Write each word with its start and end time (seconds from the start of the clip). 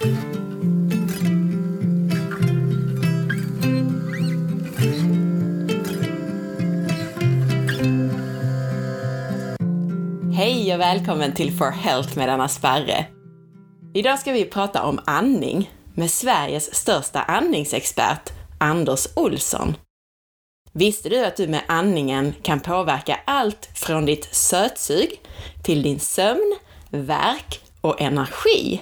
Hej 0.00 0.08
och 10.74 10.80
välkommen 10.80 11.34
till 11.34 11.52
For 11.52 11.70
Health 11.70 12.18
med 12.18 12.28
Anna 12.28 12.48
Sparre. 12.48 13.06
Idag 13.94 14.18
ska 14.18 14.32
vi 14.32 14.44
prata 14.44 14.82
om 14.82 15.00
andning 15.06 15.70
med 15.94 16.10
Sveriges 16.10 16.74
största 16.74 17.22
andningsexpert, 17.22 18.30
Anders 18.58 19.06
Olsson. 19.16 19.76
Visste 20.72 21.08
du 21.08 21.24
att 21.24 21.36
du 21.36 21.48
med 21.48 21.62
andningen 21.68 22.34
kan 22.42 22.60
påverka 22.60 23.20
allt 23.24 23.68
från 23.74 24.06
ditt 24.06 24.34
sötsug 24.34 25.20
till 25.62 25.82
din 25.82 26.00
sömn, 26.00 26.56
värk 26.90 27.60
och 27.80 28.00
energi? 28.00 28.80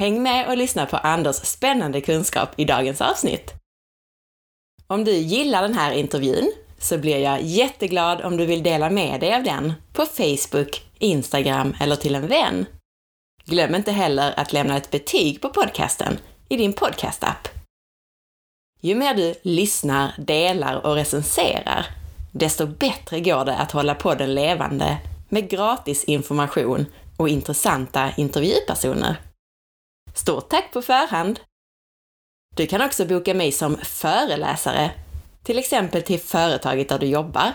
Häng 0.00 0.22
med 0.22 0.48
och 0.48 0.56
lyssna 0.56 0.86
på 0.86 0.96
Anders 0.96 1.36
spännande 1.36 2.00
kunskap 2.00 2.48
i 2.56 2.64
dagens 2.64 3.00
avsnitt. 3.00 3.54
Om 4.86 5.04
du 5.04 5.12
gillar 5.12 5.62
den 5.62 5.74
här 5.74 5.92
intervjun 5.92 6.52
så 6.78 6.98
blir 6.98 7.18
jag 7.18 7.42
jätteglad 7.42 8.20
om 8.20 8.36
du 8.36 8.46
vill 8.46 8.62
dela 8.62 8.90
med 8.90 9.20
dig 9.20 9.34
av 9.34 9.42
den 9.42 9.72
på 9.92 10.06
Facebook, 10.06 10.82
Instagram 10.98 11.74
eller 11.80 11.96
till 11.96 12.14
en 12.14 12.26
vän. 12.26 12.66
Glöm 13.44 13.74
inte 13.74 13.92
heller 13.92 14.34
att 14.36 14.52
lämna 14.52 14.76
ett 14.76 14.90
betyg 14.90 15.40
på 15.40 15.48
podcasten 15.48 16.18
i 16.48 16.56
din 16.56 16.72
podcastapp. 16.72 17.48
Ju 18.80 18.94
mer 18.94 19.14
du 19.14 19.34
lyssnar, 19.42 20.12
delar 20.18 20.86
och 20.86 20.94
recenserar, 20.94 21.86
desto 22.32 22.66
bättre 22.66 23.20
går 23.20 23.44
det 23.44 23.56
att 23.56 23.72
hålla 23.72 23.94
podden 23.94 24.34
levande 24.34 24.96
med 25.28 25.50
gratis 25.50 26.04
information 26.04 26.86
och 27.16 27.28
intressanta 27.28 28.10
intervjupersoner. 28.16 29.16
Stort 30.14 30.48
tack 30.48 30.72
på 30.72 30.82
förhand! 30.82 31.40
Du 32.56 32.66
kan 32.66 32.82
också 32.82 33.04
boka 33.04 33.34
mig 33.34 33.52
som 33.52 33.76
föreläsare, 33.76 34.90
till 35.42 35.58
exempel 35.58 36.02
till 36.02 36.20
företaget 36.20 36.88
där 36.88 36.98
du 36.98 37.06
jobbar, 37.06 37.52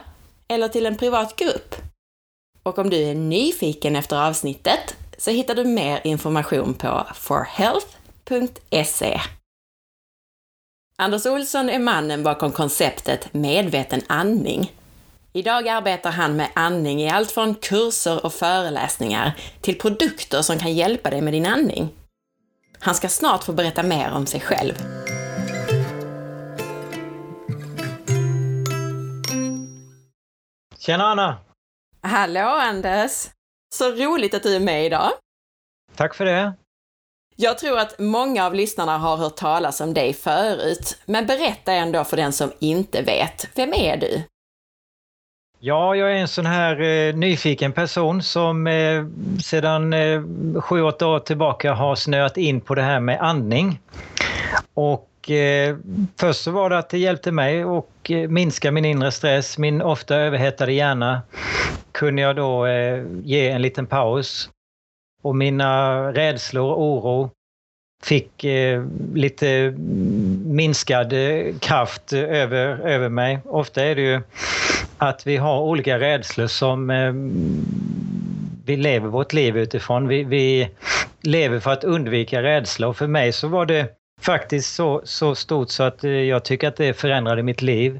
eller 0.47 0.67
till 0.67 0.85
en 0.85 0.97
privat 0.97 1.35
grupp. 1.35 1.75
Och 2.63 2.79
om 2.79 2.89
du 2.89 2.97
är 2.97 3.15
nyfiken 3.15 3.95
efter 3.95 4.27
avsnittet 4.27 4.95
så 5.17 5.31
hittar 5.31 5.55
du 5.55 5.65
mer 5.65 6.01
information 6.03 6.73
på 6.73 7.07
forhealth.se. 7.15 9.21
Anders 10.97 11.25
Olsson 11.25 11.69
är 11.69 11.79
mannen 11.79 12.23
bakom 12.23 12.51
konceptet 12.51 13.33
medveten 13.33 14.01
andning. 14.07 14.73
Idag 15.33 15.67
arbetar 15.67 16.11
han 16.11 16.35
med 16.35 16.49
andning 16.53 17.01
i 17.01 17.09
allt 17.09 17.31
från 17.31 17.55
kurser 17.55 18.25
och 18.25 18.33
föreläsningar 18.33 19.33
till 19.61 19.79
produkter 19.79 20.41
som 20.41 20.59
kan 20.59 20.73
hjälpa 20.73 21.09
dig 21.09 21.21
med 21.21 21.33
din 21.33 21.45
andning. 21.45 21.89
Han 22.85 22.95
ska 22.95 23.09
snart 23.09 23.43
få 23.43 23.53
berätta 23.53 23.83
mer 23.83 24.11
om 24.11 24.25
sig 24.25 24.39
själv. 24.39 24.73
Tjena 30.77 31.03
Anna! 31.03 31.37
Hallå 32.01 32.47
Anders! 32.47 33.27
Så 33.75 33.91
roligt 33.91 34.33
att 34.33 34.43
du 34.43 34.55
är 34.55 34.59
med 34.59 34.85
idag. 34.85 35.11
Tack 35.95 36.15
för 36.15 36.25
det. 36.25 36.53
Jag 37.35 37.57
tror 37.57 37.79
att 37.79 37.99
många 37.99 38.45
av 38.45 38.53
lyssnarna 38.53 38.97
har 38.97 39.17
hört 39.17 39.35
talas 39.35 39.81
om 39.81 39.93
dig 39.93 40.13
förut, 40.13 40.97
men 41.05 41.25
berätta 41.25 41.73
ändå 41.73 42.03
för 42.03 42.17
den 42.17 42.33
som 42.33 42.51
inte 42.59 43.01
vet. 43.01 43.57
Vem 43.57 43.73
är 43.73 43.97
du? 43.97 44.23
Ja, 45.67 45.95
jag 45.95 46.11
är 46.11 46.15
en 46.15 46.27
sån 46.27 46.45
här 46.45 46.81
eh, 46.81 47.15
nyfiken 47.15 47.71
person 47.71 48.21
som 48.21 48.67
eh, 48.67 49.05
sedan 49.43 49.93
eh, 49.93 50.21
sju, 50.61 50.81
åtta 50.81 51.07
år 51.07 51.19
tillbaka 51.19 51.73
har 51.73 51.95
snöat 51.95 52.37
in 52.37 52.61
på 52.61 52.75
det 52.75 52.81
här 52.81 52.99
med 52.99 53.21
andning. 53.21 53.79
Och 54.73 55.31
eh, 55.31 55.77
först 56.19 56.41
så 56.41 56.51
var 56.51 56.69
det 56.69 56.77
att 56.77 56.89
det 56.89 56.97
hjälpte 56.97 57.31
mig 57.31 57.63
att 57.63 58.09
eh, 58.09 58.29
minska 58.29 58.71
min 58.71 58.85
inre 58.85 59.11
stress, 59.11 59.57
min 59.57 59.81
ofta 59.81 60.15
överhettade 60.15 60.73
hjärna. 60.73 61.21
Kunde 61.91 62.21
jag 62.21 62.35
då 62.35 62.65
eh, 62.65 63.03
ge 63.23 63.49
en 63.49 63.61
liten 63.61 63.87
paus. 63.87 64.49
Och 65.23 65.35
mina 65.35 66.01
rädslor 66.11 66.71
och 66.71 66.81
oro 66.81 67.29
fick 68.03 68.43
eh, 68.43 68.85
lite 69.13 69.73
minskad 70.45 71.13
eh, 71.13 71.55
kraft 71.59 72.13
över, 72.13 72.87
över 72.87 73.09
mig. 73.09 73.39
Ofta 73.45 73.83
är 73.83 73.95
det 73.95 74.01
ju 74.01 74.21
att 74.97 75.27
vi 75.27 75.37
har 75.37 75.61
olika 75.61 75.99
rädslor 75.99 76.47
som 76.47 76.89
eh, 76.89 77.13
vi 78.65 78.77
lever 78.77 79.07
vårt 79.07 79.33
liv 79.33 79.57
utifrån. 79.57 80.07
Vi, 80.07 80.23
vi 80.23 80.69
lever 81.21 81.59
för 81.59 81.71
att 81.71 81.83
undvika 81.83 82.43
rädsla 82.43 82.87
och 82.87 82.97
för 82.97 83.07
mig 83.07 83.31
så 83.31 83.47
var 83.47 83.65
det 83.65 83.87
faktiskt 84.21 84.75
så, 84.75 85.01
så 85.03 85.35
stort 85.35 85.69
så 85.69 85.83
att 85.83 86.03
eh, 86.03 86.11
jag 86.11 86.45
tycker 86.45 86.67
att 86.67 86.75
det 86.75 86.93
förändrade 86.93 87.43
mitt 87.43 87.61
liv. 87.61 87.99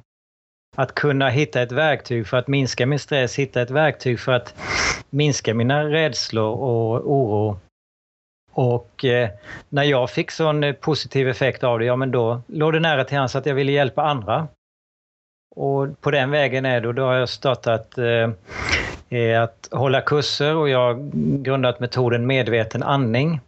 Att 0.78 0.96
kunna 0.96 1.30
hitta 1.30 1.62
ett 1.62 1.72
verktyg 1.72 2.28
för 2.28 2.38
att 2.38 2.48
minska 2.48 2.86
min 2.86 3.00
stress, 3.00 3.40
hitta 3.40 3.62
ett 3.62 3.72
verktyg 3.72 4.20
för 4.20 4.32
att 4.32 4.56
minska 5.10 5.54
mina 5.54 5.84
rädslor 5.84 6.52
och 6.52 7.12
oro. 7.12 7.60
Och 8.52 9.06
eh, 9.06 9.30
när 9.70 9.84
jag 9.84 10.10
fick 10.10 10.32
sån 10.32 10.64
eh, 10.64 10.74
positiv 10.74 11.30
effekt 11.30 11.64
av 11.64 11.80
det, 11.80 11.86
ja 11.86 11.96
men 11.96 12.12
då 12.12 12.42
låg 12.48 12.74
det 12.74 12.80
nära 12.80 13.04
till 13.04 13.18
hands 13.18 13.36
att 13.36 13.46
jag 13.46 13.56
ville 13.56 13.72
hjälpa 13.72 14.02
andra. 14.02 14.48
Och 15.56 16.02
på 16.02 16.12
den 16.12 16.32
vägen 16.32 16.66
är 16.66 16.82
det, 16.82 16.88
och 16.88 16.96
då 16.96 17.04
har 17.04 17.14
jag 17.14 17.30
startat 17.30 17.98
eh, 17.98 18.30
eh, 19.20 19.42
att 19.42 19.70
hålla 19.72 20.02
kurser 20.02 20.56
och 20.56 20.70
jag 20.70 20.80
har 20.80 21.12
grundat 21.44 21.80
metoden 21.80 22.28
medveten 22.28 22.84
andning. 22.84 23.40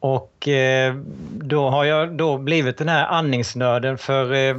Och 0.00 0.48
eh, 0.48 0.94
då 1.30 1.70
har 1.70 1.84
jag 1.84 2.16
då 2.16 2.38
blivit 2.38 2.78
den 2.78 2.88
här 2.88 3.06
andningsnörden 3.06 3.98
för 3.98 4.32
eh, 4.32 4.56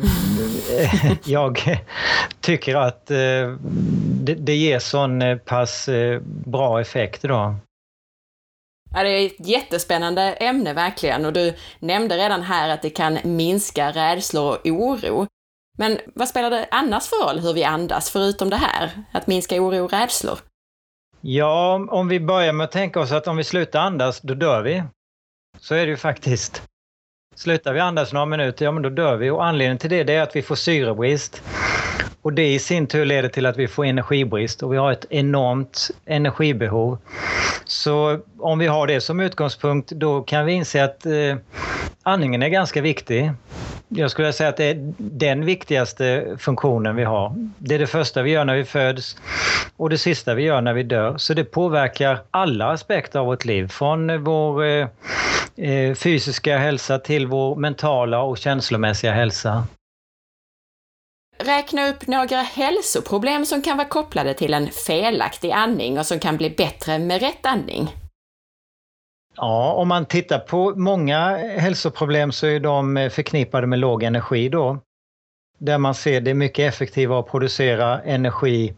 jag 1.25 1.79
tycker 2.39 2.75
att 2.75 3.11
eh, 3.11 3.17
det, 4.23 4.35
det 4.35 4.55
ger 4.55 4.79
sån 4.79 5.21
eh, 5.21 5.37
pass 5.37 5.89
eh, 5.89 6.21
bra 6.25 6.81
effekt 6.81 7.21
då. 7.21 7.55
Ja, 8.95 9.03
det 9.03 9.09
är 9.09 9.25
ett 9.25 9.47
jättespännande 9.47 10.21
ämne 10.21 10.73
verkligen 10.73 11.25
och 11.25 11.33
du 11.33 11.53
nämnde 11.79 12.17
redan 12.17 12.41
här 12.41 12.69
att 12.69 12.81
det 12.81 12.89
kan 12.89 13.17
minska 13.23 13.91
rädslor 13.91 14.53
och 14.53 14.65
oro. 14.65 15.27
Men 15.77 15.99
vad 16.15 16.27
spelar 16.27 16.49
det 16.49 16.67
annars 16.71 17.07
för 17.07 17.25
roll 17.25 17.39
hur 17.39 17.53
vi 17.53 17.63
andas, 17.63 18.09
förutom 18.09 18.49
det 18.49 18.55
här, 18.55 18.91
att 19.11 19.27
minska 19.27 19.61
oro 19.61 19.83
och 19.83 19.91
rädslor? 19.91 20.39
Ja, 21.21 21.87
om 21.89 22.07
vi 22.07 22.19
börjar 22.19 22.53
med 22.53 22.63
att 22.63 22.71
tänka 22.71 22.99
oss 22.99 23.11
att 23.11 23.27
om 23.27 23.37
vi 23.37 23.43
slutar 23.43 23.79
andas, 23.79 24.21
då 24.21 24.33
dör 24.33 24.61
vi. 24.61 24.83
Så 25.59 25.75
är 25.75 25.85
det 25.85 25.91
ju 25.91 25.97
faktiskt. 25.97 26.61
Slutar 27.35 27.73
vi 27.73 27.79
andas 27.79 28.13
några 28.13 28.25
minuter, 28.25 28.65
ja 28.65 28.71
men 28.71 28.83
då 28.83 28.89
dör 28.89 29.15
vi. 29.15 29.29
Och 29.29 29.45
anledningen 29.45 29.77
till 29.77 29.89
det, 29.89 30.03
det 30.03 30.13
är 30.13 30.21
att 30.21 30.35
vi 30.35 30.41
får 30.41 30.55
syrebrist. 30.55 31.43
Och 32.23 32.33
det 32.33 32.53
i 32.53 32.59
sin 32.59 32.87
tur 32.87 33.05
leder 33.05 33.29
till 33.29 33.45
att 33.45 33.57
vi 33.57 33.67
får 33.67 33.85
energibrist 33.85 34.63
och 34.63 34.73
vi 34.73 34.77
har 34.77 34.91
ett 34.91 35.05
enormt 35.09 35.91
energibehov. 36.05 36.97
Så 37.65 38.19
om 38.39 38.59
vi 38.59 38.67
har 38.67 38.87
det 38.87 39.01
som 39.01 39.19
utgångspunkt, 39.19 39.91
då 39.91 40.21
kan 40.21 40.45
vi 40.45 40.53
inse 40.53 40.83
att 40.83 41.05
eh, 41.05 41.35
andningen 42.03 42.43
är 42.43 42.49
ganska 42.49 42.81
viktig. 42.81 43.31
Jag 43.87 44.11
skulle 44.11 44.33
säga 44.33 44.49
att 44.49 44.57
det 44.57 44.65
är 44.65 44.93
den 44.97 45.45
viktigaste 45.45 46.35
funktionen 46.39 46.95
vi 46.95 47.03
har. 47.03 47.33
Det 47.57 47.75
är 47.75 47.79
det 47.79 47.87
första 47.87 48.21
vi 48.21 48.31
gör 48.31 48.45
när 48.45 48.55
vi 48.55 48.63
föds 48.63 49.17
och 49.77 49.89
det 49.89 49.97
sista 49.97 50.33
vi 50.33 50.43
gör 50.43 50.61
när 50.61 50.73
vi 50.73 50.83
dör. 50.83 51.17
Så 51.17 51.33
det 51.33 51.43
påverkar 51.43 52.19
alla 52.31 52.71
aspekter 52.71 53.19
av 53.19 53.25
vårt 53.25 53.45
liv. 53.45 53.67
Från 53.67 54.23
vår 54.23 54.63
eh, 54.65 54.87
eh 55.57 55.93
fysiska 55.93 56.57
hälsa 56.57 56.99
till 56.99 57.27
vår 57.27 57.55
mentala 57.55 58.21
och 58.21 58.37
känslomässiga 58.37 59.11
hälsa. 59.11 59.67
Räkna 61.45 61.89
upp 61.89 62.07
några 62.07 62.37
hälsoproblem 62.37 63.45
som 63.45 63.61
kan 63.61 63.77
vara 63.77 63.87
kopplade 63.87 64.33
till 64.33 64.53
en 64.53 64.67
felaktig 64.67 65.51
andning 65.51 65.99
och 65.99 66.05
som 66.05 66.19
kan 66.19 66.37
bli 66.37 66.49
bättre 66.49 66.99
med 66.99 67.21
rätt 67.21 67.45
andning. 67.45 67.95
Ja, 69.35 69.73
om 69.73 69.87
man 69.87 70.05
tittar 70.05 70.39
på 70.39 70.73
många 70.75 71.37
hälsoproblem 71.37 72.31
så 72.31 72.47
är 72.47 72.59
de 72.59 72.97
eh, 72.97 73.09
förknippade 73.09 73.67
med 73.67 73.79
låg 73.79 74.03
energi 74.03 74.49
då. 74.49 74.79
Där 75.57 75.77
man 75.77 75.95
ser 75.95 76.21
det 76.21 76.31
är 76.31 76.35
mycket 76.35 76.73
effektivare 76.73 77.19
att 77.19 77.31
producera 77.31 78.01
energi 78.01 78.73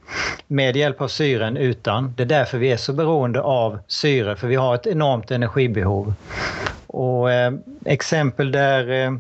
med 0.48 0.76
hjälp 0.76 1.02
av 1.02 1.08
syren 1.08 1.58
utan. 1.58 2.14
Det 2.18 2.24
är 2.24 2.28
därför 2.28 2.58
vi 2.58 2.72
är 2.72 2.78
så 2.78 2.94
beroende 2.94 3.42
av 3.42 3.80
syre, 3.88 4.36
för 4.36 4.48
vi 4.48 4.56
har 4.56 4.76
ett 4.76 4.88
enormt 4.88 5.32
energibehov. 5.32 6.14
Och 6.88 7.32
eh, 7.32 7.54
exempel 7.86 8.52
där 8.52 8.90
eh, 8.90 9.06
eh 9.06 9.14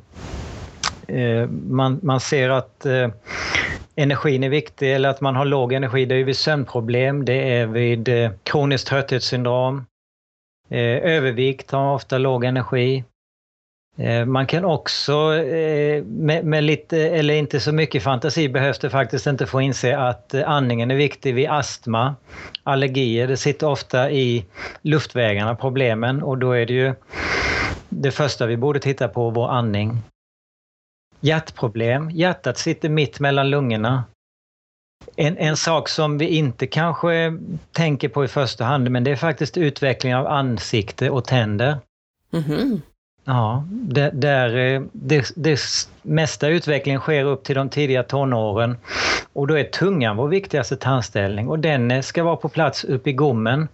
Eh, 1.08 1.50
man, 1.50 2.00
man 2.04 2.20
ser 2.20 2.50
att 2.50 2.86
eh, 2.86 3.10
energin 3.96 4.44
är 4.44 4.50
viktig 4.50 4.96
eller 4.96 5.10
att 5.10 5.22
man 5.22 5.36
har 5.36 5.46
låg 5.46 5.74
energi, 5.74 6.06
det 6.06 6.16
är 6.16 6.24
vid 6.24 6.38
sömnproblem, 6.38 7.26
det 7.26 7.54
är 7.54 7.68
vid 7.68 8.10
eh, 8.10 8.32
kroniskt 8.44 8.88
trötthetssyndrom, 8.88 9.86
övervikt 10.70 11.72
har 11.72 11.94
ofta 11.94 12.18
låg 12.18 12.44
energi. 12.44 13.04
Man 14.28 14.48
kan 14.48 14.66
också, 14.66 15.30
med, 16.06 16.46
med, 16.46 16.64
lite 16.64 16.98
eller 16.98 17.34
inte 17.34 17.60
så 17.60 17.72
mycket 17.72 18.04
fantasi 18.04 18.50
behövs 18.50 18.80
det 18.80 18.90
faktiskt 18.90 19.28
inte 19.28 19.46
få 19.46 19.62
inse 19.62 19.98
att 19.98 20.34
andningen 20.34 20.92
är 20.92 20.96
viktig 20.96 21.36
vid 21.36 21.50
astma, 21.50 22.16
allergier. 22.64 23.28
Det 23.28 23.38
sitter 23.38 23.68
ofta 23.68 24.12
i 24.12 24.46
luftvägarna 24.82 25.56
problemen 25.56 26.24
och 26.24 26.38
då 26.38 26.52
är 26.52 26.66
det 26.66 26.74
ju 26.74 26.94
det 27.90 28.12
första 28.12 28.46
vi 28.46 28.58
borde 28.58 28.80
titta 28.80 29.08
på, 29.08 29.30
vår 29.30 29.50
andning. 29.50 30.02
Hjärtproblem. 31.26 32.12
Hjärtat 32.12 32.58
sitter 32.58 32.90
mitt 32.90 33.20
mellan 33.20 33.50
lungorna. 33.50 34.04
En, 35.16 35.38
en 35.38 35.58
sak 35.58 35.90
som 35.90 36.18
vi 36.18 36.28
inte 36.28 36.68
kanske 36.68 37.38
tänker 37.72 38.10
på 38.10 38.26
i 38.26 38.28
första 38.28 38.66
hand, 38.66 38.92
men 38.92 39.04
det 39.04 39.12
är 39.12 39.16
faktiskt 39.16 39.58
utveckling 39.58 40.16
av 40.16 40.28
ansikte 40.28 41.10
och 41.10 41.26
tänder. 41.26 41.78
Mhm. 42.30 42.82
Ja, 43.28 43.64
där, 43.70 44.12
där 44.12 44.50
det, 44.94 45.32
det 45.36 45.60
mesta 46.02 46.48
utvecklingen 46.48 47.02
sker 47.02 47.24
upp 47.24 47.44
till 47.44 47.56
de 47.56 47.70
tidiga 47.70 48.04
tonåren. 48.04 48.78
Och 49.34 49.48
då 49.48 49.58
är 49.58 49.64
tungan 49.64 50.18
vår 50.18 50.28
viktigaste 50.28 50.76
tandställning 50.76 51.48
och 51.48 51.60
den 51.60 51.92
eh, 51.92 52.02
ska 52.02 52.24
vara 52.24 52.36
på 52.36 52.50
plats 52.50 52.84
upp 52.84 53.08
i 53.08 53.14
gommen. 53.14 53.68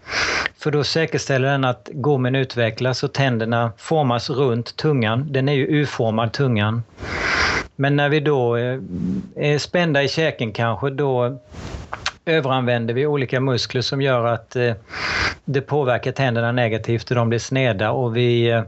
För 0.60 0.72
då 0.72 0.84
säkerställer 0.84 1.52
den 1.52 1.66
att 1.66 1.90
gommen 1.94 2.36
utvecklas 2.36 3.04
och 3.04 3.14
tänderna 3.14 3.72
formas 3.78 4.30
runt 4.30 4.76
tungan. 4.76 5.28
Den 5.30 5.50
är 5.50 5.54
ju 5.54 5.66
U-formad 5.66 6.34
tungan. 6.34 6.84
Men 7.76 7.96
när 7.96 8.10
vi 8.10 8.20
då 8.20 8.58
eh, 8.58 8.80
är 9.36 9.58
spända 9.58 10.04
i 10.04 10.08
käken 10.08 10.52
kanske, 10.52 10.90
då 10.90 11.40
överanvänder 12.26 12.94
vi 12.94 13.06
olika 13.06 13.40
muskler 13.40 13.82
som 13.82 14.02
gör 14.02 14.26
att 14.26 14.56
det 15.46 15.62
påverkar 15.62 16.12
tänderna 16.12 16.52
negativt 16.52 17.10
och 17.10 17.16
de 17.16 17.30
blir 17.30 17.40
sneda 17.40 17.92
och 17.92 18.18
vi 18.18 18.64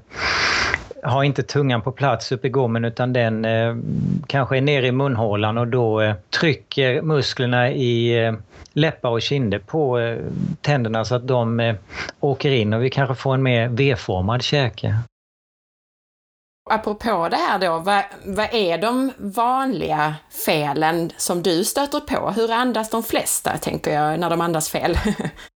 har 1.04 1.24
inte 1.24 1.44
tungan 1.44 1.82
på 1.82 1.92
plats 1.92 2.32
uppe 2.32 2.48
i 2.48 2.50
gommen 2.50 2.86
utan 2.86 3.14
den 3.14 3.46
eh, 3.46 3.76
kanske 4.28 4.58
är 4.58 4.62
nere 4.62 4.88
i 4.88 4.92
munhålan 4.92 5.58
och 5.58 5.68
då 5.68 6.02
eh, 6.02 6.16
trycker 6.40 7.02
musklerna 7.02 7.72
i 7.72 8.26
eh, 8.26 8.34
läppar 8.74 9.10
och 9.10 9.22
kinder 9.22 9.60
på 9.60 10.00
eh, 10.00 10.18
tänderna 10.62 11.06
så 11.06 11.16
att 11.16 11.28
de 11.28 11.60
eh, 11.60 11.76
åker 12.20 12.52
in 12.52 12.74
och 12.74 12.84
vi 12.84 12.90
kanske 12.90 13.16
får 13.16 13.34
en 13.34 13.44
mer 13.44 13.68
V-formad 13.68 14.44
käke. 14.44 14.96
Apropå 16.70 17.28
det 17.32 17.38
här 17.38 17.60
då, 17.60 17.80
vad, 17.80 18.04
vad 18.26 18.54
är 18.54 18.78
de 18.78 19.12
vanliga 19.18 20.16
felen 20.46 21.12
som 21.18 21.44
du 21.44 21.64
stöter 21.64 22.00
på? 22.00 22.32
Hur 22.32 22.52
andas 22.52 22.90
de 22.90 23.04
flesta, 23.04 23.58
tänker 23.58 23.94
jag, 23.94 24.20
när 24.20 24.30
de 24.30 24.42
andas 24.42 24.70
fel? 24.70 24.98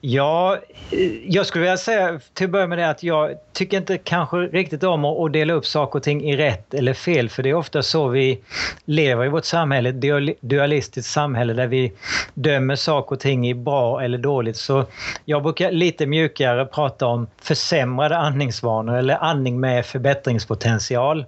Ja, 0.00 0.58
eh, 0.90 1.28
jag 1.28 1.46
skulle 1.46 1.62
vilja 1.62 1.76
säga 1.76 2.20
till 2.34 2.44
att 2.44 2.50
börja 2.50 2.66
med 2.66 2.78
det 2.78 2.88
att 2.88 3.02
jag 3.02 3.34
tycker 3.52 3.76
inte 3.76 3.98
kanske 3.98 4.36
riktigt 4.36 4.82
om 4.82 5.04
att 5.04 5.32
dela 5.32 5.52
upp 5.52 5.66
saker 5.66 5.98
och 5.98 6.02
ting 6.02 6.24
i 6.24 6.36
rätt 6.36 6.74
eller 6.74 6.94
fel 6.94 7.28
för 7.28 7.42
det 7.42 7.50
är 7.50 7.54
ofta 7.54 7.82
så 7.82 8.08
vi 8.08 8.40
lever 8.84 9.24
i 9.24 9.28
vårt 9.28 9.44
samhälle, 9.44 9.88
ett 9.88 10.40
dualistiskt 10.40 11.12
samhälle 11.12 11.52
där 11.52 11.66
vi 11.66 11.92
dömer 12.34 12.76
saker 12.76 13.12
och 13.16 13.20
ting 13.20 13.48
i 13.48 13.54
bra 13.54 14.02
eller 14.02 14.18
dåligt. 14.18 14.56
Så 14.56 14.84
jag 15.24 15.42
brukar 15.42 15.70
lite 15.70 16.06
mjukare 16.06 16.66
prata 16.66 17.06
om 17.06 17.26
försämrade 17.42 18.16
andningsvanor 18.16 18.96
eller 18.96 19.24
andning 19.24 19.60
med 19.60 19.86
förbättringspotential. 19.86 21.24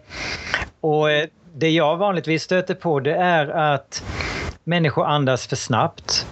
Och 0.80 1.10
eh, 1.10 1.26
det 1.54 1.70
jag 1.70 1.96
vanligtvis 1.96 2.42
stöter 2.42 2.74
på 2.74 3.00
det 3.00 3.14
är 3.14 3.48
att 3.48 4.02
människor 4.64 5.06
andas 5.06 5.46
för 5.46 5.56
snabbt 5.56 6.26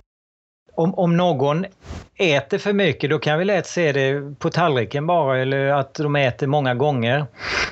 om, 0.79 0.95
om 0.95 1.17
någon 1.17 1.67
äter 2.19 2.59
för 2.59 2.73
mycket, 2.73 3.11
då 3.11 3.19
kan 3.19 3.39
vi 3.39 3.45
lätt 3.45 3.67
se 3.67 3.93
det 3.93 4.39
på 4.39 4.51
tallriken 4.51 5.07
bara, 5.07 5.39
eller 5.39 5.67
att 5.67 5.95
de 5.95 6.17
äter 6.17 6.47
många 6.47 6.75
gånger. 6.75 7.27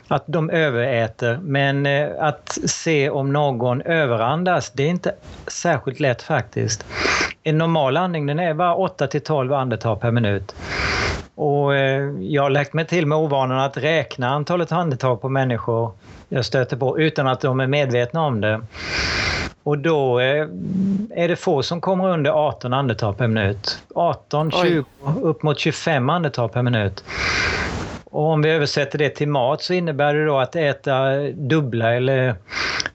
Att 0.08 0.24
de 0.26 0.50
överäter. 0.50 1.38
Men 1.42 1.86
eh, 1.86 2.08
att 2.20 2.58
se 2.66 3.10
om 3.10 3.32
någon 3.32 3.82
överandas, 3.82 4.70
det 4.70 4.82
är 4.82 4.88
inte 4.88 5.14
särskilt 5.46 6.00
lätt 6.00 6.22
faktiskt. 6.22 6.86
En 7.42 7.58
normal 7.58 7.96
andning 7.96 8.26
den 8.26 8.38
är 8.38 8.54
bara 8.54 8.74
8 8.74 9.06
till 9.06 9.20
12 9.20 9.52
andetag 9.52 10.00
per 10.00 10.10
minut. 10.10 10.54
Och 11.34 11.74
eh, 11.74 12.10
jag 12.20 12.42
har 12.42 12.50
lagt 12.50 12.72
mig 12.72 12.84
till 12.84 13.06
med 13.06 13.18
ovanan 13.18 13.58
att 13.58 13.76
räkna 13.76 14.28
antalet 14.28 14.72
andetag 14.72 15.20
på 15.20 15.28
människor 15.28 15.92
jag 16.28 16.44
stöter 16.44 16.76
på 16.76 17.00
utan 17.00 17.26
att 17.26 17.40
de 17.40 17.60
är 17.60 17.66
medvetna 17.66 18.22
om 18.22 18.40
det. 18.40 18.60
Och 19.66 19.78
då 19.78 20.20
eh, 20.20 20.48
är 21.10 21.28
det 21.28 21.36
få 21.36 21.62
som 21.62 21.80
kommer 21.80 22.08
under 22.08 22.30
18 22.30 22.72
andetag 22.72 23.18
per 23.18 23.28
minut. 23.28 23.82
18, 23.94 24.50
20, 24.50 24.84
Oj. 25.02 25.22
upp 25.22 25.42
mot 25.42 25.58
25 25.58 26.10
andetag 26.10 26.52
per 26.52 26.62
minut. 26.62 27.04
Och 28.04 28.22
om 28.22 28.42
vi 28.42 28.50
översätter 28.50 28.98
det 28.98 29.10
till 29.10 29.28
mat 29.28 29.62
så 29.62 29.74
innebär 29.74 30.14
det 30.14 30.24
då 30.24 30.38
att 30.38 30.56
äta 30.56 31.18
dubbla 31.30 31.94
eller 31.94 32.34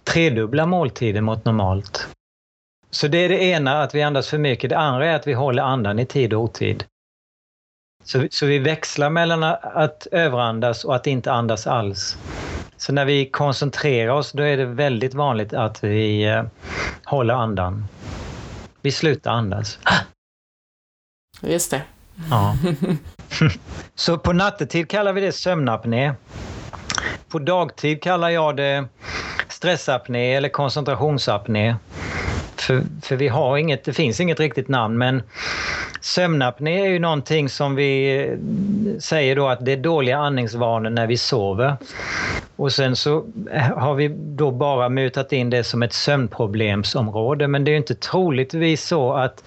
tredubbla 0.03 0.65
måltider 0.65 1.21
mot 1.21 1.45
normalt. 1.45 2.07
Så 2.91 3.07
det 3.07 3.17
är 3.17 3.29
det 3.29 3.43
ena, 3.43 3.81
att 3.81 3.95
vi 3.95 4.01
andas 4.01 4.29
för 4.29 4.37
mycket. 4.37 4.69
Det 4.69 4.77
andra 4.77 5.05
är 5.05 5.15
att 5.15 5.27
vi 5.27 5.33
håller 5.33 5.63
andan 5.63 5.99
i 5.99 6.05
tid 6.05 6.33
och 6.33 6.41
otid. 6.41 6.83
Så, 8.03 8.27
så 8.31 8.45
vi 8.45 8.59
växlar 8.59 9.09
mellan 9.09 9.43
att 9.63 10.07
överandas 10.11 10.83
och 10.83 10.95
att 10.95 11.07
inte 11.07 11.31
andas 11.31 11.67
alls. 11.67 12.17
Så 12.81 12.93
när 12.93 13.05
vi 13.05 13.29
koncentrerar 13.29 14.13
oss 14.13 14.31
då 14.31 14.43
är 14.43 14.57
det 14.57 14.65
väldigt 14.65 15.13
vanligt 15.13 15.53
att 15.53 15.83
vi 15.83 16.23
eh, 16.23 16.43
håller 17.05 17.33
andan. 17.33 17.87
Vi 18.81 18.91
slutar 18.91 19.31
andas. 19.31 19.79
Just 21.41 21.71
det. 21.71 21.81
Ja. 22.29 22.57
Så 23.95 24.17
på 24.17 24.33
nattetid 24.33 24.89
kallar 24.89 25.13
vi 25.13 25.21
det 25.21 25.31
sömnapné. 25.31 26.13
På 27.29 27.39
dagtid 27.39 28.03
kallar 28.03 28.29
jag 28.29 28.57
det 28.57 28.85
stressapné 29.47 30.35
eller 30.35 30.49
koncentrationsapné. 30.49 31.75
För, 32.55 32.83
för 33.01 33.15
vi 33.15 33.27
har 33.27 33.57
inget, 33.57 33.83
det 33.83 33.93
finns 33.93 34.19
inget 34.19 34.39
riktigt 34.39 34.67
namn 34.67 34.97
men 34.97 35.23
sömnapné 36.01 36.81
är 36.81 36.89
ju 36.89 36.99
någonting 36.99 37.49
som 37.49 37.75
vi 37.75 38.19
eh, 38.19 38.37
säger 38.99 39.35
då 39.35 39.47
att 39.47 39.65
det 39.65 39.71
är 39.71 39.77
dåliga 39.77 40.17
andningsvanor 40.17 40.89
när 40.89 41.07
vi 41.07 41.17
sover. 41.17 41.75
Och 42.55 42.71
sen 42.71 42.95
så 42.95 43.25
eh, 43.51 43.61
har 43.61 43.93
vi 43.93 44.07
då 44.17 44.51
bara 44.51 44.89
mutat 44.89 45.33
in 45.33 45.49
det 45.49 45.63
som 45.63 45.83
ett 45.83 45.93
sömnproblemsområde 45.93 47.47
men 47.47 47.63
det 47.63 47.71
är 47.71 47.77
inte 47.77 47.95
troligtvis 47.95 48.87
så 48.87 49.13
att 49.13 49.43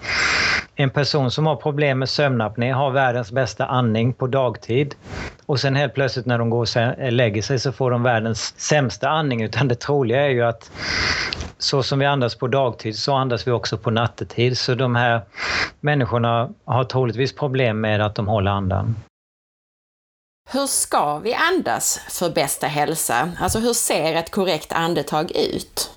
en 0.75 0.89
person 0.89 1.31
som 1.31 1.45
har 1.45 1.55
problem 1.55 1.99
med 1.99 2.09
sömnapné 2.09 2.71
har 2.71 2.91
världens 2.91 3.31
bästa 3.31 3.65
andning 3.65 4.13
på 4.13 4.27
dagtid 4.27 4.95
och 5.45 5.59
sen 5.59 5.75
helt 5.75 5.93
plötsligt 5.93 6.25
när 6.25 6.37
de 6.37 6.49
går 6.49 6.61
och 6.61 6.77
eh, 6.77 7.11
lägger 7.11 7.41
sig 7.41 7.59
så 7.59 7.71
får 7.71 7.91
de 7.91 8.03
världens 8.03 8.59
sämsta 8.59 9.09
andning 9.09 9.41
utan 9.41 9.67
det 9.67 9.75
troliga 9.75 10.21
är 10.21 10.29
ju 10.29 10.41
att 10.41 10.71
så 11.57 11.83
som 11.83 11.99
vi 11.99 12.05
andas 12.05 12.35
på 12.35 12.47
dagtid 12.47 12.97
så 12.97 13.13
andas 13.13 13.47
vi 13.47 13.51
också 13.51 13.77
på 13.77 13.91
nattetid. 13.91 14.57
Så 14.57 14.75
de 14.75 14.95
här 14.95 15.21
människorna 15.79 16.49
har 16.65 16.83
troligtvis 16.83 17.35
problem 17.35 17.81
med 17.81 18.01
att 18.01 18.15
de 18.15 18.27
håller 18.27 18.51
andan. 18.51 18.95
Hur 20.49 20.67
ska 20.67 21.19
vi 21.19 21.33
andas 21.33 21.99
för 22.09 22.29
bästa 22.29 22.67
hälsa? 22.67 23.31
Alltså 23.39 23.59
hur 23.59 23.73
ser 23.73 24.15
ett 24.15 24.31
korrekt 24.31 24.71
andetag 24.73 25.31
ut? 25.31 25.91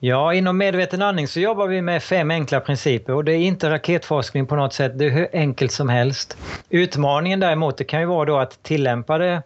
Ja, 0.00 0.34
inom 0.34 0.58
medveten 0.58 1.02
andning 1.02 1.28
så 1.28 1.40
jobbar 1.40 1.66
vi 1.66 1.82
med 1.82 2.02
fem 2.02 2.30
enkla 2.30 2.60
principer 2.60 3.12
och 3.12 3.24
det 3.24 3.32
är 3.32 3.38
inte 3.38 3.70
raketforskning 3.70 4.46
på 4.46 4.56
något 4.56 4.72
sätt, 4.72 4.98
det 4.98 5.04
är 5.04 5.10
hur 5.10 5.28
enkelt 5.32 5.72
som 5.72 5.88
helst. 5.88 6.36
Utmaningen 6.70 7.40
däremot 7.40 7.76
det 7.76 7.84
kan 7.84 8.00
ju 8.00 8.06
vara 8.06 8.24
då 8.24 8.38
att 8.38 8.62
tillämpa 8.62 9.18
det 9.18 9.42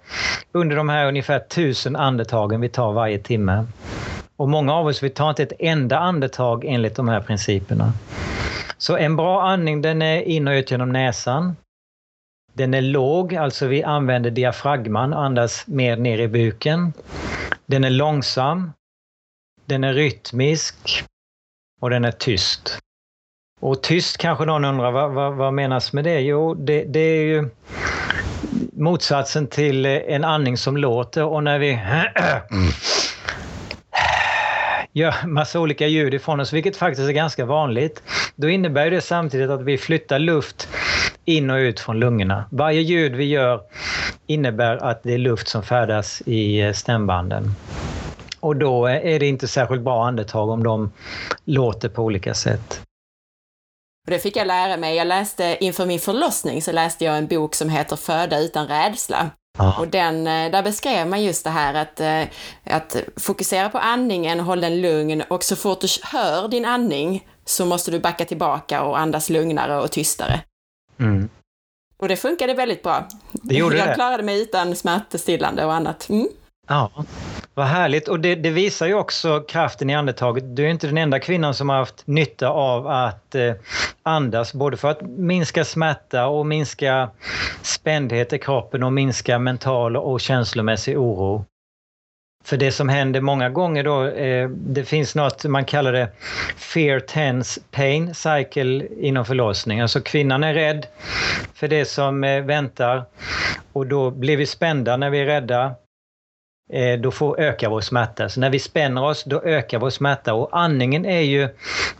under 0.52 0.76
de 0.76 0.88
här 0.88 1.06
ungefär 1.08 1.38
tusen 1.38 1.96
andetagen 1.96 2.60
vi 2.60 2.68
tar 2.68 2.92
varje 2.92 3.18
timme. 3.18 3.66
Och 4.36 4.48
många 4.48 4.74
av 4.74 4.86
oss 4.86 5.02
vi 5.02 5.10
tar 5.10 5.30
inte 5.30 5.42
ett 5.42 5.52
enda 5.58 5.98
andetag 5.98 6.64
enligt 6.64 6.96
de 6.96 7.08
här 7.08 7.20
principerna. 7.20 7.92
Så 8.78 8.96
en 8.96 9.16
bra 9.16 9.42
andning 9.42 9.82
den 9.82 10.02
är 10.02 10.22
in 10.22 10.48
och 10.48 10.52
ut 10.52 10.70
genom 10.70 10.92
näsan. 10.92 11.56
Den 12.52 12.74
är 12.74 12.82
låg, 12.82 13.34
alltså 13.34 13.66
vi 13.66 13.82
använder 13.82 14.30
diafragman 14.30 15.12
och 15.12 15.24
andas 15.24 15.66
mer 15.66 15.96
ner 15.96 16.18
i 16.18 16.28
buken. 16.28 16.92
Den 17.66 17.84
är 17.84 17.90
långsam. 17.90 18.72
Den 19.70 19.84
är 19.84 19.94
rytmisk. 19.94 21.04
Och 21.80 21.90
den 21.90 22.04
är 22.04 22.10
tyst. 22.12 22.78
Och 23.60 23.82
tyst 23.82 24.16
kanske 24.16 24.44
någon 24.44 24.64
undrar, 24.64 24.90
vad, 24.90 25.12
vad, 25.12 25.34
vad 25.34 25.54
menas 25.54 25.92
med 25.92 26.04
det? 26.04 26.20
Jo, 26.20 26.54
det, 26.54 26.84
det 26.84 27.00
är 27.00 27.22
ju 27.22 27.48
motsatsen 28.72 29.46
till 29.46 29.86
eh, 29.86 29.92
en 29.92 30.24
andning 30.24 30.56
som 30.56 30.76
låter 30.76 31.24
och 31.24 31.44
när 31.44 31.58
vi 31.58 31.70
gör 34.92 35.26
massa 35.26 35.60
olika 35.60 35.86
ljud 35.86 36.14
ifrån 36.14 36.40
oss, 36.40 36.52
vilket 36.52 36.76
faktiskt 36.76 37.08
är 37.08 37.12
ganska 37.12 37.44
vanligt. 37.44 38.02
Då 38.36 38.48
innebär 38.48 38.90
det 38.90 39.00
samtidigt 39.00 39.50
att 39.50 39.62
vi 39.62 39.78
flyttar 39.78 40.18
luft 40.18 40.68
in 41.24 41.50
och 41.50 41.56
ut 41.56 41.80
från 41.80 42.00
lungorna. 42.00 42.44
Varje 42.50 42.80
ljud 42.80 43.14
vi 43.14 43.24
gör 43.24 43.60
innebär 44.26 44.76
att 44.76 45.02
det 45.02 45.14
är 45.14 45.18
luft 45.18 45.48
som 45.48 45.62
färdas 45.62 46.22
i 46.26 46.60
eh, 46.60 46.72
stämbanden. 46.72 47.54
Och 48.40 48.56
då 48.56 48.86
är 48.86 49.18
det 49.18 49.26
inte 49.26 49.48
särskilt 49.48 49.82
bra 49.82 50.06
andetag 50.06 50.48
om 50.48 50.62
de 50.62 50.92
låter 51.44 51.88
på 51.88 52.02
olika 52.02 52.34
sätt. 52.34 52.80
Och 54.06 54.10
det 54.10 54.18
fick 54.18 54.36
jag 54.36 54.46
lära 54.46 54.76
mig. 54.76 54.96
Jag 54.96 55.06
läste 55.06 55.56
inför 55.60 55.86
min 55.86 56.00
förlossning 56.00 56.62
så 56.62 56.72
läste 56.72 57.04
jag 57.04 57.18
en 57.18 57.26
bok 57.26 57.54
som 57.54 57.68
heter 57.68 57.96
Föda 57.96 58.38
utan 58.38 58.68
rädsla. 58.68 59.30
Och 59.78 59.88
den, 59.88 60.26
eh, 60.26 60.50
där 60.50 60.62
beskrev 60.62 61.06
man 61.06 61.22
just 61.22 61.44
det 61.44 61.50
här 61.50 61.74
att, 61.74 62.00
eh, 62.00 62.22
att 62.76 62.96
fokusera 63.16 63.68
på 63.68 63.78
andningen, 63.78 64.40
håll 64.40 64.60
den 64.60 64.80
lugn 64.80 65.22
och 65.28 65.44
så 65.44 65.56
fort 65.56 65.80
du 65.80 65.88
hör 66.02 66.48
din 66.48 66.64
andning 66.64 67.26
så 67.44 67.66
måste 67.66 67.90
du 67.90 68.00
backa 68.00 68.24
tillbaka 68.24 68.82
och 68.82 68.98
andas 68.98 69.30
lugnare 69.30 69.80
och 69.80 69.90
tystare. 69.90 70.40
Mm. 70.98 71.28
Och 71.96 72.08
det 72.08 72.16
funkade 72.16 72.54
väldigt 72.54 72.82
bra. 72.82 73.08
Det 73.32 73.54
gjorde 73.54 73.76
jag 73.76 73.88
det. 73.88 73.94
klarade 73.94 74.22
mig 74.22 74.42
utan 74.42 74.76
smärtstillande 74.76 75.64
och 75.64 75.74
annat. 75.74 76.08
Mm. 76.08 76.28
Ja, 76.68 76.90
vad 77.60 77.68
härligt. 77.68 78.08
Och 78.08 78.20
det, 78.20 78.34
det, 78.34 78.50
visar 78.50 78.86
ju 78.86 78.94
också 78.94 79.40
kraften 79.40 79.90
i 79.90 79.94
andetaget. 79.94 80.56
Du 80.56 80.64
är 80.64 80.68
inte 80.68 80.86
den 80.86 80.98
enda 80.98 81.18
kvinnan 81.18 81.54
som 81.54 81.68
har 81.68 81.76
haft 81.76 82.06
nytta 82.06 82.48
av 82.48 82.86
att 82.86 83.34
eh, 83.34 83.52
andas, 84.02 84.52
både 84.52 84.76
för 84.76 84.88
att 84.88 85.02
minska 85.02 85.64
smärta 85.64 86.26
och 86.26 86.46
minska 86.46 87.10
spändhet 87.62 88.32
i 88.32 88.38
kroppen 88.38 88.82
och 88.82 88.92
minska 88.92 89.38
mental 89.38 89.96
och 89.96 90.20
känslomässig 90.20 90.98
oro. 90.98 91.44
För 92.44 92.56
det 92.56 92.72
som 92.72 92.88
händer 92.88 93.20
många 93.20 93.50
gånger 93.50 93.84
då, 93.84 94.04
eh, 94.06 94.48
det 94.48 94.84
finns 94.84 95.14
något 95.14 95.44
man 95.44 95.64
kallar 95.64 95.92
det 95.92 96.08
fear 96.56 97.00
tense 97.00 97.60
pain 97.70 98.14
cycle 98.14 98.86
inom 99.00 99.24
förlossning. 99.24 99.80
Alltså 99.80 100.00
kvinnan 100.00 100.44
är 100.44 100.54
rädd 100.54 100.86
för 101.54 101.68
det 101.68 101.84
som 101.84 102.24
eh, 102.24 102.42
väntar 102.42 103.04
och 103.72 103.86
då 103.86 104.10
blir 104.10 104.36
vi 104.36 104.46
spända 104.46 104.96
när 104.96 105.10
vi 105.10 105.20
är 105.20 105.26
rädda. 105.26 105.74
Eh, 106.72 107.00
då 107.00 107.10
får 107.10 107.40
öka 107.40 107.68
vår 107.68 107.80
smärta. 107.80 108.28
Så 108.28 108.40
när 108.40 108.50
vi 108.50 108.58
spänner 108.58 109.04
oss, 109.04 109.24
då 109.24 109.42
ökar 109.42 109.78
vår 109.78 109.90
smärta. 109.90 110.34
Och 110.34 110.48
andningen 110.58 111.06
är 111.06 111.20
ju 111.20 111.48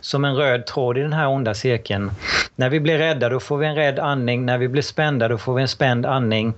som 0.01 0.25
en 0.25 0.35
röd 0.35 0.65
tråd 0.65 0.97
i 0.97 1.01
den 1.01 1.13
här 1.13 1.27
onda 1.27 1.53
cirkeln. 1.53 2.11
När 2.55 2.69
vi 2.69 2.79
blir 2.79 2.97
rädda, 2.97 3.29
då 3.29 3.39
får 3.39 3.57
vi 3.57 3.67
en 3.67 3.75
rädd 3.75 3.99
andning. 3.99 4.45
När 4.45 4.57
vi 4.57 4.67
blir 4.67 4.81
spända, 4.81 5.27
då 5.27 5.37
får 5.37 5.53
vi 5.53 5.61
en 5.61 5.67
spänd 5.67 6.05
andning. 6.05 6.53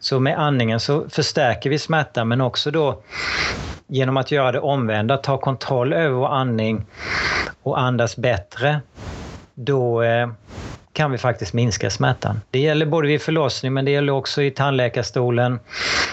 Så 0.00 0.20
med 0.20 0.38
andningen 0.38 0.80
så 0.80 1.08
förstärker 1.08 1.70
vi 1.70 1.78
smärtan, 1.78 2.28
men 2.28 2.40
också 2.40 2.70
då 2.70 3.02
genom 3.86 4.16
att 4.16 4.30
göra 4.30 4.52
det 4.52 4.60
omvända, 4.60 5.16
ta 5.16 5.38
kontroll 5.38 5.92
över 5.92 6.14
vår 6.14 6.28
andning 6.28 6.86
och 7.62 7.80
andas 7.80 8.16
bättre, 8.16 8.80
då 9.54 10.02
eh, 10.02 10.28
kan 10.98 11.10
vi 11.10 11.18
faktiskt 11.18 11.52
minska 11.52 11.90
smärtan. 11.90 12.40
Det 12.50 12.58
gäller 12.58 12.86
både 12.86 13.08
vid 13.08 13.22
förlossning 13.22 13.72
men 13.72 13.84
det 13.84 13.90
gäller 13.90 14.12
också 14.12 14.42
i 14.42 14.50
tandläkarstolen. 14.50 15.60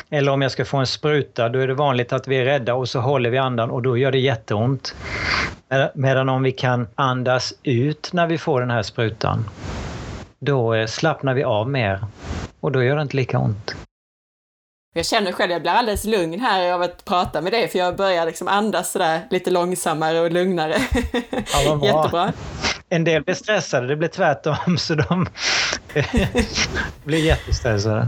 Eller 0.09 0.31
om 0.31 0.41
jag 0.41 0.51
ska 0.51 0.65
få 0.65 0.77
en 0.77 0.87
spruta, 0.87 1.49
då 1.49 1.59
är 1.59 1.67
det 1.67 1.73
vanligt 1.73 2.13
att 2.13 2.27
vi 2.27 2.35
är 2.35 2.45
rädda 2.45 2.73
och 2.73 2.89
så 2.89 2.99
håller 2.99 3.29
vi 3.29 3.37
andan 3.37 3.71
och 3.71 3.81
då 3.81 3.97
gör 3.97 4.11
det 4.11 4.19
jätteont. 4.19 4.95
Medan 5.93 6.29
om 6.29 6.43
vi 6.43 6.51
kan 6.51 6.87
andas 6.95 7.53
ut 7.63 8.09
när 8.13 8.27
vi 8.27 8.37
får 8.37 8.59
den 8.59 8.69
här 8.69 8.83
sprutan, 8.83 9.45
då 10.39 10.73
eh, 10.73 10.87
slappnar 10.87 11.33
vi 11.33 11.43
av 11.43 11.69
mer 11.69 11.99
och 12.59 12.71
då 12.71 12.83
gör 12.83 12.95
det 12.95 13.01
inte 13.01 13.17
lika 13.17 13.39
ont. 13.39 13.75
Jag 14.97 15.05
känner 15.05 15.31
själv, 15.31 15.51
jag 15.51 15.61
blir 15.61 15.71
alldeles 15.71 16.05
lugn 16.05 16.39
här 16.39 16.73
av 16.73 16.81
att 16.81 17.05
prata 17.05 17.41
med 17.41 17.53
dig, 17.53 17.67
för 17.67 17.79
jag 17.79 17.95
börjar 17.95 18.25
liksom 18.25 18.47
andas 18.47 18.91
sådär 18.91 19.21
lite 19.29 19.51
långsammare 19.51 20.19
och 20.19 20.31
lugnare. 20.31 20.75
Ja, 21.53 21.85
Jättebra. 21.85 22.33
En 22.89 23.03
del 23.03 23.23
blir 23.23 23.35
stressade, 23.35 23.87
det 23.87 23.95
blir 23.95 24.07
tvärtom, 24.07 24.77
så 24.77 24.95
de 24.95 25.27
blir 27.03 27.25
jättestressade. 27.25 28.07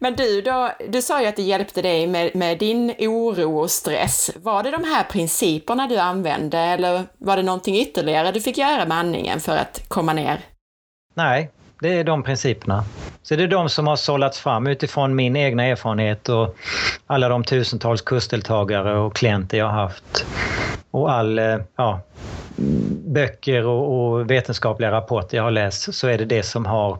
Men 0.00 0.16
du 0.16 0.42
då, 0.42 0.72
du 0.88 1.02
sa 1.02 1.20
ju 1.20 1.26
att 1.26 1.36
det 1.36 1.42
hjälpte 1.42 1.82
dig 1.82 2.06
med, 2.06 2.36
med 2.36 2.58
din 2.58 2.94
oro 2.98 3.58
och 3.58 3.70
stress. 3.70 4.30
Var 4.36 4.62
det 4.62 4.70
de 4.70 4.84
här 4.84 5.04
principerna 5.04 5.86
du 5.86 5.98
använde 5.98 6.58
eller 6.58 7.02
var 7.18 7.36
det 7.36 7.42
någonting 7.42 7.76
ytterligare 7.76 8.32
du 8.32 8.40
fick 8.40 8.58
göra 8.58 8.86
med 8.86 8.98
andningen 8.98 9.40
för 9.40 9.56
att 9.56 9.88
komma 9.88 10.12
ner? 10.12 10.40
Nej, 11.14 11.50
det 11.80 11.88
är 11.88 12.04
de 12.04 12.22
principerna. 12.22 12.84
Så 13.22 13.36
det 13.36 13.42
är 13.42 13.48
de 13.48 13.68
som 13.68 13.86
har 13.86 13.96
sållats 13.96 14.40
fram 14.40 14.66
utifrån 14.66 15.14
min 15.14 15.36
egna 15.36 15.64
erfarenhet 15.64 16.28
och 16.28 16.56
alla 17.06 17.28
de 17.28 17.44
tusentals 17.44 18.02
kursdeltagare 18.02 18.98
och 18.98 19.16
klienter 19.16 19.58
jag 19.58 19.66
har 19.66 19.82
haft. 19.82 20.26
Och 20.90 21.12
all, 21.12 21.38
eh, 21.38 21.58
ja, 21.76 22.00
böcker 23.06 23.66
och, 23.66 24.12
och, 24.12 24.30
vetenskapliga 24.30 24.90
rapporter 24.90 25.36
jag 25.36 25.44
har 25.44 25.50
läst 25.50 25.94
så 25.94 26.08
är 26.08 26.18
det 26.18 26.24
det 26.24 26.42
som 26.42 26.66
har 26.66 26.98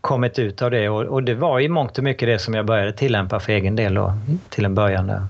kommit 0.00 0.38
ut 0.38 0.62
av 0.62 0.70
det 0.70 0.88
och, 0.88 1.02
och, 1.02 1.22
det 1.22 1.34
var 1.34 1.60
i 1.60 1.68
mångt 1.68 1.98
och 1.98 2.04
mycket 2.04 2.28
det 2.28 2.38
som 2.38 2.54
jag 2.54 2.66
började 2.66 2.92
tillämpa 2.92 3.40
för 3.40 3.52
egen 3.52 3.76
del 3.76 3.94
då, 3.94 4.12
till 4.48 4.64
en 4.64 4.74
början. 4.74 5.06
Där. 5.06 5.26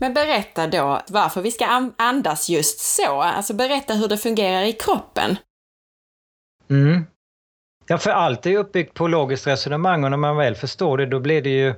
Men 0.00 0.14
berätta 0.14 0.66
då 0.66 1.00
varför 1.08 1.42
vi 1.42 1.50
ska 1.50 1.90
andas 1.96 2.48
just 2.48 2.78
så, 2.80 3.20
alltså 3.22 3.54
berätta 3.54 3.94
hur 3.94 4.08
det 4.08 4.18
fungerar 4.18 4.62
i 4.62 4.72
kroppen. 4.72 5.36
Mm. 6.70 7.06
Ja, 7.88 7.98
för 7.98 8.10
allt 8.10 8.46
är 8.46 8.56
uppbyggt 8.56 8.94
på 8.94 9.08
logiskt 9.08 9.46
resonemang 9.46 10.04
och 10.04 10.10
när 10.10 10.16
man 10.16 10.36
väl 10.36 10.54
förstår 10.54 10.98
det 10.98 11.06
då 11.06 11.20
blir 11.20 11.42
det 11.42 11.50
ju 11.50 11.74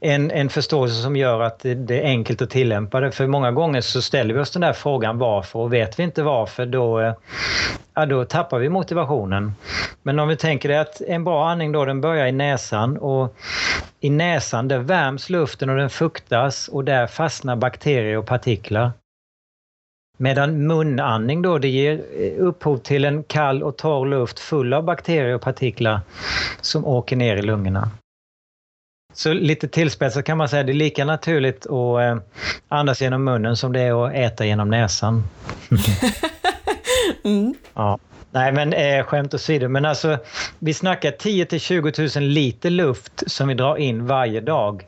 en, 0.00 0.30
en 0.30 0.48
förståelse 0.48 1.02
som 1.02 1.16
gör 1.16 1.40
att 1.40 1.58
det, 1.58 1.74
det, 1.74 2.00
är 2.00 2.04
enkelt 2.04 2.42
att 2.42 2.50
tillämpa 2.50 3.00
det. 3.00 3.10
För 3.10 3.26
många 3.26 3.52
gånger 3.52 3.80
så 3.80 4.02
ställer 4.02 4.34
vi 4.34 4.40
oss 4.40 4.50
den 4.50 4.60
där 4.60 4.72
frågan 4.72 5.18
varför 5.18 5.58
och 5.58 5.72
vet 5.72 5.98
vi 5.98 6.02
inte 6.02 6.22
varför 6.22 6.66
då, 6.66 7.00
eh, 7.00 7.14
ja, 7.94 8.06
då 8.06 8.24
tappar 8.24 8.58
vi 8.58 8.68
motivationen. 8.68 9.52
Men 10.02 10.18
om 10.18 10.28
vi 10.28 10.36
tänker 10.36 10.68
det 10.68 10.80
att 10.80 11.00
en 11.00 11.24
bra 11.24 11.48
andning 11.48 11.72
då 11.72 11.84
den 11.84 12.00
börjar 12.00 12.26
i 12.26 12.32
näsan 12.32 12.96
och 12.96 13.36
i 14.00 14.10
näsan 14.10 14.68
där 14.68 14.78
värms 14.78 15.30
luften 15.30 15.70
och 15.70 15.76
den 15.76 15.90
fuktas 15.90 16.68
och 16.68 16.84
där 16.84 17.06
fastnar 17.06 17.56
bakterier 17.56 18.18
och 18.18 18.26
partiklar. 18.26 18.90
Medan 20.20 20.66
munandning 20.66 21.42
då, 21.42 21.58
det 21.58 21.68
ger 21.68 22.04
eh, 22.18 22.46
upphov 22.46 22.78
till 22.78 23.04
en 23.04 23.22
kall 23.22 23.62
och 23.62 23.76
torr 23.76 24.06
luft 24.06 24.38
full 24.38 24.74
av 24.74 24.84
bakterier 24.84 25.34
och 25.34 25.42
partiklar 25.42 26.00
som 26.60 26.84
åker 26.84 27.16
ner 27.16 27.36
i 27.36 27.42
lungorna. 27.42 27.90
Så 29.12 29.32
lite 29.32 29.68
tillspetsat 29.68 30.24
kan 30.24 30.38
man 30.38 30.48
säga 30.48 30.60
att 30.60 30.66
det 30.66 30.72
är 30.72 30.74
lika 30.74 31.04
naturligt 31.04 31.66
att 31.66 32.00
eh, 32.00 32.16
andas 32.68 33.02
genom 33.02 33.24
munnen 33.24 33.56
som 33.56 33.72
det 33.72 33.80
är 33.80 34.06
att 34.06 34.14
äta 34.14 34.46
genom 34.46 34.70
näsan. 34.70 35.24
mm. 37.24 37.54
ja. 37.74 37.98
Nej 38.30 38.52
men 38.52 38.72
eh, 38.72 39.04
skämt 39.04 39.34
åsido, 39.34 39.68
men 39.68 39.84
alltså 39.84 40.18
vi 40.58 40.74
snackar 40.74 41.10
10 41.10 41.46
till 41.46 41.60
20 41.60 41.92
000 42.16 42.24
liter 42.24 42.70
luft 42.70 43.22
som 43.26 43.48
vi 43.48 43.54
drar 43.54 43.76
in 43.76 44.06
varje 44.06 44.40
dag. 44.40 44.86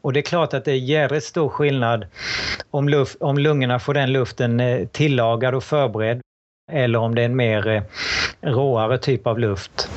Och 0.00 0.12
det 0.12 0.20
är 0.20 0.22
klart 0.22 0.54
att 0.54 0.64
det 0.64 0.72
är 0.72 0.76
jävligt 0.76 1.24
stor 1.24 1.48
skillnad 1.48 2.06
om, 2.70 2.88
luft, 2.88 3.16
om 3.20 3.38
lungorna 3.38 3.78
får 3.78 3.94
den 3.94 4.12
luften 4.12 4.60
eh, 4.60 4.86
tillagad 4.86 5.54
och 5.54 5.64
förberedd 5.64 6.20
eller 6.72 6.98
om 6.98 7.14
det 7.14 7.20
är 7.22 7.26
en 7.26 7.36
mer 7.36 7.68
eh, 7.68 7.82
råare 8.50 8.98
typ 8.98 9.26
av 9.26 9.38
luft. 9.38 9.90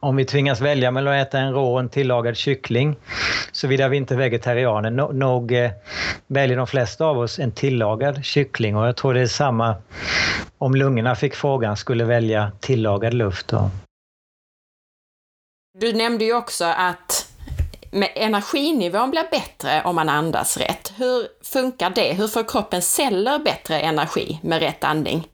Om 0.00 0.16
vi 0.16 0.24
tvingas 0.24 0.60
välja 0.60 0.90
mellan 0.90 1.14
att 1.14 1.28
äta 1.28 1.38
en 1.38 1.52
rå 1.52 1.72
och 1.72 1.80
en 1.80 1.88
tillagad 1.88 2.36
kyckling, 2.36 2.96
såvida 3.52 3.88
vi 3.88 3.96
inte 3.96 4.14
är 4.14 4.18
vegetarianer, 4.18 4.90
no, 4.90 5.12
nog 5.12 5.52
eh, 5.52 5.70
väljer 6.26 6.56
de 6.56 6.66
flesta 6.66 7.04
av 7.04 7.18
oss 7.18 7.38
en 7.38 7.52
tillagad 7.52 8.24
kyckling 8.24 8.76
och 8.76 8.86
jag 8.86 8.96
tror 8.96 9.14
det 9.14 9.20
är 9.20 9.26
samma 9.26 9.76
om 10.58 10.74
lungorna 10.74 11.16
fick 11.16 11.34
frågan 11.34 11.76
skulle 11.76 12.04
välja 12.04 12.52
tillagad 12.60 13.14
luft. 13.14 13.48
Då. 13.48 13.70
Du 15.78 15.92
nämnde 15.92 16.24
ju 16.24 16.34
också 16.34 16.64
att 16.64 17.32
energinivån 18.14 19.10
blir 19.10 19.30
bättre 19.30 19.82
om 19.84 19.94
man 19.96 20.08
andas 20.08 20.56
rätt. 20.56 20.92
Hur 20.96 21.28
funkar 21.44 21.90
det? 21.90 22.12
Hur 22.12 22.28
får 22.28 22.48
kroppens 22.48 22.94
celler 22.94 23.38
bättre 23.38 23.80
energi 23.80 24.40
med 24.42 24.58
rätt 24.58 24.84
andning? 24.84 25.26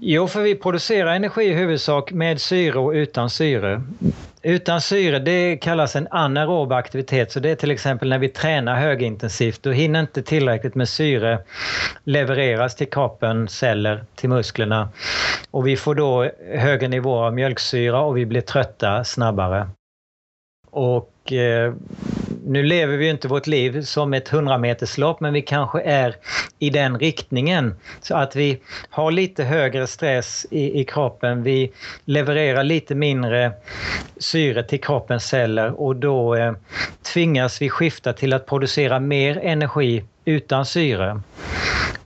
Jo, 0.00 0.28
för 0.28 0.42
vi 0.42 0.54
producerar 0.54 1.14
energi 1.14 1.42
i 1.42 1.52
huvudsak 1.52 2.12
med 2.12 2.40
syre 2.40 2.78
och 2.78 2.92
utan 2.92 3.30
syre. 3.30 3.82
Utan 4.42 4.80
syre, 4.80 5.18
det 5.18 5.56
kallas 5.56 5.96
en 5.96 6.08
anaerob 6.10 6.72
aktivitet, 6.72 7.32
så 7.32 7.40
det 7.40 7.50
är 7.50 7.56
till 7.56 7.70
exempel 7.70 8.08
när 8.08 8.18
vi 8.18 8.28
tränar 8.28 8.76
högintensivt, 8.76 9.62
då 9.62 9.70
hinner 9.70 10.00
inte 10.00 10.22
tillräckligt 10.22 10.74
med 10.74 10.88
syre 10.88 11.38
levereras 12.04 12.76
till 12.76 12.90
kroppen, 12.90 13.48
celler, 13.48 14.04
till 14.14 14.28
musklerna. 14.28 14.88
Och 15.50 15.66
vi 15.66 15.76
får 15.76 15.94
då 15.94 16.30
högre 16.54 16.88
nivåer 16.88 17.26
av 17.26 17.34
mjölksyra 17.34 18.00
och 18.00 18.16
vi 18.16 18.26
blir 18.26 18.40
trötta 18.40 19.04
snabbare. 19.04 19.68
Och 20.70 21.32
eh, 21.32 21.74
nu 22.48 22.62
lever 22.62 22.96
vi 22.96 23.04
ju 23.04 23.10
inte 23.10 23.28
vårt 23.28 23.46
liv 23.46 23.82
som 23.82 24.14
ett 24.14 24.32
100 24.32 24.58
meterslopp 24.58 25.20
men 25.20 25.32
vi 25.32 25.42
kanske 25.42 25.80
är 25.80 26.16
i 26.58 26.70
den 26.70 26.98
riktningen. 26.98 27.74
Så 28.00 28.16
att 28.16 28.36
vi 28.36 28.60
har 28.90 29.10
lite 29.10 29.44
högre 29.44 29.86
stress 29.86 30.46
i, 30.50 30.80
i 30.80 30.84
kroppen, 30.84 31.42
vi 31.42 31.72
levererar 32.04 32.64
lite 32.64 32.94
mindre 32.94 33.52
syre 34.16 34.62
till 34.62 34.80
kroppens 34.80 35.24
celler 35.24 35.80
och 35.80 35.96
då 35.96 36.34
eh, 36.34 36.52
tvingas 37.12 37.62
vi 37.62 37.68
skifta 37.68 38.12
till 38.12 38.32
att 38.32 38.46
producera 38.46 39.00
mer 39.00 39.38
energi 39.42 40.04
utan 40.24 40.66
syre. 40.66 41.20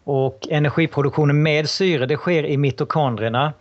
Och 0.04 0.48
energiproduktionen 0.50 1.42
med 1.42 1.68
syre 1.68 2.06
det 2.06 2.16
sker 2.16 2.46
i 2.46 2.56
mitokondrierna. 2.56 3.52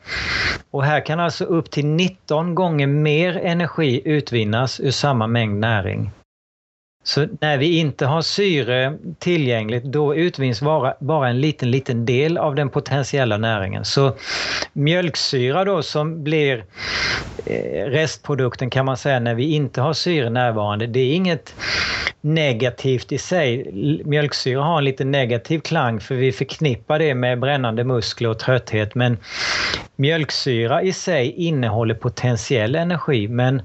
Och 0.71 0.83
här 0.83 1.05
kan 1.05 1.19
alltså 1.19 1.45
upp 1.45 1.71
till 1.71 1.85
19 1.85 2.55
gånger 2.55 2.88
mer 2.88 3.38
energi 3.38 4.01
utvinnas 4.05 4.79
ur 4.79 4.91
samma 4.91 5.27
mängd 5.27 5.59
näring. 5.59 6.11
Så 7.03 7.27
när 7.41 7.58
vi 7.58 7.77
inte 7.77 8.05
har 8.05 8.22
syre 8.22 8.98
tillgängligt 9.20 9.84
då 9.84 10.15
utvinns 10.15 10.62
bara, 10.62 10.93
bara 11.00 11.29
en 11.29 11.41
liten, 11.41 11.72
liten 11.72 12.05
del 12.05 12.38
av 12.38 12.55
den 12.55 12.70
potentiella 12.70 13.38
näringen. 13.38 13.86
Så 13.86 14.15
mjölksyra 14.74 15.65
då 15.65 15.84
som 15.84 16.24
blir 16.24 16.65
eh, 17.46 17.86
restprodukten 17.86 18.70
kan 18.70 18.86
man 18.86 18.98
säga 18.98 19.20
när 19.20 19.36
vi 19.36 19.53
inte 19.53 19.81
har 19.81 19.93
syre 19.93 20.29
närvarande, 20.29 20.88
det 20.88 21.00
är 21.00 21.13
inget 21.13 21.55
negativt 22.22 23.12
i 23.12 23.17
sig. 23.17 23.72
Mjölksyra 24.05 24.63
har 24.63 24.77
en 24.77 24.84
lite 24.84 25.05
negativ 25.05 25.60
klang 25.60 26.00
för 26.00 26.15
vi 26.15 26.31
förknippar 26.31 27.00
det 27.00 27.15
med 27.15 27.39
brännande 27.39 27.84
muskler 27.84 28.29
och 28.29 28.39
trötthet 28.39 28.96
men 28.96 29.17
mjölksyra 29.96 30.81
i 30.81 30.93
sig 30.93 31.31
innehåller 31.31 31.96
potentiell 31.96 32.75
energi 32.75 33.27
men 33.27 33.62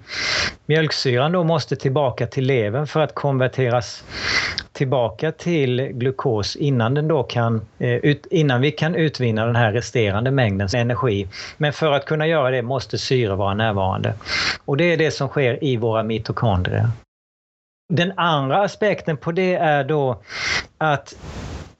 mjölksyran 0.66 1.32
då 1.32 1.44
måste 1.44 1.76
tillbaka 1.76 2.26
till 2.26 2.46
levern 2.46 2.86
för 2.86 3.00
att 3.00 3.14
konverteras 3.26 4.04
tillbaka 4.72 5.32
till 5.32 5.80
glukos 5.80 6.56
innan, 6.56 6.94
den 6.94 7.08
då 7.08 7.22
kan, 7.22 7.60
eh, 7.78 8.16
innan 8.30 8.60
vi 8.60 8.70
kan 8.70 8.94
utvinna 8.94 9.46
den 9.46 9.56
här 9.56 9.72
resterande 9.72 10.30
mängden 10.30 10.68
energi. 10.76 11.28
Men 11.56 11.72
för 11.72 11.92
att 11.92 12.04
kunna 12.04 12.26
göra 12.26 12.50
det 12.50 12.62
måste 12.62 12.98
syre 12.98 13.34
vara 13.34 13.54
närvarande. 13.54 14.14
Och 14.64 14.76
det 14.76 14.92
är 14.92 14.96
det 14.96 15.10
som 15.10 15.28
sker 15.28 15.64
i 15.64 15.76
våra 15.76 16.02
mitokondrier. 16.02 16.88
Den 17.88 18.12
andra 18.16 18.62
aspekten 18.62 19.16
på 19.16 19.32
det 19.32 19.54
är 19.54 19.84
då 19.84 20.22
att 20.78 21.14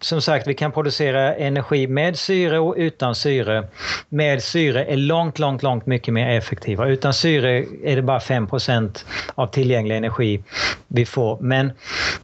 som 0.00 0.20
sagt, 0.20 0.46
vi 0.46 0.54
kan 0.54 0.72
producera 0.72 1.34
energi 1.34 1.86
med 1.86 2.18
syre 2.18 2.58
och 2.58 2.74
utan 2.76 3.14
syre. 3.14 3.68
Med 4.08 4.42
syre 4.42 4.84
är 4.84 4.96
långt, 4.96 5.38
långt, 5.38 5.62
långt 5.62 5.86
mycket 5.86 6.14
mer 6.14 6.28
effektiva. 6.28 6.88
Utan 6.88 7.14
syre 7.14 7.64
är 7.84 7.96
det 7.96 8.02
bara 8.02 8.18
5% 8.18 9.04
av 9.34 9.46
tillgänglig 9.46 9.96
energi 9.96 10.42
vi 10.88 11.06
får. 11.06 11.38
Men 11.40 11.72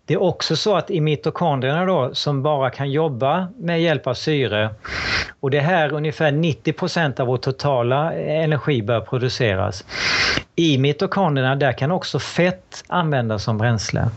det 0.06 0.14
är 0.14 0.22
också 0.22 0.56
så 0.56 0.76
att 0.76 0.90
i 0.90 1.00
mitokondrierna 1.00 1.84
då, 1.84 2.14
som 2.14 2.42
bara 2.42 2.70
kan 2.70 2.90
jobba 2.90 3.48
med 3.58 3.82
hjälp 3.82 4.06
av 4.06 4.14
syre, 4.14 4.70
och 5.40 5.50
det 5.50 5.58
är 5.58 5.62
här 5.62 5.92
ungefär 5.92 6.32
90% 6.32 7.20
av 7.20 7.26
vår 7.26 7.36
totala 7.36 8.12
energi 8.14 8.82
bör 8.82 9.00
produceras. 9.00 9.84
I 10.56 10.78
mitokondrierna 10.78 11.56
där 11.56 11.72
kan 11.72 11.90
också 11.90 12.18
fett 12.18 12.84
användas 12.86 13.44
som 13.44 13.58
bränsle. 13.58 14.10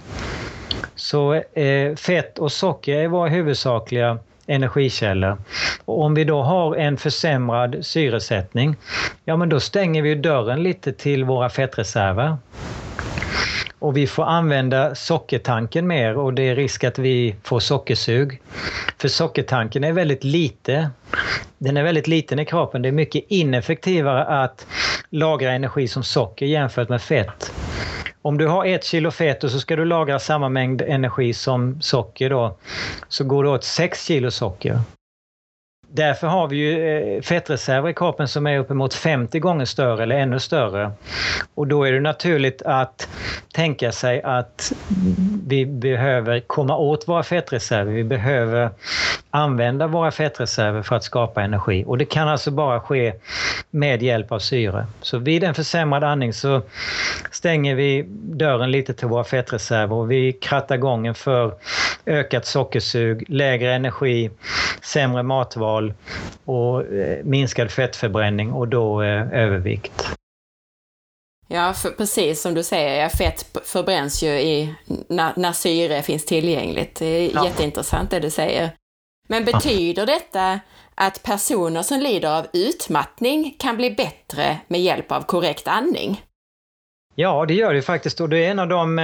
Så 0.95 1.33
eh, 1.33 1.95
fett 1.95 2.39
och 2.39 2.51
socker 2.51 2.95
är 2.95 3.07
våra 3.07 3.29
huvudsakliga 3.29 4.19
energikällor. 4.47 5.37
Och 5.85 6.01
om 6.01 6.13
vi 6.13 6.23
då 6.23 6.41
har 6.41 6.75
en 6.75 6.97
försämrad 6.97 7.85
syresättning, 7.85 8.75
ja 9.25 9.37
men 9.37 9.49
då 9.49 9.59
stänger 9.59 10.01
vi 10.01 10.15
dörren 10.15 10.63
lite 10.63 10.93
till 10.93 11.23
våra 11.23 11.49
fettreserver. 11.49 12.37
Och 13.79 13.97
vi 13.97 14.07
får 14.07 14.23
använda 14.23 14.95
sockertanken 14.95 15.87
mer 15.87 16.17
och 16.17 16.33
det 16.33 16.43
är 16.43 16.55
risk 16.55 16.83
att 16.83 16.99
vi 16.99 17.35
får 17.43 17.59
sockersug. 17.59 18.41
För 18.97 19.07
sockertanken 19.07 19.83
är 19.83 19.91
väldigt 19.91 20.23
lite. 20.23 20.89
Den 21.57 21.77
är 21.77 21.83
väldigt 21.83 22.07
liten 22.07 22.39
i 22.39 22.45
kroppen. 22.45 22.81
Det 22.81 22.87
är 22.87 22.93
mycket 22.93 23.23
ineffektivare 23.27 24.25
att 24.25 24.65
lagra 25.09 25.51
energi 25.51 25.87
som 25.87 26.03
socker 26.03 26.45
jämfört 26.45 26.89
med 26.89 27.01
fett. 27.01 27.51
Om 28.21 28.37
du 28.37 28.47
har 28.47 28.65
ett 28.65 28.83
kilo 28.83 29.11
fett 29.11 29.43
och 29.43 29.51
så 29.51 29.59
ska 29.59 29.75
du 29.75 29.85
lagra 29.85 30.19
samma 30.19 30.49
mängd 30.49 30.81
energi 30.81 31.33
som 31.33 31.81
socker 31.81 32.29
då, 32.29 32.57
så 33.07 33.23
går 33.23 33.43
det 33.43 33.49
åt 33.49 33.63
6 33.63 34.05
kilo 34.05 34.31
socker. 34.31 34.79
Därför 35.95 36.27
har 36.27 36.47
vi 36.47 36.55
ju 36.57 36.97
eh, 37.15 37.21
fettreserver 37.21 37.89
i 37.89 37.93
kroppen 37.93 38.27
som 38.27 38.47
är 38.47 38.59
uppemot 38.59 38.93
50 38.93 39.39
gånger 39.39 39.65
större 39.65 40.03
eller 40.03 40.15
ännu 40.15 40.39
större. 40.39 40.91
Och 41.55 41.67
då 41.67 41.83
är 41.83 41.91
det 41.91 41.99
naturligt 41.99 42.61
att 42.61 43.07
tänka 43.53 43.91
sig 43.91 44.21
att 44.21 44.71
vi 45.47 45.65
behöver 45.65 46.39
komma 46.39 46.77
åt 46.77 47.07
våra 47.07 47.23
fettreserver. 47.23 47.91
Vi 47.91 48.03
behöver 48.03 48.69
använda 49.29 49.87
våra 49.87 50.11
fettreserver 50.11 50.81
för 50.81 50.95
att 50.95 51.03
skapa 51.03 51.41
energi. 51.41 51.83
Och 51.87 51.97
det 51.97 52.05
kan 52.05 52.27
alltså 52.27 52.51
bara 52.51 52.79
ske 52.79 53.13
med 53.71 54.03
hjälp 54.03 54.31
av 54.31 54.39
syre. 54.39 54.87
Så 55.01 55.17
vid 55.17 55.43
en 55.43 55.53
försämrad 55.53 56.03
andning 56.03 56.33
så 56.33 56.61
stänger 57.31 57.75
vi 57.75 58.05
dörren 58.23 58.71
lite 58.71 58.93
till 58.93 59.07
våra 59.07 59.23
fettreserver 59.23 59.95
och 59.95 60.11
vi 60.11 60.33
krattar 60.33 60.77
gången 60.77 61.15
för 61.15 61.53
ökat 62.05 62.45
sockersug, 62.45 63.25
lägre 63.27 63.73
energi, 63.73 64.29
sämre 64.81 65.23
matval 65.23 65.84
och 66.45 66.93
eh, 66.93 67.23
minskad 67.23 67.71
fettförbränning 67.71 68.51
och 68.51 68.67
då 68.67 69.01
eh, 69.01 69.33
övervikt. 69.33 70.15
Ja, 71.47 71.73
för 71.73 71.89
precis 71.89 72.41
som 72.41 72.53
du 72.53 72.63
säger, 72.63 73.09
fett 73.09 73.59
förbränns 73.63 74.23
ju 74.23 74.29
i, 74.29 74.75
när, 75.09 75.33
när 75.35 75.51
syre 75.51 76.01
finns 76.01 76.25
tillgängligt. 76.25 76.95
Det 76.95 77.05
är 77.05 77.31
ja. 77.35 77.45
jätteintressant 77.45 78.11
det 78.11 78.19
du 78.19 78.29
säger. 78.29 78.71
Men 79.27 79.45
betyder 79.45 80.05
detta 80.05 80.59
att 80.95 81.23
personer 81.23 81.81
som 81.81 81.99
lider 81.99 82.37
av 82.37 82.45
utmattning 82.53 83.55
kan 83.59 83.77
bli 83.77 83.91
bättre 83.91 84.57
med 84.67 84.81
hjälp 84.81 85.11
av 85.11 85.21
korrekt 85.21 85.67
andning? 85.67 86.21
Ja, 87.15 87.45
det 87.45 87.53
gör 87.53 87.73
det 87.73 87.81
faktiskt 87.81 88.21
och 88.21 88.29
det 88.29 88.45
är 88.45 88.51
en 88.51 88.59
av 88.59 88.67
de 88.67 88.99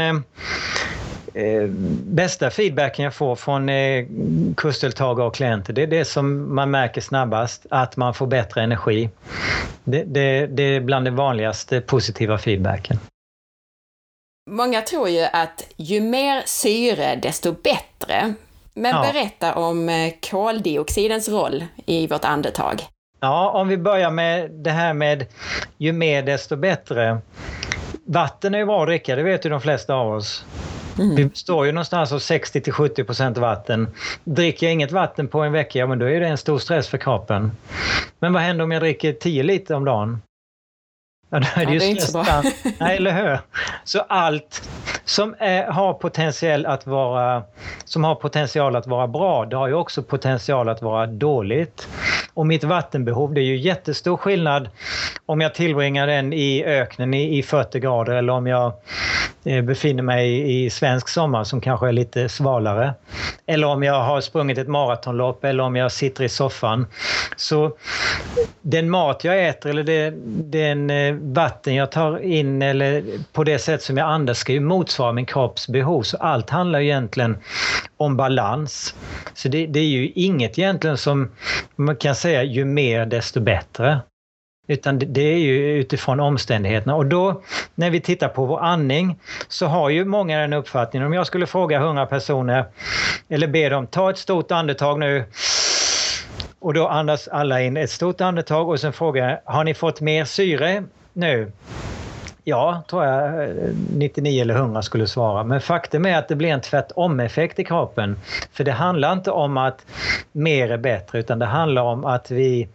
eh, 1.33 1.63
bästa 2.05 2.49
feedbacken 2.49 3.05
jag 3.05 3.13
får 3.13 3.35
från 3.35 3.69
eh, 3.69 4.05
kursdeltagare 4.57 5.27
och 5.27 5.35
klienter. 5.35 5.73
Det 5.73 5.83
är 5.83 5.87
det 5.87 6.05
som 6.05 6.55
man 6.55 6.71
märker 6.71 7.01
snabbast, 7.01 7.65
att 7.69 7.97
man 7.97 8.13
får 8.13 8.27
bättre 8.27 8.61
energi. 8.61 9.09
Det, 9.83 10.03
det, 10.03 10.47
det 10.47 10.63
är 10.63 10.81
bland 10.81 11.05
den 11.05 11.15
vanligaste 11.15 11.81
positiva 11.81 12.37
feedbacken. 12.37 12.99
Många 14.49 14.81
tror 14.81 15.09
ju 15.09 15.23
att 15.33 15.67
ju 15.77 16.01
mer 16.01 16.41
syre 16.45 17.15
desto 17.15 17.51
bättre. 17.51 18.33
Men 18.73 18.91
ja. 18.91 19.11
berätta 19.13 19.55
om 19.55 19.89
eh, 19.89 20.13
koldioxidens 20.29 21.29
roll 21.29 21.65
i 21.85 22.07
vårt 22.07 22.25
andetag. 22.25 22.83
Ja, 23.19 23.51
om 23.51 23.67
vi 23.67 23.77
börjar 23.77 24.11
med 24.11 24.51
det 24.51 24.69
här 24.69 24.93
med 24.93 25.25
ju 25.77 25.91
mer 25.91 26.23
desto 26.23 26.55
bättre. 26.55 27.17
Vatten 28.05 28.55
är 28.55 28.59
ju 28.59 28.65
bra 28.65 28.81
att 28.81 28.87
dricka, 28.87 29.15
det 29.15 29.23
vet 29.23 29.45
ju 29.45 29.49
de 29.49 29.61
flesta 29.61 29.93
av 29.93 30.13
oss. 30.13 30.45
Mm. 31.01 31.15
Vi 31.15 31.29
står 31.33 31.65
ju 31.65 31.71
någonstans 31.71 32.11
av 32.11 32.19
60 32.19 32.61
till 32.61 32.73
70 32.73 33.03
procent 33.03 33.37
vatten. 33.37 33.87
Dricker 34.23 34.65
jag 34.65 34.73
inget 34.73 34.91
vatten 34.91 35.27
på 35.27 35.41
en 35.41 35.51
vecka, 35.51 35.79
ja 35.79 35.87
men 35.87 35.99
då 35.99 36.05
är 36.05 36.19
det 36.19 36.27
en 36.27 36.37
stor 36.37 36.59
stress 36.59 36.87
för 36.87 36.97
kroppen. 36.97 37.51
Men 38.19 38.33
vad 38.33 38.41
händer 38.41 38.63
om 38.63 38.71
jag 38.71 38.81
dricker 38.81 39.13
10 39.13 39.43
liter 39.43 39.75
om 39.75 39.85
dagen? 39.85 40.21
Ja, 41.29 41.39
då 41.39 41.61
är 41.61 41.65
det, 41.65 41.71
ja, 41.71 41.71
ju 41.71 41.79
det 41.79 41.85
är 41.85 41.89
inte 41.89 42.05
så 42.05 42.23
bra. 42.23 42.43
Nej, 42.79 42.97
eller 42.97 43.11
hur? 43.11 43.39
Så 43.83 43.99
allt 43.99 44.69
som 45.05 45.35
är, 45.39 45.63
har, 45.63 45.93
potential 45.93 46.65
att 46.65 46.87
vara, 46.87 47.43
som 47.85 48.03
har 48.03 48.15
potential 48.15 48.75
att 48.75 48.87
vara 48.87 49.07
bra, 49.07 49.45
det 49.45 49.55
har 49.55 49.67
ju 49.67 49.73
också 49.73 50.03
potential 50.03 50.69
att 50.69 50.81
vara 50.81 51.07
dåligt. 51.07 51.87
Och 52.33 52.47
mitt 52.47 52.63
vattenbehov, 52.63 53.33
det 53.33 53.41
är 53.41 53.45
ju 53.45 53.57
jättestor 53.57 54.17
skillnad 54.17 54.69
om 55.25 55.41
jag 55.41 55.55
tillbringar 55.55 56.07
den 56.07 56.33
i 56.33 56.63
öknen 56.65 57.13
i, 57.13 57.37
i 57.37 57.43
40 57.43 57.79
grader 57.79 58.13
eller 58.13 58.33
om 58.33 58.47
jag 58.47 58.73
Eh, 59.45 59.61
befinner 59.61 60.03
mig 60.03 60.53
i 60.65 60.69
svensk 60.69 61.07
sommar 61.07 61.43
som 61.43 61.61
kanske 61.61 61.87
är 61.87 61.91
lite 61.91 62.29
svalare. 62.29 62.93
Eller 63.45 63.67
om 63.67 63.83
jag 63.83 64.03
har 64.03 64.21
sprungit 64.21 64.57
ett 64.57 64.67
maratonlopp 64.67 65.43
eller 65.43 65.63
om 65.63 65.75
jag 65.75 65.91
sitter 65.91 66.23
i 66.23 66.29
soffan. 66.29 66.87
Så 67.35 67.71
den 68.61 68.89
mat 68.89 69.23
jag 69.23 69.47
äter 69.47 69.69
eller 69.69 69.83
det, 69.83 70.13
den 70.51 70.89
eh, 70.89 71.13
vatten 71.13 71.75
jag 71.75 71.91
tar 71.91 72.19
in 72.19 72.61
eller 72.61 73.03
på 73.33 73.43
det 73.43 73.59
sätt 73.59 73.83
som 73.83 73.97
jag 73.97 74.07
andas 74.09 74.37
ska 74.37 74.53
ju 74.53 74.59
motsvara 74.59 75.11
min 75.11 75.25
kropps 75.25 75.67
behov. 75.67 76.01
Så 76.01 76.17
allt 76.17 76.49
handlar 76.49 76.79
egentligen 76.79 77.37
om 77.97 78.17
balans. 78.17 78.95
Så 79.33 79.47
det, 79.47 79.67
det 79.67 79.79
är 79.79 79.83
ju 79.83 80.09
inget 80.09 80.59
egentligen 80.59 80.97
som 80.97 81.31
man 81.75 81.95
kan 81.95 82.15
säga 82.15 82.43
ju 82.43 82.65
mer 82.65 83.05
desto 83.05 83.39
bättre. 83.39 83.99
Utan 84.71 84.99
det 84.99 85.21
är 85.33 85.37
ju 85.37 85.79
utifrån 85.79 86.19
omständigheterna. 86.19 86.95
Och 86.95 87.05
då 87.05 87.41
när 87.75 87.89
vi 87.89 88.01
tittar 88.01 88.27
på 88.27 88.45
vår 88.45 88.59
andning 88.59 89.19
så 89.47 89.65
har 89.65 89.89
ju 89.89 90.05
många 90.05 90.39
den 90.39 90.53
uppfattningen. 90.53 91.07
Om 91.07 91.13
jag 91.13 91.27
skulle 91.27 91.47
fråga 91.47 91.77
100 91.77 92.05
personer 92.05 92.65
eller 93.29 93.47
be 93.47 93.69
dem 93.69 93.87
ta 93.87 94.09
ett 94.09 94.17
stort 94.17 94.51
andetag 94.51 94.99
nu 94.99 95.23
och 96.59 96.73
då 96.73 96.87
andas 96.87 97.27
alla 97.27 97.61
in 97.61 97.77
ett 97.77 97.91
stort 97.91 98.21
andetag 98.21 98.69
och 98.69 98.79
sen 98.79 98.93
frågar 98.93 99.29
jag, 99.29 99.53
har 99.53 99.63
ni 99.63 99.73
fått 99.73 100.01
mer 100.01 100.25
syre 100.25 100.83
nu? 101.13 101.51
Ja, 102.43 102.83
tror 102.89 103.05
jag 103.05 103.49
99 103.95 104.41
eller 104.41 104.55
100 104.55 104.81
skulle 104.81 105.07
svara. 105.07 105.43
Men 105.43 105.61
faktum 105.61 106.05
är 106.05 106.17
att 106.17 106.27
det 106.27 106.35
blir 106.35 106.49
en 106.49 106.61
tvärtom-effekt 106.61 107.59
i 107.59 107.63
kroppen. 107.63 108.19
För 108.53 108.63
det 108.63 108.71
handlar 108.71 109.13
inte 109.13 109.31
om 109.31 109.57
att 109.57 109.85
mer 110.31 110.71
är 110.71 110.77
bättre 110.77 111.19
utan 111.19 111.39
det 111.39 111.45
handlar 111.45 111.81
om 111.81 112.05
att 112.05 112.31
vi 112.31 112.67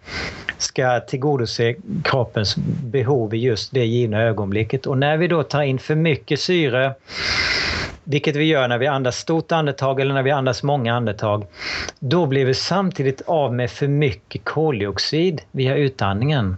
ska 0.59 1.01
tillgodose 1.01 1.75
kroppens 2.05 2.57
behov 2.85 3.35
i 3.35 3.39
just 3.39 3.75
det 3.75 3.85
givna 3.85 4.23
ögonblicket. 4.23 4.87
Och 4.87 4.99
när 4.99 5.17
vi 5.17 5.29
då 5.29 5.43
tar 5.43 5.63
in 5.63 5.79
för 5.79 5.95
mycket 5.95 6.41
syre 6.41 6.95
vilket 8.09 8.37
vi 8.37 8.45
gör 8.45 8.69
när 8.69 8.79
vi 8.79 8.87
andas 8.87 9.17
stort 9.17 9.53
andetag 9.53 10.01
eller 10.01 10.15
när 10.15 10.23
vi 10.23 10.31
andas 10.31 10.63
många 10.63 10.95
andetag, 10.95 11.47
då 11.99 12.27
blir 12.27 12.45
vi 12.45 12.55
samtidigt 12.55 13.23
av 13.27 13.55
med 13.55 13.71
för 13.71 13.89
mycket 13.89 14.45
koldioxid 14.45 15.43
via 15.53 15.77
utandningen. 15.77 16.57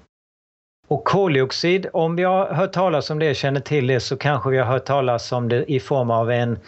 Och 0.88 1.04
koldioxid, 1.04 1.86
om 1.92 2.16
vi 2.16 2.24
har 2.24 2.46
hört 2.46 2.72
talas 2.72 3.10
om 3.10 3.18
det, 3.18 3.34
känner 3.34 3.60
till 3.60 3.86
det, 3.86 4.00
så 4.00 4.16
kanske 4.16 4.50
vi 4.50 4.58
har 4.58 4.64
hört 4.64 4.84
talas 4.84 5.32
om 5.32 5.48
det 5.48 5.72
i 5.72 5.80
form 5.80 6.10
av 6.10 6.30
en, 6.30 6.58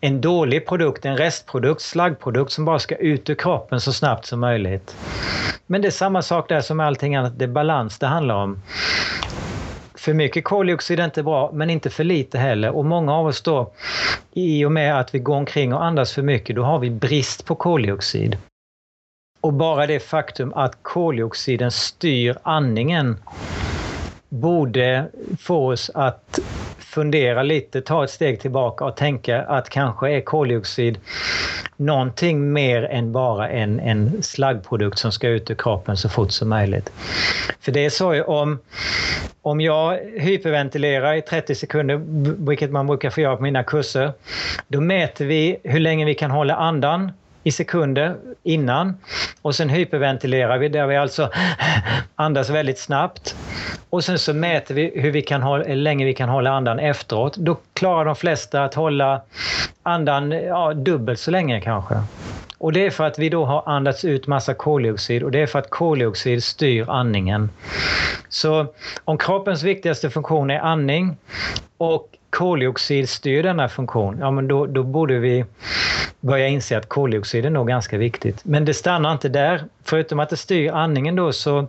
en 0.00 0.20
dålig 0.20 0.66
produkt, 0.66 1.04
en 1.04 1.16
restprodukt, 1.16 1.80
slaggprodukt 1.80 2.52
som 2.52 2.64
bara 2.64 2.78
ska 2.78 2.96
ut 2.96 3.30
ur 3.30 3.34
kroppen 3.34 3.80
så 3.80 3.92
snabbt 3.92 4.26
som 4.26 4.40
möjligt. 4.40 4.96
Men 5.66 5.82
det 5.82 5.88
är 5.88 5.92
samma 5.92 6.22
sak 6.22 6.48
där 6.48 6.60
som 6.60 6.76
med 6.76 6.86
allting 6.86 7.16
annat, 7.16 7.38
det 7.38 7.44
är 7.44 7.48
balans 7.48 7.98
det 7.98 8.06
handlar 8.06 8.34
om. 8.34 8.62
För 9.94 10.14
mycket 10.14 10.44
koldioxid 10.44 11.00
är 11.00 11.04
inte 11.04 11.22
bra, 11.22 11.50
men 11.52 11.70
inte 11.70 11.90
för 11.90 12.04
lite 12.04 12.38
heller. 12.38 12.76
Och 12.76 12.84
många 12.84 13.14
av 13.14 13.26
oss 13.26 13.42
då, 13.42 13.72
i 14.32 14.64
och 14.64 14.72
med 14.72 15.00
att 15.00 15.14
vi 15.14 15.18
går 15.18 15.36
omkring 15.36 15.74
och 15.74 15.84
andas 15.84 16.12
för 16.12 16.22
mycket, 16.22 16.56
då 16.56 16.62
har 16.62 16.78
vi 16.78 16.90
brist 16.90 17.44
på 17.46 17.54
koldioxid. 17.54 18.38
Och 19.46 19.52
bara 19.52 19.86
det 19.86 20.00
faktum 20.00 20.52
att 20.54 20.78
koldioxiden 20.82 21.70
styr 21.70 22.36
andningen 22.42 23.16
borde 24.28 25.06
få 25.40 25.72
oss 25.72 25.90
att 25.94 26.38
fundera 26.78 27.42
lite, 27.42 27.80
ta 27.80 28.04
ett 28.04 28.10
steg 28.10 28.40
tillbaka 28.40 28.84
och 28.84 28.96
tänka 28.96 29.42
att 29.42 29.68
kanske 29.68 30.10
är 30.10 30.20
koldioxid 30.20 30.98
någonting 31.76 32.52
mer 32.52 32.82
än 32.82 33.12
bara 33.12 33.48
en, 33.48 33.80
en 33.80 34.22
slaggprodukt 34.22 34.98
som 34.98 35.12
ska 35.12 35.28
ut 35.28 35.50
ur 35.50 35.54
kroppen 35.54 35.96
så 35.96 36.08
fort 36.08 36.32
som 36.32 36.48
möjligt. 36.48 36.92
För 37.60 37.72
det 37.72 37.84
är 37.84 37.90
så 37.90 38.24
om, 38.24 38.58
om 39.42 39.60
jag 39.60 39.98
hyperventilerar 40.18 41.14
i 41.14 41.22
30 41.22 41.54
sekunder, 41.54 42.00
vilket 42.46 42.70
man 42.70 42.86
brukar 42.86 43.10
få 43.10 43.20
göra 43.20 43.36
på 43.36 43.42
mina 43.42 43.62
kurser, 43.62 44.12
då 44.68 44.80
mäter 44.80 45.24
vi 45.24 45.56
hur 45.64 45.80
länge 45.80 46.04
vi 46.04 46.14
kan 46.14 46.30
hålla 46.30 46.56
andan 46.56 47.12
i 47.46 47.52
sekunder 47.52 48.16
innan 48.42 48.96
och 49.42 49.54
sen 49.54 49.68
hyperventilerar 49.68 50.58
vi 50.58 50.68
där 50.68 50.86
vi 50.86 50.96
alltså 50.96 51.30
andas 52.14 52.50
väldigt 52.50 52.78
snabbt. 52.78 53.36
Och 53.90 54.04
sen 54.04 54.18
så 54.18 54.34
mäter 54.34 54.74
vi 54.74 54.92
hur, 54.94 55.10
vi 55.10 55.22
kan 55.22 55.42
hålla, 55.42 55.64
hur 55.64 55.76
länge 55.76 56.04
vi 56.04 56.14
kan 56.14 56.28
hålla 56.28 56.50
andan 56.50 56.78
efteråt. 56.78 57.36
Då 57.36 57.56
klarar 57.74 58.04
de 58.04 58.16
flesta 58.16 58.64
att 58.64 58.74
hålla 58.74 59.22
andan 59.82 60.30
ja, 60.30 60.74
dubbelt 60.74 61.20
så 61.20 61.30
länge 61.30 61.60
kanske. 61.60 61.94
Och 62.58 62.72
det 62.72 62.86
är 62.86 62.90
för 62.90 63.04
att 63.04 63.18
vi 63.18 63.28
då 63.28 63.44
har 63.44 63.62
andats 63.66 64.04
ut 64.04 64.26
massa 64.26 64.54
koldioxid 64.54 65.22
och 65.22 65.30
det 65.30 65.42
är 65.42 65.46
för 65.46 65.58
att 65.58 65.70
koldioxid 65.70 66.44
styr 66.44 66.90
andningen. 66.90 67.50
Så 68.28 68.66
om 69.04 69.18
kroppens 69.18 69.62
viktigaste 69.62 70.10
funktion 70.10 70.50
är 70.50 70.58
andning 70.58 71.16
och 71.78 72.15
koldioxid 72.30 73.08
styr 73.08 73.42
denna 73.42 73.68
funktion, 73.68 74.18
ja 74.20 74.30
men 74.30 74.48
då, 74.48 74.66
då 74.66 74.82
borde 74.82 75.18
vi 75.18 75.44
börja 76.20 76.48
inse 76.48 76.78
att 76.78 76.88
koldioxid 76.88 77.46
är 77.46 77.50
nog 77.50 77.68
ganska 77.68 77.98
viktigt. 77.98 78.44
Men 78.44 78.64
det 78.64 78.74
stannar 78.74 79.12
inte 79.12 79.28
där. 79.28 79.64
Förutom 79.84 80.20
att 80.20 80.30
det 80.30 80.36
styr 80.36 80.70
andningen 80.70 81.16
då 81.16 81.32
så 81.32 81.68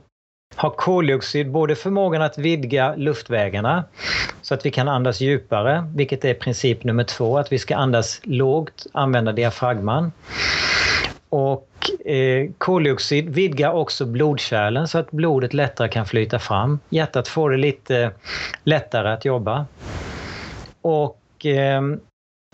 har 0.56 0.70
koldioxid 0.70 1.52
både 1.52 1.76
förmågan 1.76 2.22
att 2.22 2.38
vidga 2.38 2.96
luftvägarna 2.96 3.84
så 4.42 4.54
att 4.54 4.66
vi 4.66 4.72
kan 4.72 4.88
andas 4.88 5.22
djupare, 5.22 5.92
vilket 5.96 6.26
är 6.26 6.34
princip 6.34 6.84
nummer 6.84 7.04
två, 7.04 7.38
att 7.38 7.52
vi 7.52 7.60
ska 7.60 7.76
andas 7.76 8.20
lågt, 8.24 8.88
använda 8.92 9.32
diafragman. 9.32 10.12
Och 11.30 11.70
eh, 12.06 12.50
koldioxid 12.58 13.30
vidgar 13.30 13.72
också 13.72 14.06
blodkärlen 14.06 14.88
så 14.88 14.98
att 14.98 15.12
blodet 15.12 15.54
lättare 15.54 15.88
kan 15.88 16.06
flyta 16.06 16.40
fram. 16.40 16.80
Hjärtat 16.90 17.28
får 17.28 17.50
det 17.50 17.58
lite 17.58 18.12
lättare 18.64 19.10
att 19.10 19.26
jobba. 19.26 19.66
Och 20.88 21.46
eh, 21.46 21.82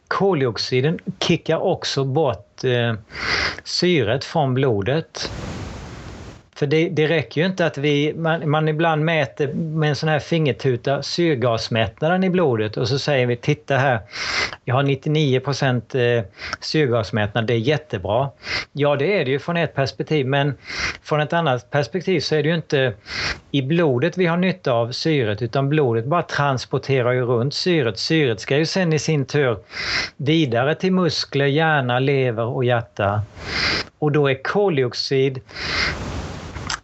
koldioxiden 0.07 0.99
kickar 1.19 1.57
också 1.57 2.03
bort 2.03 2.63
eh, 2.63 2.95
syret 3.63 4.25
från 4.25 4.53
blodet. 4.53 5.33
För 6.55 6.67
det, 6.67 6.89
det 6.89 7.07
räcker 7.07 7.41
ju 7.41 7.47
inte 7.47 7.65
att 7.65 7.77
vi, 7.77 8.13
man, 8.13 8.49
man, 8.49 8.67
ibland 8.67 9.05
mäter 9.05 9.53
med 9.53 9.89
en 9.89 9.95
sån 9.95 10.09
här 10.09 10.19
fingertuta 10.19 11.03
syrgasmättnaden 11.03 12.23
i 12.23 12.29
blodet 12.29 12.77
och 12.77 12.87
så 12.87 12.99
säger 12.99 13.25
vi 13.25 13.35
titta 13.35 13.77
här, 13.77 13.99
jag 14.65 14.75
har 14.75 14.83
99 14.83 15.39
procent 15.39 15.95
eh, 15.95 16.21
syrgasmättnad, 16.59 17.47
det 17.47 17.53
är 17.53 17.57
jättebra. 17.57 18.29
Ja, 18.71 18.95
det 18.95 19.19
är 19.19 19.25
det 19.25 19.31
ju 19.31 19.39
från 19.39 19.57
ett 19.57 19.75
perspektiv, 19.75 20.25
men 20.27 20.53
från 21.03 21.19
ett 21.21 21.33
annat 21.33 21.71
perspektiv 21.71 22.19
så 22.19 22.35
är 22.35 22.43
det 22.43 22.49
ju 22.49 22.55
inte 22.55 22.93
i 23.51 23.61
blodet 23.61 24.17
vi 24.17 24.25
har 24.25 24.37
nytta 24.37 24.71
av 24.71 24.91
syret, 24.91 25.41
utan 25.41 25.69
blodet 25.69 26.05
bara 26.05 26.23
transporterar 26.23 27.11
ju 27.11 27.21
runt 27.21 27.53
syret. 27.53 27.99
Syret 27.99 28.39
ska 28.39 28.57
ju 28.57 28.65
sen 28.65 28.93
i 28.93 28.99
sin 28.99 29.25
tur 29.25 29.57
vidare 30.17 30.75
till 30.75 30.91
muskler, 30.91 31.45
hjärna, 31.45 31.99
lever 31.99 32.45
och 32.45 32.65
hjärta. 32.65 33.21
Och 33.99 34.11
då 34.11 34.27
är 34.27 34.43
koldioxid 34.43 35.41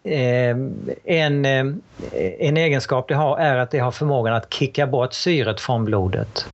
Eh, 0.04 0.58
en, 1.04 1.46
eh, 1.46 1.66
en 2.40 2.58
egenskap 2.58 3.08
det 3.08 3.16
har 3.16 3.38
är 3.38 3.58
att 3.58 3.72
det 3.72 3.80
har 3.80 3.92
förmågan 3.92 4.34
att 4.34 4.54
kicka 4.54 4.88
bort 4.88 5.14
syret 5.14 5.60
från 5.60 5.86
blodet. 5.86 6.46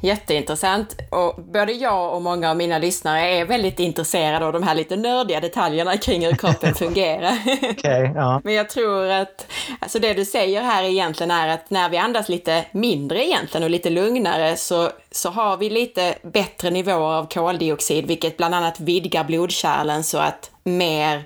Jätteintressant. 0.00 0.96
Och 1.10 1.42
både 1.42 1.72
jag 1.72 2.14
och 2.14 2.22
många 2.22 2.50
av 2.50 2.56
mina 2.56 2.78
lyssnare 2.78 3.20
är 3.20 3.44
väldigt 3.44 3.80
intresserade 3.80 4.46
av 4.46 4.52
de 4.52 4.62
här 4.62 4.74
lite 4.74 4.96
nördiga 4.96 5.40
detaljerna 5.40 5.96
kring 5.96 6.26
hur 6.26 6.32
kroppen 6.32 6.74
fungerar. 6.78 7.38
okay, 7.70 8.10
ja. 8.14 8.40
Men 8.44 8.54
jag 8.54 8.68
tror 8.70 9.06
att, 9.06 9.46
alltså 9.80 9.98
det 9.98 10.14
du 10.14 10.24
säger 10.24 10.62
här 10.62 10.82
egentligen 10.82 11.30
är 11.30 11.48
att 11.48 11.70
när 11.70 11.88
vi 11.88 11.96
andas 11.96 12.28
lite 12.28 12.64
mindre 12.72 13.26
egentligen 13.26 13.64
och 13.64 13.70
lite 13.70 13.90
lugnare 13.90 14.56
så, 14.56 14.90
så 15.10 15.30
har 15.30 15.56
vi 15.56 15.70
lite 15.70 16.14
bättre 16.22 16.70
nivåer 16.70 17.18
av 17.18 17.28
koldioxid, 17.28 18.06
vilket 18.06 18.36
bland 18.36 18.54
annat 18.54 18.80
vidgar 18.80 19.24
blodkärlen 19.24 20.04
så 20.04 20.18
att 20.18 20.50
mer 20.64 21.24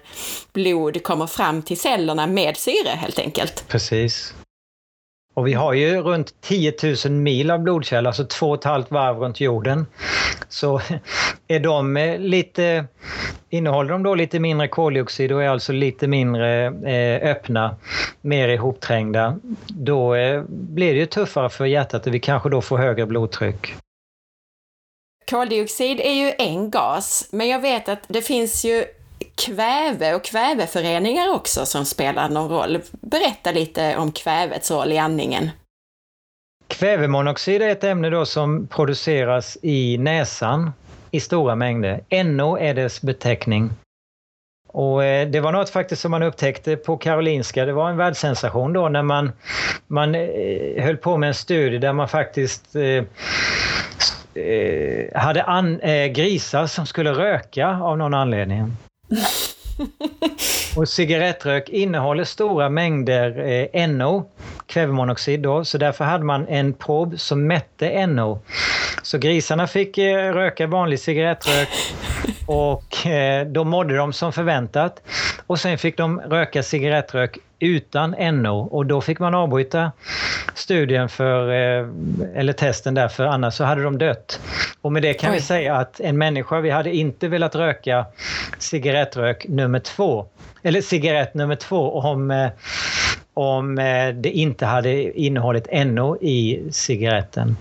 blod 0.52 1.02
kommer 1.02 1.26
fram 1.26 1.62
till 1.62 1.80
cellerna 1.80 2.26
med 2.26 2.56
syre 2.56 2.88
helt 2.88 3.18
enkelt. 3.18 3.68
Precis. 3.68 4.34
Och 5.34 5.46
vi 5.46 5.52
har 5.52 5.72
ju 5.72 6.00
runt 6.02 6.40
10 6.40 6.74
000 7.04 7.12
mil 7.12 7.50
av 7.50 7.58
blodkärl, 7.58 8.06
alltså 8.06 8.24
två 8.24 8.50
och 8.50 8.58
ett 8.58 8.64
halvt 8.64 8.90
varv 8.90 9.18
runt 9.18 9.40
jorden. 9.40 9.86
Så 10.48 10.80
är 11.48 11.60
de 11.60 11.96
eh, 11.96 12.18
lite, 12.18 12.84
innehåller 13.50 13.92
de 13.92 14.02
då 14.02 14.14
lite 14.14 14.40
mindre 14.40 14.68
koldioxid 14.68 15.32
och 15.32 15.42
är 15.42 15.48
alltså 15.48 15.72
lite 15.72 16.08
mindre 16.08 16.66
eh, 16.66 17.30
öppna, 17.30 17.76
mer 18.20 18.48
ihopträngda, 18.48 19.38
då 19.68 20.14
eh, 20.14 20.42
blir 20.48 20.92
det 20.92 20.98
ju 20.98 21.06
tuffare 21.06 21.50
för 21.50 21.64
hjärtat 21.64 22.06
och 22.06 22.14
vi 22.14 22.20
kanske 22.20 22.48
då 22.48 22.60
får 22.60 22.78
högre 22.78 23.06
blodtryck. 23.06 23.74
Koldioxid 25.30 26.00
är 26.00 26.14
ju 26.14 26.32
en 26.38 26.70
gas, 26.70 27.28
men 27.32 27.48
jag 27.48 27.60
vet 27.60 27.88
att 27.88 28.02
det 28.08 28.22
finns 28.22 28.64
ju 28.64 28.84
kväve 29.34 30.14
och 30.14 30.24
kväveföreningar 30.24 31.34
också 31.34 31.66
som 31.66 31.84
spelar 31.84 32.28
någon 32.28 32.48
roll. 32.48 32.80
Berätta 32.90 33.52
lite 33.52 33.96
om 33.96 34.12
kvävets 34.12 34.70
roll 34.70 34.92
i 34.92 34.98
andningen. 34.98 35.50
Kvävemonoxid 36.66 37.62
är 37.62 37.68
ett 37.68 37.84
ämne 37.84 38.10
då 38.10 38.26
som 38.26 38.66
produceras 38.66 39.58
i 39.62 39.98
näsan 39.98 40.72
i 41.10 41.20
stora 41.20 41.54
mängder. 41.54 42.24
NO 42.24 42.58
är 42.58 42.74
dess 42.74 43.02
beteckning. 43.02 43.70
Och 44.68 45.04
eh, 45.04 45.28
det 45.28 45.40
var 45.40 45.52
något 45.52 45.70
faktiskt 45.70 46.02
som 46.02 46.10
man 46.10 46.22
upptäckte 46.22 46.76
på 46.76 46.96
Karolinska. 46.96 47.64
Det 47.64 47.72
var 47.72 47.90
en 47.90 47.96
världssensation 47.96 48.72
då 48.72 48.88
när 48.88 49.02
man, 49.02 49.32
man 49.86 50.14
eh, 50.14 50.84
höll 50.84 50.96
på 50.96 51.16
med 51.16 51.26
en 51.26 51.34
studie 51.34 51.78
där 51.78 51.92
man 51.92 52.08
faktiskt 52.08 52.76
eh, 52.76 53.04
eh 54.44 55.20
hade 55.20 55.42
an, 55.42 55.80
grisar 56.14 56.66
som 56.66 56.86
skulle 56.86 57.12
röka 57.12 57.68
av 57.68 57.98
någon 57.98 58.14
anledning. 58.14 58.76
Och 60.76 60.88
cigarettrök 60.88 61.68
innehåller 61.68 62.24
stora 62.24 62.68
mängder 62.68 63.38
eh, 63.74 63.88
NO, 63.88 64.30
kvävemonoxid 64.66 65.40
då, 65.40 65.64
så 65.64 65.78
därför 65.78 66.04
hade 66.04 66.24
man 66.24 66.46
en 66.48 66.72
prob 66.74 67.20
som 67.20 67.46
mätte 67.46 68.06
NO. 68.06 68.40
Så 69.02 69.18
grisarna 69.18 69.66
fick 69.66 69.98
eh, 69.98 70.32
röka 70.32 70.66
vanlig 70.66 71.00
cigarettrök 71.00 71.68
och 72.46 73.06
eh, 73.06 73.46
då 73.46 73.64
mådde 73.64 73.96
de 73.96 74.12
som 74.12 74.32
förväntat. 74.32 75.02
Och 75.46 75.60
sen 75.60 75.78
fick 75.78 75.96
de 75.96 76.20
röka 76.20 76.62
cigarettrök 76.62 77.38
utan 77.58 78.10
NO 78.10 78.58
och 78.58 78.86
då 78.86 79.00
fick 79.00 79.18
man 79.18 79.34
avbryta 79.34 79.92
studien 80.54 81.08
för, 81.08 81.48
eh, 81.48 81.86
eller 82.34 82.52
testen 82.52 82.94
där, 82.94 83.08
för 83.08 83.24
annars 83.24 83.54
så 83.54 83.64
hade 83.64 83.82
de 83.82 83.98
dött. 83.98 84.40
Och 84.80 84.92
med 84.92 85.02
det 85.02 85.14
kan 85.14 85.30
Oj. 85.30 85.36
vi 85.36 85.42
säga 85.42 85.76
att 85.76 86.00
en 86.00 86.18
människa, 86.18 86.60
vi 86.60 86.70
hade 86.70 86.96
inte 86.96 87.28
velat 87.28 87.54
röka 87.54 88.06
cigarettrök 88.58 89.46
nummer 89.48 89.78
två, 89.78 90.26
eller 90.62 90.80
cigarett 90.80 91.34
nummer 91.34 91.56
två 91.56 91.92
om 91.98 92.30
eh, 92.30 92.50
om 93.34 93.78
eh, 93.78 94.08
det 94.08 94.30
inte 94.30 94.66
hade 94.66 95.20
innehållit 95.20 95.86
NO 95.86 96.16
i 96.20 96.62
cigaretten. 96.70 97.56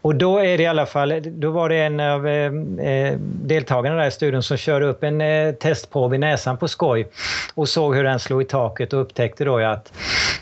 Och 0.00 0.14
då 0.14 0.38
är 0.38 0.58
det 0.58 0.62
i 0.62 0.66
alla 0.66 0.86
fall, 0.86 1.22
då 1.24 1.50
var 1.50 1.68
det 1.68 1.76
en 1.76 2.00
av 2.00 2.28
eh, 2.28 2.52
eh, 2.86 3.18
deltagarna 3.20 3.96
där 3.96 4.06
i 4.06 4.10
studion 4.10 4.42
som 4.42 4.56
körde 4.56 4.86
upp 4.86 5.02
en 5.02 5.22
testprov 5.56 6.14
i 6.14 6.18
näsan 6.18 6.56
på 6.56 6.68
skoj 6.68 7.08
och 7.54 7.68
såg 7.68 7.96
hur 7.96 8.04
den 8.04 8.18
slog 8.18 8.42
i 8.42 8.44
taket 8.44 8.92
och 8.92 9.00
upptäckte 9.00 9.44
då 9.44 9.58
att 9.58 9.92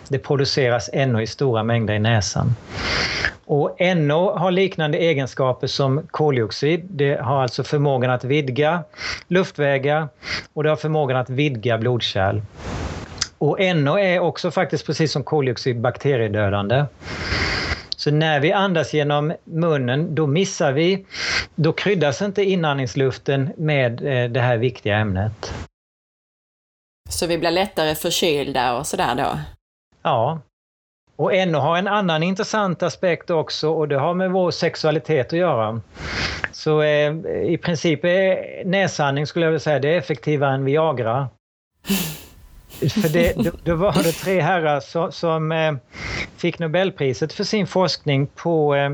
det 0.08 0.18
produceras 0.18 0.90
NO 0.92 1.20
i 1.20 1.26
stora 1.26 1.62
mängder 1.62 1.94
i 1.94 1.98
näsan. 1.98 2.54
Och 3.44 3.76
NO 3.96 4.38
har 4.38 4.50
liknande 4.50 4.98
egenskaper 4.98 5.66
som 5.66 6.06
koldioxid. 6.10 6.80
Det 6.90 7.20
har 7.20 7.42
alltså 7.42 7.64
förmågan 7.64 8.10
att 8.10 8.24
vidga 8.24 8.82
luftvägar 9.28 10.08
och 10.52 10.62
det 10.62 10.68
har 10.68 10.76
förmågan 10.76 11.16
att 11.16 11.30
vidga 11.30 11.78
blodkärl. 11.78 12.40
Och 13.40 13.76
NO 13.76 13.98
är 13.98 14.20
också 14.20 14.50
faktiskt 14.50 14.87
precis 14.87 15.12
som 15.12 15.24
koldioxid 15.24 15.81
bakteriedödande. 15.81 16.85
Så 17.96 18.11
när 18.11 18.40
vi 18.40 18.53
andas 18.53 18.94
genom 18.94 19.33
munnen, 19.44 20.14
då 20.14 20.26
missar 20.26 20.72
vi, 20.72 21.07
då 21.55 21.72
kryddas 21.72 22.22
inte 22.22 22.42
inandningsluften 22.42 23.53
med 23.57 23.92
eh, 24.07 24.31
det 24.31 24.40
här 24.40 24.57
viktiga 24.57 24.96
ämnet. 24.96 25.55
Så 27.11 27.26
vi 27.26 27.38
blir 27.38 27.50
lättare 27.50 27.94
förkylda 27.94 28.76
och 28.76 28.87
sådär 28.87 29.14
då? 29.14 29.38
Ja. 30.03 30.40
Och 31.16 31.48
NO 31.48 31.59
har 31.59 31.76
en 31.76 31.88
annan 31.88 32.22
intressant 32.22 32.83
aspekt 32.83 33.31
också 33.31 33.70
och 33.70 33.88
det 33.88 33.98
har 33.98 34.14
med 34.14 34.31
vår 34.31 34.50
sexualitet 34.50 35.26
att 35.26 35.38
göra. 35.38 35.81
Så 36.53 36.83
eh, 36.83 37.14
i 37.44 37.59
princip 37.62 38.05
är 38.05 38.64
näsandning 38.64 39.26
skulle 39.26 39.46
jag 39.46 39.50
vilja 39.50 39.61
säga, 39.61 39.79
det 39.79 39.94
är 39.94 39.98
effektivare 39.98 40.55
än 40.55 40.64
Viagra. 40.64 41.29
För 42.70 43.09
det, 43.09 43.33
då, 43.37 43.50
då, 43.64 43.74
var 43.74 43.92
det 43.92 44.12
tre 44.12 44.40
herrar 44.40 44.80
som, 44.80 45.12
som 45.12 45.52
eh, 45.52 45.72
fick 46.37 46.59
Nobelpriset 46.59 47.33
för 47.33 47.44
sin 47.44 47.66
forskning 47.66 48.26
på 48.26 48.74
eh, 48.74 48.90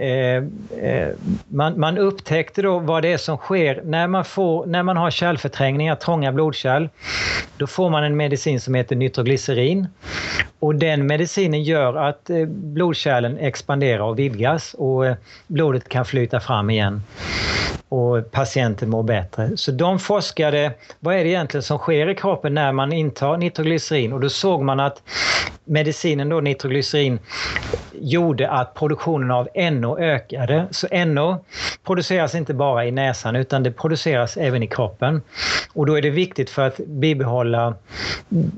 Eh, 0.00 0.44
eh, 0.82 1.08
man, 1.48 1.80
man, 1.80 1.98
upptäckte 1.98 2.62
då 2.62 2.78
vad 2.78 3.02
det 3.02 3.12
är 3.12 3.16
som 3.16 3.36
sker 3.36 3.82
när 3.84 4.06
man, 4.06 4.24
får, 4.24 4.66
när 4.66 4.82
man 4.82 4.96
har 4.96 5.10
kärlförträngningar, 5.10 5.94
trånga 5.94 6.32
blodkärl. 6.32 6.88
Då 7.56 7.66
får 7.66 7.90
man 7.90 8.04
en 8.04 8.16
medicin 8.16 8.60
som 8.60 8.74
heter 8.74 8.96
nitroglycerin. 8.96 9.86
Och 10.58 10.74
den 10.74 11.06
medicinen 11.06 11.62
gör 11.62 11.96
att 11.96 12.30
eh, 12.30 12.46
blodkärlen 12.46 13.38
expanderar 13.38 14.02
och 14.02 14.18
vidgas 14.18 14.74
och 14.74 15.06
eh, 15.06 15.16
blodet 15.46 15.88
kan 15.88 16.04
flyta 16.04 16.40
fram 16.40 16.70
igen 16.70 17.02
och 17.90 18.30
patienten 18.30 18.90
mår 18.90 19.02
bättre. 19.02 19.56
Så 19.56 19.72
de 19.72 19.98
forskade, 19.98 20.72
vad 21.00 21.14
är 21.14 21.24
det 21.24 21.30
egentligen 21.30 21.62
som 21.62 21.78
sker 21.78 22.08
i 22.08 22.14
kroppen 22.14 22.54
när 22.54 22.72
man 22.72 22.92
intar 22.92 23.36
nitroglycerin? 23.36 24.12
Och 24.12 24.20
då 24.20 24.28
såg 24.28 24.62
man 24.62 24.80
att 24.80 25.02
medicinen 25.64 26.28
då, 26.28 26.40
nitroglycerin, 26.40 27.18
gjorde 27.92 28.50
att 28.50 28.74
produktionen 28.74 29.30
av 29.30 29.48
NO 29.72 29.89
ökade. 29.98 30.66
Så 30.70 31.04
NO 31.04 31.44
produceras 31.86 32.34
inte 32.34 32.54
bara 32.54 32.86
i 32.86 32.90
näsan 32.90 33.36
utan 33.36 33.62
det 33.62 33.70
produceras 33.70 34.36
även 34.36 34.62
i 34.62 34.66
kroppen. 34.66 35.22
Och 35.72 35.86
då 35.86 35.98
är 35.98 36.02
det 36.02 36.10
viktigt 36.10 36.50
för 36.50 36.66
att 36.66 36.76
bibehålla 36.76 37.74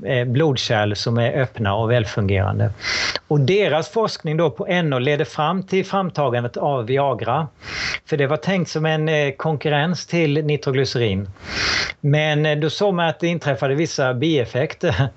eh, 0.05 0.27
blodkärl 0.27 0.93
som 0.95 1.17
är 1.17 1.41
öppna 1.41 1.75
och 1.75 1.91
välfungerande. 1.91 2.71
Och 3.27 3.39
deras 3.39 3.89
forskning 3.89 4.37
då 4.37 4.49
på 4.49 4.81
NO 4.81 4.99
ledde 4.99 5.25
fram 5.25 5.63
till 5.63 5.85
framtagandet 5.85 6.57
av 6.57 6.85
Viagra. 6.85 7.47
För 8.05 8.17
det 8.17 8.27
var 8.27 8.37
tänkt 8.37 8.71
som 8.71 8.85
en 8.85 9.09
eh, 9.09 9.31
konkurrens 9.31 10.05
till 10.05 10.45
nitroglycerin. 10.45 11.29
Men 11.99 12.45
eh, 12.45 12.57
då 12.57 12.69
såg 12.69 12.93
man 12.93 13.07
att 13.07 13.19
det 13.19 13.27
inträffade 13.27 13.75
vissa 13.75 14.13
bieffekter. 14.13 15.09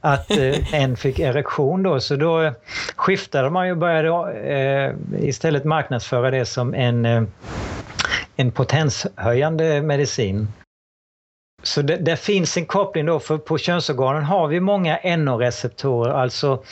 Att 0.00 0.30
eh, 0.30 0.74
en 0.74 0.96
fick 0.96 1.18
erektion 1.18 1.82
då, 1.82 2.00
så 2.00 2.16
då 2.16 2.40
eh, 2.40 2.52
skiftade 2.96 3.50
man 3.50 3.66
ju 3.66 3.72
och 3.72 3.78
började 3.78 4.32
eh, 4.40 4.94
istället 5.28 5.64
marknadsföra 5.64 6.30
det 6.30 6.46
som 6.46 6.74
en, 6.74 7.04
eh, 7.04 7.22
en 8.36 8.52
potenshöjande 8.52 9.82
medicin. 9.82 10.48
Så 11.62 11.82
det, 11.82 11.96
det, 11.96 12.16
finns 12.16 12.56
en 12.56 12.66
koppling 12.66 13.06
då, 13.06 13.18
för 13.18 13.38
på 13.38 13.58
könsorganen 13.58 14.22
har 14.22 14.48
vi 14.48 14.60
många 14.60 14.98
NO-receptorer, 15.16 16.10
alltså 16.10 16.62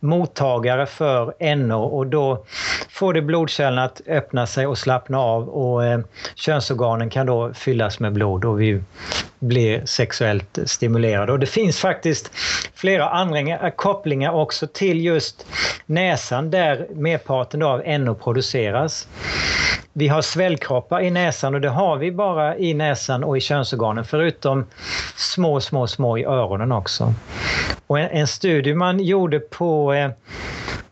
mottagare 0.00 0.86
för 0.86 1.54
NO 1.56 1.82
och 1.82 2.06
då 2.06 2.44
får 2.88 3.14
det 3.14 3.22
blodkärlen 3.22 3.78
att 3.78 4.00
öppna 4.06 4.46
sig 4.46 4.66
och 4.66 4.78
slappna 4.78 5.18
av 5.18 5.48
och 5.48 5.84
eh, 5.84 6.00
könsorganen 6.34 7.10
kan 7.10 7.26
då 7.26 7.52
fyllas 7.54 8.00
med 8.00 8.12
blod. 8.12 8.44
Och 8.44 8.60
vi 8.60 8.82
blir 9.38 9.86
sexuellt 9.86 10.58
stimulerade. 10.66 11.32
Och 11.32 11.38
det 11.38 11.46
finns 11.46 11.80
faktiskt 11.80 12.30
flera 12.74 13.08
andra 13.08 13.70
kopplingar 13.70 14.32
också 14.32 14.66
till 14.66 15.04
just 15.04 15.46
näsan 15.86 16.50
där 16.50 16.86
merparten 16.94 17.62
av 17.62 17.82
NO 17.86 18.14
produceras. 18.14 19.08
Vi 19.92 20.08
har 20.08 20.22
svällkroppar 20.22 21.00
i 21.00 21.10
näsan 21.10 21.54
och 21.54 21.60
det 21.60 21.68
har 21.68 21.96
vi 21.96 22.12
bara 22.12 22.56
i 22.56 22.74
näsan 22.74 23.24
och 23.24 23.36
i 23.36 23.40
könsorganen 23.40 24.04
förutom 24.04 24.66
små, 25.16 25.60
små, 25.60 25.86
små 25.86 26.18
i 26.18 26.24
öronen 26.24 26.72
också. 26.72 27.14
Och 27.86 27.98
en, 27.98 28.08
en 28.08 28.26
studie 28.26 28.74
man 28.74 29.00
gjorde 29.00 29.40
på 29.40 29.92
eh, 29.92 30.10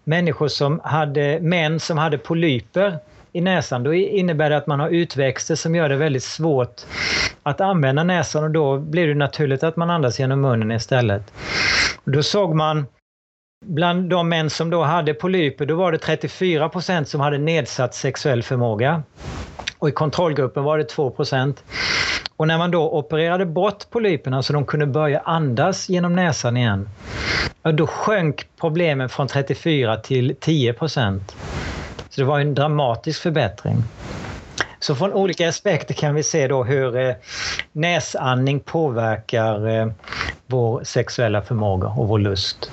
människor 0.04 0.48
som 0.48 0.80
hade, 0.84 1.40
män 1.40 1.80
som 1.80 1.98
hade 1.98 2.18
polyper 2.18 2.98
i 3.32 3.40
näsan, 3.40 3.82
då 3.82 3.94
innebär 3.94 4.50
det 4.50 4.56
att 4.56 4.66
man 4.66 4.80
har 4.80 4.88
utväxter 4.88 5.54
som 5.54 5.74
gör 5.74 5.88
det 5.88 5.96
väldigt 5.96 6.24
svårt 6.24 6.82
att 7.46 7.60
använda 7.60 8.04
näsan 8.04 8.44
och 8.44 8.50
då 8.50 8.78
blir 8.78 9.06
det 9.08 9.14
naturligt 9.14 9.62
att 9.62 9.76
man 9.76 9.90
andas 9.90 10.20
genom 10.20 10.40
munnen 10.40 10.70
istället. 10.70 11.32
Då 12.04 12.22
såg 12.22 12.54
man 12.54 12.86
Bland 13.64 14.10
de 14.10 14.28
män 14.28 14.50
som 14.50 14.70
då 14.70 14.82
hade 14.82 15.14
polyper, 15.14 15.66
då 15.66 15.76
var 15.76 15.92
det 15.92 15.98
34 15.98 16.68
procent 16.68 17.08
som 17.08 17.20
hade 17.20 17.38
nedsatt 17.38 17.94
sexuell 17.94 18.42
förmåga. 18.42 19.02
Och 19.78 19.88
i 19.88 19.92
kontrollgruppen 19.92 20.64
var 20.64 20.78
det 20.78 20.84
2 20.84 21.10
procent. 21.10 21.64
Och 22.36 22.46
när 22.46 22.58
man 22.58 22.70
då 22.70 22.90
opererade 22.90 23.46
bort 23.46 23.90
polyperna 23.90 24.42
så 24.42 24.52
de 24.52 24.66
kunde 24.66 24.86
börja 24.86 25.20
andas 25.20 25.88
genom 25.88 26.14
näsan 26.16 26.56
igen, 26.56 26.88
då 27.62 27.86
sjönk 27.86 28.48
problemen 28.60 29.08
från 29.08 29.28
34 29.28 29.96
till 29.96 30.36
10 30.40 30.72
procent. 30.72 31.36
Så 32.10 32.20
det 32.20 32.26
var 32.26 32.40
en 32.40 32.54
dramatisk 32.54 33.22
förbättring. 33.22 33.76
Så 34.78 34.94
från 34.94 35.12
olika 35.12 35.48
aspekter 35.48 35.94
kan 35.94 36.14
vi 36.14 36.22
se 36.22 36.48
då 36.48 36.64
hur 36.64 36.96
eh, 36.96 37.14
näsandning 37.72 38.60
påverkar 38.60 39.68
eh, 39.68 39.88
vår 40.46 40.84
sexuella 40.84 41.42
förmåga 41.42 41.88
och 41.88 42.08
vår 42.08 42.18
lust. 42.18 42.70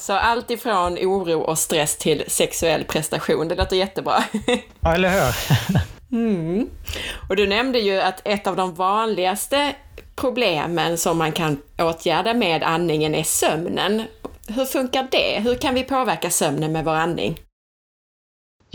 Så 0.00 0.12
allt 0.12 0.50
ifrån 0.50 0.98
oro 0.98 1.40
och 1.40 1.58
stress 1.58 1.98
till 1.98 2.24
sexuell 2.26 2.84
prestation, 2.84 3.48
det 3.48 3.54
låter 3.54 3.76
jättebra. 3.76 4.24
Ja, 4.80 4.94
eller 4.94 5.10
hur? 5.10 5.34
mm. 6.12 6.68
Och 7.28 7.36
du 7.36 7.46
nämnde 7.46 7.78
ju 7.78 8.00
att 8.00 8.20
ett 8.24 8.46
av 8.46 8.56
de 8.56 8.74
vanligaste 8.74 9.74
problemen 10.16 10.98
som 10.98 11.18
man 11.18 11.32
kan 11.32 11.62
åtgärda 11.78 12.34
med 12.34 12.62
andningen 12.62 13.14
är 13.14 13.22
sömnen. 13.22 14.02
Hur 14.48 14.64
funkar 14.64 15.08
det? 15.10 15.40
Hur 15.40 15.54
kan 15.54 15.74
vi 15.74 15.82
påverka 15.82 16.30
sömnen 16.30 16.72
med 16.72 16.84
vår 16.84 16.94
andning? 16.94 17.40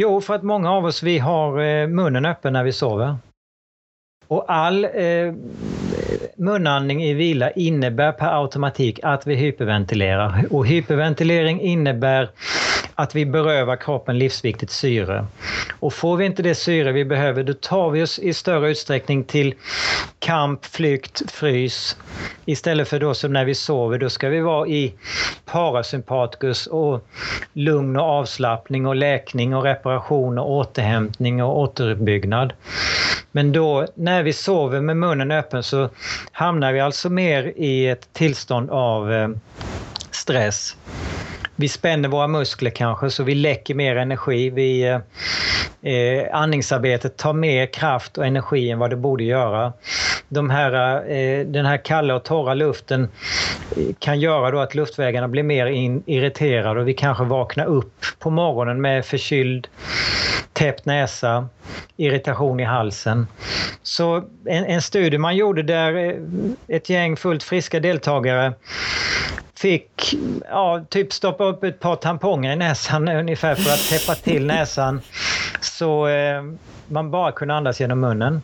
Jo, 0.02 0.22
för 0.22 0.36
att 0.36 0.44
många 0.44 0.72
av 0.72 0.86
oss 0.86 1.04
vi 1.04 1.18
har 1.18 1.60
eh, 1.60 1.88
munnen 1.88 2.26
öppen 2.26 2.54
när 2.54 2.64
vi 2.64 2.72
sover. 2.72 3.18
Och 4.30 4.46
all 4.48 4.86
eh, 4.86 5.34
munandning 6.36 7.04
i 7.04 7.14
vila 7.14 7.52
innebär 7.52 8.12
per 8.12 8.42
automatik 8.42 9.00
att 9.04 9.28
vi 9.28 9.36
hyperventilerar. 9.36 10.46
Och 10.50 10.68
hyperventilering 10.68 11.62
innebär 11.62 12.30
att 12.96 13.16
vi 13.16 13.26
berövar 13.26 13.76
kroppen 13.76 14.18
livsviktigt 14.18 14.72
syre. 14.72 15.26
Och 15.80 15.94
får 15.94 16.18
vi 16.18 16.26
inte 16.26 16.44
det 16.44 16.56
syre 16.56 16.92
vi 16.92 17.06
behöver, 17.06 17.44
då 17.44 17.54
tar 17.54 17.90
vi 17.90 18.04
oss 18.04 18.20
i 18.20 18.34
större 18.34 18.72
utsträckning 18.72 19.24
till 19.24 19.54
kamp, 20.20 20.66
flykt, 20.66 21.32
frys. 21.32 21.98
Istället 22.46 22.88
för 22.88 23.00
då 23.00 23.14
som 23.14 23.34
när 23.34 23.46
vi 23.46 23.56
sover, 23.56 23.98
då 23.98 24.10
ska 24.10 24.30
vi 24.30 24.40
vara 24.40 24.68
i 24.68 24.94
parasympatikus 25.46 26.68
och 26.68 27.08
lugn 27.54 27.98
och 27.98 28.04
avslappning 28.04 28.86
och 28.86 28.96
läkning 28.96 29.56
och 29.56 29.64
reparation 29.64 30.38
och 30.38 30.52
återhämtning 30.52 31.44
och 31.44 31.60
återuppbyggnad. 31.60 32.54
Men 33.32 33.52
då 33.52 33.88
när 33.96 34.24
vi 34.24 34.34
sover 34.34 34.82
med 34.82 34.98
munnen 34.98 35.32
öppen 35.32 35.64
så 35.64 35.90
hamnar 36.32 36.74
vi 36.74 36.80
alltså 36.80 37.10
mer 37.10 37.54
i 37.56 37.88
ett 37.88 38.14
tillstånd 38.14 38.70
av 38.70 39.14
eh, 39.14 39.30
stress 40.12 40.76
vi 41.60 41.68
spänner 41.68 42.10
våra 42.10 42.28
muskler 42.28 42.72
kanske 42.72 43.10
så 43.10 43.24
vi 43.24 43.36
läcker 43.36 43.76
mer 43.76 43.96
energi. 43.96 44.50
Vi, 44.50 44.82
eh, 44.82 45.00
eh 45.94 46.36
andningsarbetet 46.36 47.18
tar 47.18 47.34
mer 47.34 47.66
kraft 47.66 48.18
och 48.18 48.26
energi 48.26 48.70
än 48.70 48.80
vad 48.80 48.90
det 48.90 48.96
borde 48.96 49.24
göra. 49.24 49.74
De 50.30 50.50
här, 50.50 50.96
eh, 51.12 51.46
den 51.46 51.66
här 51.66 51.86
kalla 51.86 52.16
och 52.16 52.24
torra 52.24 52.54
luften 52.54 53.10
eh, 53.78 53.84
kan 54.00 54.20
göra 54.20 54.52
då 54.52 54.60
att 54.60 54.76
luftvägarna 54.76 55.28
blir 55.28 55.44
mer 55.44 55.66
in, 55.66 56.04
irriterade 56.06 56.80
och 56.80 56.88
vi 56.88 56.94
kanske 56.94 57.24
vaknar 57.24 57.66
upp 57.66 57.94
på 58.20 58.30
morgonen 58.30 58.82
med 58.82 59.06
förkyld, 59.06 59.68
täppt 60.60 60.86
näsa, 60.86 61.48
irritation 61.98 62.60
i 62.60 62.64
halsen. 62.64 63.28
Så 63.82 64.24
en, 64.46 64.66
en 64.66 64.82
studie 64.82 65.18
man 65.18 65.36
gjorde 65.36 65.64
där 65.64 65.96
eh, 65.96 66.16
ett 66.68 66.90
gäng 66.90 67.16
fullt 67.16 67.44
friska 67.44 67.80
deltagare 67.80 68.54
fick 69.56 70.16
ja, 70.50 70.86
typ 70.90 71.14
stoppa 71.14 71.44
upp 71.44 71.64
ett 71.64 71.80
par 71.80 71.96
tamponger 71.96 72.54
i 72.54 72.56
näsan 72.56 73.08
ungefär 73.20 73.56
för 73.56 73.72
att 73.72 73.90
täppa 73.90 74.16
till 74.16 74.46
näsan 74.46 75.02
så 75.62 76.08
eh, 76.08 76.44
man 76.88 77.12
bara 77.12 77.32
kunde 77.32 77.54
andas 77.54 77.80
genom 77.80 78.00
munnen. 78.00 78.42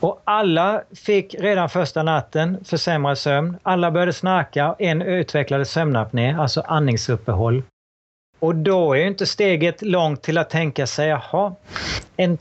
Och 0.00 0.22
alla 0.24 0.82
fick 0.94 1.34
redan 1.38 1.68
första 1.68 2.02
natten 2.02 2.64
försämrad 2.64 3.18
sömn. 3.18 3.56
Alla 3.62 3.90
började 3.90 4.12
snarka. 4.12 4.76
En 4.78 5.02
utvecklade 5.02 5.64
sömnapné, 5.64 6.34
alltså 6.34 6.60
andningsuppehåll. 6.60 7.62
Och 8.38 8.54
då 8.54 8.96
är 8.96 9.06
inte 9.06 9.26
steget 9.26 9.82
långt 9.82 10.22
till 10.22 10.38
att 10.38 10.50
tänka 10.50 10.86
sig, 10.86 11.08
jaha, 11.08 11.54
en 12.16 12.38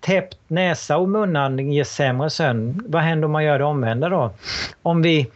täppt 0.00 0.38
näsa 0.48 0.96
och 0.96 1.08
munandning 1.08 1.72
ger 1.72 1.84
sämre 1.84 2.30
sömn. 2.30 2.82
Vad 2.86 3.02
händer 3.02 3.24
om 3.24 3.32
man 3.32 3.44
gör 3.44 3.58
det 3.58 3.64
omvända 3.64 4.08
då? 4.08 4.32
Om 4.82 5.02
vi 5.02 5.30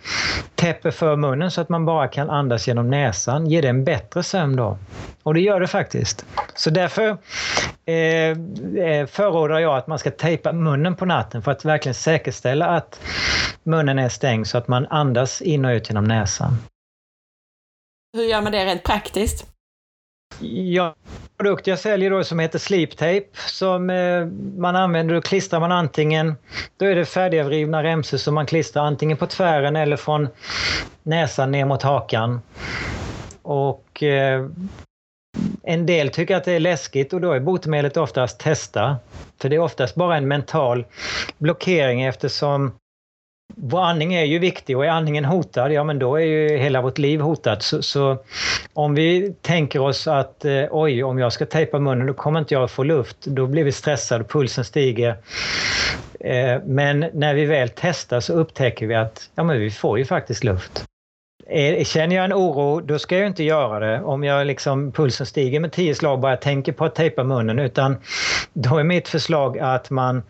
täpper 0.54 0.90
för 0.90 1.16
munnen 1.16 1.50
så 1.50 1.60
att 1.60 1.68
man 1.68 1.84
bara 1.84 2.08
kan 2.08 2.30
andas 2.30 2.68
genom 2.68 2.90
näsan, 2.90 3.46
ger 3.46 3.62
det 3.62 3.68
en 3.68 3.84
bättre 3.84 4.22
sömn 4.22 4.56
då? 4.56 4.78
Och 5.22 5.34
det 5.34 5.40
gör 5.40 5.60
det 5.60 5.66
faktiskt. 5.66 6.26
Så 6.54 6.70
därför 6.70 7.08
eh, 7.86 7.94
eh, 8.84 9.06
förordar 9.06 9.58
jag 9.58 9.76
att 9.76 9.86
man 9.86 9.98
ska 9.98 10.10
tejpa 10.10 10.52
munnen 10.52 10.96
på 10.96 11.04
natten 11.04 11.42
för 11.42 11.52
att 11.52 11.64
verkligen 11.64 11.94
säkerställa 11.94 12.66
att 12.66 13.00
munnen 13.62 13.98
är 13.98 14.08
stängd 14.08 14.46
så 14.46 14.58
att 14.58 14.68
man 14.68 14.86
andas 14.86 15.42
in 15.42 15.64
och 15.64 15.70
ut 15.70 15.90
genom 15.90 16.04
näsan. 16.04 16.56
Hur 18.16 18.24
gör 18.24 18.42
man 18.42 18.52
det 18.52 18.64
rent 18.64 18.82
praktiskt? 18.82 19.49
Ja, 20.40 20.94
produkt 21.36 21.66
jag 21.66 21.78
säljer 21.78 22.10
då 22.10 22.24
som 22.24 22.38
heter 22.38 22.58
Sleep 22.58 22.96
Tape 22.96 23.26
som 23.34 23.90
eh, 23.90 24.26
man 24.56 24.76
använder, 24.76 25.14
då 25.14 25.20
klistrar 25.20 25.60
man 25.60 25.72
antingen, 25.72 26.34
då 26.76 26.86
är 26.86 26.94
det 26.94 27.04
färdigavrivna 27.04 27.82
remsor 27.82 28.18
som 28.18 28.34
man 28.34 28.46
klistrar 28.46 28.84
antingen 28.84 29.16
på 29.16 29.26
tvären 29.26 29.76
eller 29.76 29.96
från 29.96 30.28
näsan 31.02 31.50
ner 31.50 31.64
mot 31.64 31.82
hakan. 31.82 32.40
Och 33.42 34.02
eh, 34.02 34.46
en 35.62 35.86
del 35.86 36.10
tycker 36.10 36.36
att 36.36 36.44
det 36.44 36.52
är 36.52 36.60
läskigt 36.60 37.12
och 37.12 37.20
då 37.20 37.32
är 37.32 37.40
botemedlet 37.40 37.96
oftast 37.96 38.38
testa. 38.40 38.96
För 39.40 39.48
det 39.48 39.56
är 39.56 39.60
oftast 39.60 39.94
bara 39.94 40.16
en 40.16 40.28
mental 40.28 40.84
blockering 41.38 42.02
eftersom 42.02 42.72
vår 43.56 43.80
andning 43.80 44.14
är 44.14 44.24
ju 44.24 44.38
viktig 44.38 44.76
och 44.76 44.86
är 44.86 44.90
andningen 44.90 45.24
hotad, 45.24 45.72
ja 45.72 45.84
men 45.84 45.98
då 45.98 46.16
är 46.16 46.24
ju 46.24 46.56
hela 46.56 46.82
vårt 46.82 46.98
liv 46.98 47.20
hotat. 47.20 47.62
Så, 47.62 47.82
så 47.82 48.18
om 48.72 48.94
vi 48.94 49.34
tänker 49.40 49.80
oss 49.80 50.06
att 50.06 50.44
eh, 50.44 50.64
oj, 50.70 51.04
om 51.04 51.18
jag 51.18 51.32
ska 51.32 51.46
tejpa 51.46 51.78
munnen 51.78 52.06
då 52.06 52.14
kommer 52.14 52.38
inte 52.38 52.54
jag 52.54 52.70
få 52.70 52.82
luft. 52.82 53.16
Då 53.24 53.46
blir 53.46 53.64
vi 53.64 53.72
stressade, 53.72 54.24
pulsen 54.24 54.64
stiger. 54.64 55.16
Eh, 56.20 56.62
men 56.64 57.06
när 57.12 57.34
vi 57.34 57.44
väl 57.44 57.70
testar 57.74 58.20
så 58.20 58.32
upptäcker 58.32 58.86
vi 58.86 58.94
att 58.94 59.30
ja, 59.34 59.42
men 59.42 59.60
vi 59.60 59.70
får 59.70 59.98
ju 59.98 60.04
faktiskt 60.04 60.44
luft. 60.44 60.84
Eh, 61.52 61.84
känner 61.84 62.16
jag 62.16 62.24
en 62.24 62.32
oro, 62.32 62.80
då 62.80 62.98
ska 62.98 63.18
jag 63.18 63.26
inte 63.26 63.44
göra 63.44 63.78
det 63.78 64.02
om 64.02 64.24
jag 64.24 64.46
liksom 64.46 64.92
pulsen 64.92 65.26
stiger 65.26 65.60
med 65.60 65.72
tio 65.72 65.94
slag 65.94 66.20
bara 66.20 66.32
jag 66.32 66.40
tänker 66.40 66.72
på 66.72 66.84
att 66.84 66.94
tejpa 66.94 67.24
munnen 67.24 67.58
utan 67.58 67.96
då 68.52 68.78
är 68.78 68.84
mitt 68.84 69.08
förslag 69.08 69.58
att 69.58 69.90
man 69.90 70.22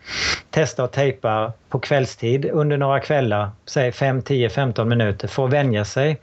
testar 0.49 0.83
att 0.83 0.91
tejpa 0.91 1.53
på 1.69 1.79
kvällstid 1.79 2.45
under 2.45 2.77
några 2.77 2.99
kvällar, 2.99 3.49
säg 3.65 3.91
5, 3.91 4.21
10, 4.21 4.49
15 4.49 4.89
minuter 4.89 5.27
för 5.27 5.45
att 5.45 5.53
vänja 5.53 5.85
sig 5.85 6.17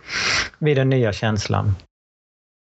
vid 0.59 0.77
den 0.77 0.91
nya 0.91 1.13
känslan. 1.13 1.75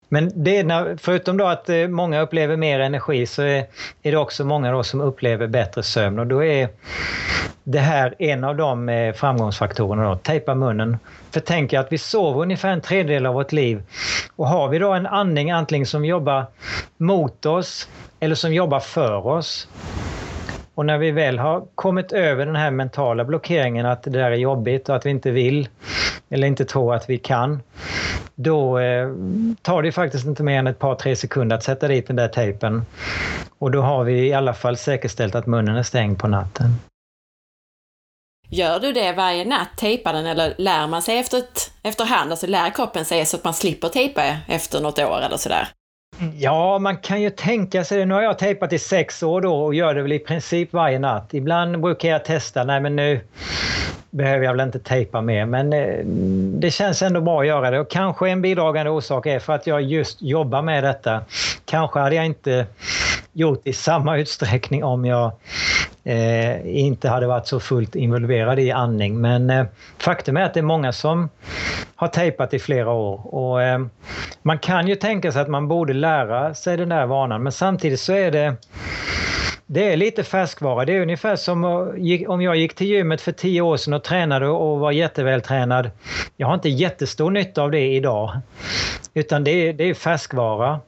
Men 0.10 0.32
det 0.36 0.58
är 0.58 0.63
när, 0.63 0.98
förutom 1.02 1.38
då 1.38 1.48
att 1.48 1.70
eh, 1.70 1.88
många 1.88 2.22
upplever 2.22 2.58
mer 2.58 2.80
energi 2.80 3.26
så 3.26 3.41
är, 3.41 3.65
är 4.04 4.12
det 4.12 4.17
också 4.17 4.46
många 4.46 4.72
då 4.72 4.84
som 4.84 5.02
upplever 5.02 5.48
bättre 5.48 5.84
sömn 5.84 6.20
och 6.20 6.28
då 6.28 6.43
är 6.43 6.70
det 7.63 7.80
här 7.80 8.15
en 8.20 8.43
av 8.43 8.56
de 8.56 8.89
eh, 8.89 9.13
framgångsfaktorerna. 9.13 10.10
Då, 10.10 10.15
tejpa 10.15 10.56
munnen. 10.56 10.98
För 11.32 11.39
tänk 11.39 11.74
att 11.74 11.91
vi 11.91 11.98
sover 11.98 12.41
ungefär 12.41 12.70
en 12.70 12.82
tredjedel 12.82 13.26
av 13.26 13.34
vårt 13.34 13.52
liv. 13.52 13.84
Och 14.36 14.48
har 14.48 14.70
vi 14.70 14.80
då 14.80 14.93
en 14.93 15.06
andning 15.06 15.52
antingen 15.52 15.86
som 15.86 16.06
jobbar 16.06 16.46
mot 16.98 17.46
oss 17.46 17.89
eller 18.20 18.36
som 18.36 18.54
jobbar 18.54 18.80
för 18.80 19.28
oss. 19.28 19.67
Och 20.76 20.86
när 20.86 20.98
vi 20.98 21.12
väl 21.12 21.39
har 21.39 21.65
kommit 21.76 22.12
över 22.12 22.46
den 22.46 22.56
här 22.56 22.72
mentala 22.72 23.26
blockeringen 23.26 23.86
att 23.86 24.04
det 24.04 24.10
där 24.10 24.32
är 24.32 24.36
jobbigt 24.36 24.89
och 24.89 24.96
att 24.96 25.06
vi 25.06 25.10
inte 25.10 25.32
vill 25.32 25.70
eller 26.30 26.48
inte 26.48 26.65
tror 26.65 26.96
att 26.96 27.10
vi 27.10 27.17
kan. 27.17 27.60
Då 28.39 28.80
eh, 28.80 29.10
tar 29.62 29.82
det 29.82 29.91
faktiskt 29.91 30.26
inte 30.26 30.43
mer 30.43 30.60
än 30.60 30.67
ett 30.67 30.80
par, 30.80 30.95
tre 30.95 31.15
sekunder 31.15 31.56
att 31.56 31.63
sätta 31.63 31.88
dit 31.88 32.08
den 32.08 32.15
där 32.15 32.28
tejpen. 32.28 32.86
Och 33.60 33.71
då 33.71 33.82
har 33.82 34.04
vi 34.04 34.28
i 34.28 34.34
alla 34.34 34.54
fall 34.54 34.78
säkerställt 34.78 35.36
att 35.36 35.45
munnen 35.45 35.76
är 35.76 35.84
stängd 35.84 36.19
på 36.19 36.28
natten. 36.28 36.76
Gör 38.50 38.80
du 38.80 38.93
det 38.93 39.13
varje 39.13 39.45
natt, 39.45 39.69
tejpar 39.78 40.13
den, 40.13 40.26
eller 40.26 40.56
lär 40.58 40.88
man 40.88 41.02
sig 41.02 41.17
efter 41.17 41.38
ett, 41.38 41.71
efterhand, 41.84 42.32
alltså 42.32 42.47
lär 42.47 42.69
kroppen 42.69 43.06
sig 43.06 43.26
så 43.26 43.38
att 43.38 43.43
man 43.43 43.54
slipper 43.54 43.89
tejpa 43.89 44.23
efter 44.47 44.82
något 44.82 45.00
år 45.00 45.21
eller 45.21 45.38
sådär? 45.38 45.67
Ja, 46.34 46.80
man 46.80 46.97
kan 46.97 47.21
ju 47.21 47.30
tänka 47.30 47.84
sig 47.84 47.97
det. 47.97 48.06
Nu 48.06 48.13
har 48.13 48.21
jag 48.21 48.39
tejpat 48.39 48.73
i 48.73 48.80
sex 48.80 49.23
år 49.23 49.41
då 49.41 49.56
och 49.56 49.76
gör 49.76 49.95
det 49.95 50.02
väl 50.02 50.13
i 50.13 50.19
princip 50.19 50.73
varje 50.73 51.00
natt. 51.00 51.34
Ibland 51.34 51.82
brukar 51.82 52.10
jag 52.10 52.26
testa, 52.26 52.63
nej 52.63 52.82
men 52.82 52.95
nu 52.95 53.21
behöver 54.10 54.46
jag 54.46 54.54
väl 54.54 54.67
inte 54.67 54.80
tejpa 54.80 55.22
mer, 55.22 55.46
men 55.46 55.74
eh, 55.74 56.06
det 56.60 56.72
känns 56.72 57.02
ändå 57.02 57.22
bra 57.22 57.41
att 57.41 57.48
göra 57.48 57.72
det. 57.72 57.80
Och 57.80 57.89
kanske 57.89 58.30
en 58.30 58.41
bidragande 58.41 58.91
orsak 58.91 59.26
är 59.26 59.39
för 59.39 59.54
att 59.54 59.67
jag 59.67 59.82
just 59.82 60.22
jobbar 60.22 60.62
med 60.62 60.84
detta. 60.84 61.22
Kanske 61.65 62.00
hade 62.00 62.15
jag 62.15 62.26
inte 62.26 62.65
gjort 63.34 63.67
i 63.67 63.74
samma 63.74 64.17
utsträckning 64.17 64.84
om 64.84 65.06
jag 65.06 65.32
eh, 66.04 66.78
inte 66.78 67.10
hade 67.10 67.28
varit 67.28 67.48
så 67.48 67.60
fullt 67.60 67.96
involverad 67.96 68.60
i 68.60 68.72
andning. 68.72 69.22
Men 69.22 69.50
eh, 69.50 69.65
faktum 69.98 70.38
är 70.38 70.41
att 70.41 70.54
det 70.54 70.60
är 70.60 70.63
många 70.63 70.91
som 70.91 71.30
har 71.96 72.08
tejpat 72.08 72.54
i 72.54 72.60
flera 72.60 72.91
år. 72.91 73.36
Och, 73.36 73.62
eh, 73.62 73.80
man 74.41 74.60
kan 74.60 74.88
ju 74.88 74.96
tänka 74.96 75.32
sig 75.32 75.41
att 75.41 75.48
man 75.48 75.67
borde 75.67 75.93
lära 75.93 76.54
sig 76.54 76.78
den 76.78 76.89
där 76.89 77.06
vanan, 77.06 77.43
men 77.43 77.52
samtidigt 77.52 78.00
så 78.00 78.13
är 78.13 78.32
det 78.32 78.56
det 79.67 79.93
är 79.93 79.97
lite 79.97 80.23
färskvara. 80.23 80.86
Det 80.86 80.93
är 80.93 81.01
ungefär 81.01 81.36
som 81.36 81.63
om 82.27 82.41
jag 82.41 82.56
gick 82.56 82.75
till 82.75 82.88
gymmet 82.88 83.21
för 83.21 83.32
tio 83.32 83.62
år 83.62 83.77
sedan 83.77 83.93
och 83.93 84.03
tränade 84.03 84.47
och 84.47 84.80
var 84.80 84.91
jättevältränad. 84.91 85.89
Jag 86.38 86.47
har 86.47 86.53
inte 86.53 86.69
jättestor 86.69 87.32
nytta 87.32 87.62
av 87.62 87.71
det 87.71 87.93
idag. 87.93 88.39
Utan 89.13 89.43
det 89.43 89.51
är, 89.51 89.73
det 89.73 89.84
är 89.84 89.93
färskvara. 89.93 90.80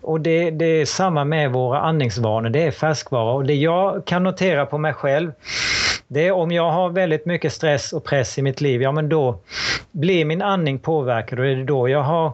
Och 0.00 0.20
det, 0.20 0.50
det, 0.50 0.64
är 0.64 0.84
samma 0.84 1.24
med 1.24 1.52
våra 1.52 1.80
andningsvanor, 1.80 2.50
det 2.50 2.62
är 2.62 2.70
färskvara. 2.70 3.32
Och 3.32 3.44
det 3.44 3.54
jag 3.54 4.06
kan 4.06 4.22
notera 4.22 4.66
på 4.66 4.78
mig 4.78 4.92
själv, 4.92 5.32
det 6.08 6.26
är 6.26 6.32
om 6.32 6.50
jag 6.50 6.70
har 6.70 6.90
väldigt 6.90 7.26
mycket 7.26 7.52
stress 7.52 7.92
och 7.92 8.04
press 8.04 8.38
i 8.38 8.42
mitt 8.42 8.60
liv, 8.60 8.82
ja 8.82 8.92
men 8.92 9.08
då 9.08 9.40
blir 9.92 10.24
min 10.24 10.42
andning 10.42 10.78
påverkad 10.78 11.38
och 11.38 11.44
det 11.44 11.50
är 11.50 11.64
då 11.64 11.88
jag 11.88 12.02
har 12.02 12.32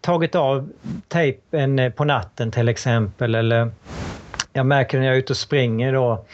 tagit 0.00 0.34
av 0.34 0.68
tejpen 1.08 1.92
på 1.96 2.04
natten 2.04 2.50
till 2.50 2.68
exempel 2.68 3.34
eller 3.34 3.70
jag 4.56 4.66
märker 4.66 4.98
när 4.98 5.06
jag 5.06 5.14
är 5.14 5.18
ute 5.18 5.32
och 5.32 5.36
springer 5.36 5.92
då. 5.92 6.24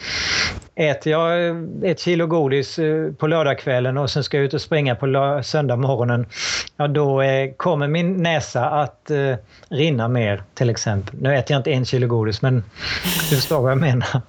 Äter 0.75 1.11
jag 1.11 1.55
ett 1.85 1.99
kilo 1.99 2.27
godis 2.27 2.79
eh, 2.79 3.11
på 3.11 3.27
lördagskvällen 3.27 3.97
och 3.97 4.09
sen 4.09 4.23
ska 4.23 4.37
jag 4.37 4.45
ut 4.45 4.53
och 4.53 4.61
springa 4.61 4.95
på 4.95 5.41
söndag 5.43 5.75
morgonen, 5.75 6.25
ja 6.77 6.87
då 6.87 7.21
eh, 7.21 7.51
kommer 7.57 7.87
min 7.87 8.23
näsa 8.23 8.65
att 8.69 9.11
eh, 9.11 9.35
rinna 9.69 10.07
mer 10.07 10.43
till 10.53 10.69
exempel. 10.69 11.15
Nu 11.21 11.35
äter 11.35 11.51
jag 11.51 11.59
inte 11.59 11.71
en 11.71 11.85
kilo 11.85 12.07
godis 12.07 12.41
men 12.41 12.63
du 13.29 13.35
förstår 13.35 13.61
vad 13.61 13.71
jag 13.71 13.79
menar. 13.79 14.21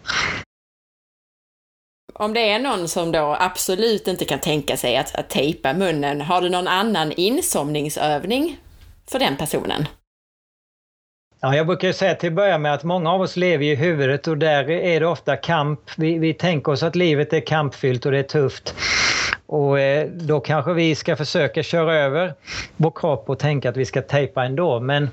Om 2.14 2.34
det 2.34 2.50
är 2.50 2.58
någon 2.58 2.88
som 2.88 3.12
då 3.12 3.36
absolut 3.40 4.08
inte 4.08 4.24
kan 4.24 4.38
tänka 4.38 4.76
sig 4.76 4.96
att, 4.96 5.14
att 5.14 5.30
tejpa 5.30 5.72
munnen, 5.72 6.20
har 6.20 6.40
du 6.40 6.48
någon 6.48 6.68
annan 6.68 7.12
insomningsövning 7.12 8.56
för 9.10 9.18
den 9.18 9.36
personen? 9.36 9.86
Ja, 11.44 11.56
jag 11.56 11.66
brukar 11.66 11.92
säga 11.92 12.14
till 12.14 12.28
att 12.28 12.34
börja 12.34 12.58
med 12.58 12.74
att 12.74 12.84
många 12.84 13.10
av 13.10 13.20
oss 13.20 13.36
lever 13.36 13.64
i 13.64 13.74
huvudet 13.74 14.26
och 14.26 14.38
där 14.38 14.70
är 14.70 15.00
det 15.00 15.06
ofta 15.06 15.36
kamp. 15.36 15.80
Vi, 15.96 16.18
vi 16.18 16.34
tänker 16.34 16.72
oss 16.72 16.82
att 16.82 16.96
livet 16.96 17.32
är 17.32 17.40
kampfyllt 17.40 18.06
och 18.06 18.12
det 18.12 18.18
är 18.18 18.22
tufft. 18.22 18.74
Och 19.46 19.80
eh, 19.80 20.08
då 20.08 20.40
kanske 20.40 20.72
vi 20.72 20.94
ska 20.94 21.16
försöka 21.16 21.62
köra 21.62 21.94
över 21.94 22.34
vår 22.76 22.92
kropp 22.94 23.30
och 23.30 23.38
tänka 23.38 23.68
att 23.68 23.76
vi 23.76 23.84
ska 23.84 24.02
tejpa 24.02 24.44
ändå. 24.44 24.80
Men 24.80 25.10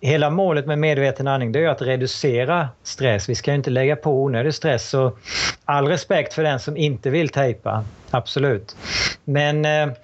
hela 0.00 0.30
målet 0.30 0.66
med 0.66 0.78
medveten 0.78 1.28
andning 1.28 1.52
det 1.52 1.64
är 1.64 1.68
att 1.68 1.82
reducera 1.82 2.68
stress. 2.82 3.28
Vi 3.28 3.34
ska 3.34 3.54
inte 3.54 3.70
lägga 3.70 3.96
på 3.96 4.22
onödig 4.22 4.54
stress. 4.54 4.88
Så 4.88 5.18
all 5.64 5.88
respekt 5.88 6.34
för 6.34 6.42
den 6.42 6.60
som 6.60 6.76
inte 6.76 7.10
vill 7.10 7.28
tejpa, 7.28 7.84
absolut. 8.10 8.76
Men 9.24 9.64
eh, 9.64 9.94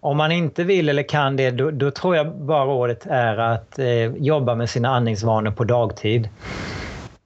om 0.00 0.16
man 0.16 0.32
inte 0.32 0.64
vill 0.64 0.88
eller 0.88 1.02
kan 1.02 1.36
det, 1.36 1.50
då, 1.50 1.70
då 1.70 1.90
tror 1.90 2.16
jag 2.16 2.36
bara 2.36 2.64
rådet 2.64 3.06
är 3.06 3.36
att 3.36 3.78
eh, 3.78 4.04
jobba 4.16 4.54
med 4.54 4.70
sina 4.70 4.88
andningsvanor 4.88 5.50
på 5.50 5.64
dagtid. 5.64 6.28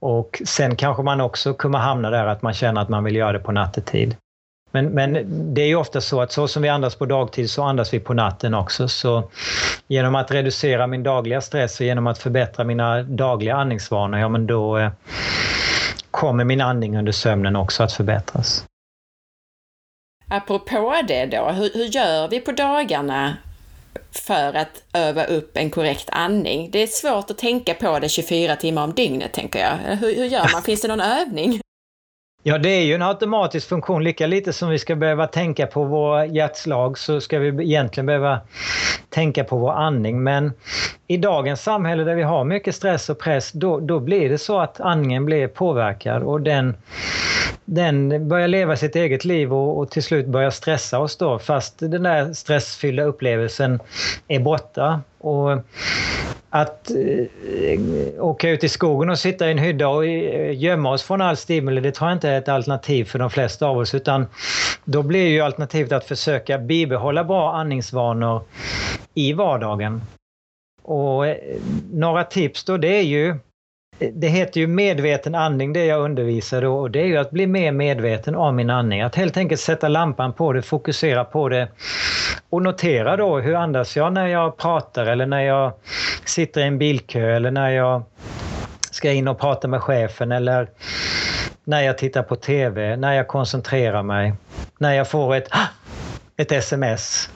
Och 0.01 0.43
sen 0.45 0.77
kanske 0.77 1.03
man 1.03 1.21
också 1.21 1.55
kommer 1.55 1.79
hamna 1.79 2.11
där 2.11 2.27
att 2.27 2.43
man 2.43 2.53
känner 2.55 2.81
att 2.81 2.89
man 2.89 3.05
vill 3.05 3.17
göra 3.17 3.33
det 3.33 3.39
på 3.39 3.53
nattetid. 3.53 4.17
Men, 4.71 4.87
men 4.87 5.19
det 5.55 5.63
är 5.63 5.67
ju 5.67 5.77
ofta 5.77 6.01
så 6.01 6.21
att 6.21 6.33
så 6.33 6.49
som 6.49 6.63
vi 6.63 6.69
andas 6.69 6.95
på 6.95 7.07
dagtid 7.07 7.51
så 7.51 7.63
andas 7.63 7.95
vi 7.95 8.01
på 8.01 8.15
natten 8.15 8.55
också. 8.55 8.89
Så 8.89 9.31
genom 9.87 10.15
att 10.15 10.31
reducera 10.31 10.87
min 10.87 11.03
dagliga 11.03 11.41
stress 11.41 11.81
och 11.81 11.87
genom 11.87 12.07
att 12.07 12.19
förbättra 12.19 12.65
mina 12.65 13.03
dagliga 13.03 13.57
andningsvanor, 13.57 14.21
ja 14.21 14.29
men 14.29 14.47
då 14.47 14.79
eh, 14.79 14.91
kommer 16.11 16.45
min 16.45 16.61
andning 16.61 16.99
under 16.99 17.13
sömnen 17.13 17.57
också 17.57 17.83
att 17.83 17.93
förbättras. 17.93 18.65
Apropå 20.29 20.95
det 21.09 21.27
då, 21.27 21.49
hur, 21.49 21.71
hur 21.75 21.85
gör 21.85 22.29
vi 22.29 22.41
på 22.41 22.53
dagarna 22.53 23.37
för 24.11 24.57
att 24.57 24.83
öva 24.93 25.25
upp 25.25 25.57
en 25.57 25.71
korrekt 25.71 26.09
andning? 26.13 26.71
Det 26.71 26.79
är 26.83 26.87
svårt 26.87 27.31
att 27.31 27.39
tänka 27.39 27.75
på 27.75 27.99
det 27.99 28.09
24 28.09 28.57
timmar 28.57 28.85
om 28.85 28.93
dygnet, 28.93 29.33
tänker 29.33 29.59
jag. 29.59 29.97
Hur, 29.97 30.17
hur 30.17 30.25
gör 30.25 30.53
man? 30.53 30.63
Finns 30.63 30.83
det 30.83 30.89
någon 30.89 31.01
övning? 31.01 31.61
Ja, 32.47 32.59
det 32.59 32.69
är 32.69 32.83
ju 32.83 32.95
en 32.95 33.03
automatisk 33.03 33.69
funktion. 33.69 34.05
Lika 34.05 34.27
lite 34.27 34.53
som 34.53 34.69
vi 34.69 34.79
ska 34.79 34.97
behöva 34.97 35.27
tänka 35.27 35.67
på 35.67 35.85
vår 35.85 36.25
hjärtslag 36.25 36.99
så 36.99 37.21
ska 37.21 37.39
vi 37.39 37.65
egentligen 37.65 38.07
behöva 38.07 38.41
tänka 39.11 39.45
på 39.45 39.59
vår 39.59 39.73
andning. 39.73 40.23
Men 40.23 40.53
i 41.07 41.17
dagens 41.17 41.63
samhälle 41.63 42.05
där 42.05 42.15
vi 42.15 42.23
har 42.23 42.45
mycket 42.45 42.75
stress 42.75 43.11
och 43.11 43.19
press, 43.19 43.53
då, 43.53 43.81
då 43.81 44.01
blir 44.01 44.31
det 44.31 44.39
så 44.39 44.61
att 44.61 44.81
andningen 44.81 45.25
blir 45.25 45.49
påverkad 45.49 46.23
och 46.23 46.41
den, 46.41 46.77
den 47.65 48.29
börjar 48.29 48.49
leva 48.49 48.77
sitt 48.77 48.97
eget 48.97 49.25
liv 49.25 49.55
och, 49.55 49.79
och 49.79 49.91
till 49.91 50.03
slut 50.03 50.27
börjar 50.27 50.51
stressa 50.51 50.99
oss 50.99 51.17
då 51.17 51.39
fast 51.39 51.79
den 51.79 52.03
där 52.03 52.33
stressfyllda 52.33 53.03
upplevelsen 53.03 53.81
är 54.29 54.41
borta. 54.41 55.01
Och 55.19 55.59
att 56.51 56.91
eh, 56.91 58.25
åka 58.25 58.51
ut 58.51 58.65
i 58.65 58.69
skogen 58.69 59.11
och 59.11 59.19
sitta 59.19 59.49
i 59.49 59.51
en 59.51 59.59
hydda 59.59 59.89
och 59.89 60.07
eh, 60.07 60.59
gömma 60.59 60.91
oss 60.91 61.03
från 61.03 61.21
all 61.21 61.37
stimuli, 61.37 61.81
det 61.81 61.93
tror 61.93 62.11
jag 62.11 62.17
inte 62.17 62.29
är 62.29 62.39
ett 62.39 62.49
alternativ 62.49 63.05
för 63.05 63.19
de 63.19 63.31
flesta 63.31 63.67
av 63.67 63.79
oss. 63.79 63.95
Utan 63.95 64.27
då 64.85 65.03
blir 65.03 65.27
ju 65.27 65.41
alternativet 65.41 65.93
att 65.93 66.05
försöka 66.05 66.59
bibehålla 66.59 67.25
bra 67.25 67.53
andningsvanor 67.53 68.43
i 69.15 69.33
vardagen. 69.33 70.03
Och 70.85 71.27
eh, 71.27 71.37
några 71.93 72.25
tips 72.25 72.65
då, 72.65 72.77
det 72.77 72.99
är 72.99 73.03
ju 73.03 73.37
det 74.13 74.29
heter 74.29 74.61
ju 74.61 74.67
medveten 74.67 75.35
andning 75.35 75.73
det 75.73 75.85
jag 75.85 76.01
undervisar 76.01 76.65
och 76.65 76.91
det 76.91 77.01
är 77.01 77.07
ju 77.07 77.17
att 77.17 77.31
bli 77.31 77.47
mer 77.47 77.73
medveten 77.73 78.35
om 78.37 78.57
min 78.57 78.71
andning. 78.71 79.01
Att 79.01 79.15
helt 79.15 79.37
enkelt 79.37 79.61
sätta 79.61 79.89
lampan 79.89 80.33
på 80.33 80.53
det, 80.53 80.63
fokusera 80.63 81.25
på 81.25 81.49
det 81.49 81.69
och 82.51 82.63
notera 82.63 83.17
då 83.17 83.39
hur 83.39 83.55
andas 83.55 83.97
jag 83.97 84.13
när 84.13 84.27
jag 84.27 84.57
pratar 84.57 85.07
eller 85.07 85.27
när 85.27 85.41
jag 85.41 85.73
sitter 86.25 86.61
i 86.61 86.65
en 86.65 86.79
bilkö 86.79 87.37
eller 87.37 87.51
när 87.51 87.71
jag 87.71 88.03
ska 88.91 89.13
in 89.13 89.29
och 89.29 89.41
prata 89.41 89.69
med 89.69 89.83
chefen 89.83 90.33
eller 90.33 90.69
när 91.65 91.81
jag 91.81 91.99
tittar 91.99 92.23
på 92.23 92.37
TV, 92.37 92.97
när 92.97 93.13
jag 93.13 93.29
koncentrerar 93.29 94.03
mig, 94.03 94.35
när 94.79 94.95
jag 94.95 95.09
får 95.09 95.35
ett, 95.35 95.49
ett 96.37 96.53
sms 96.53 97.31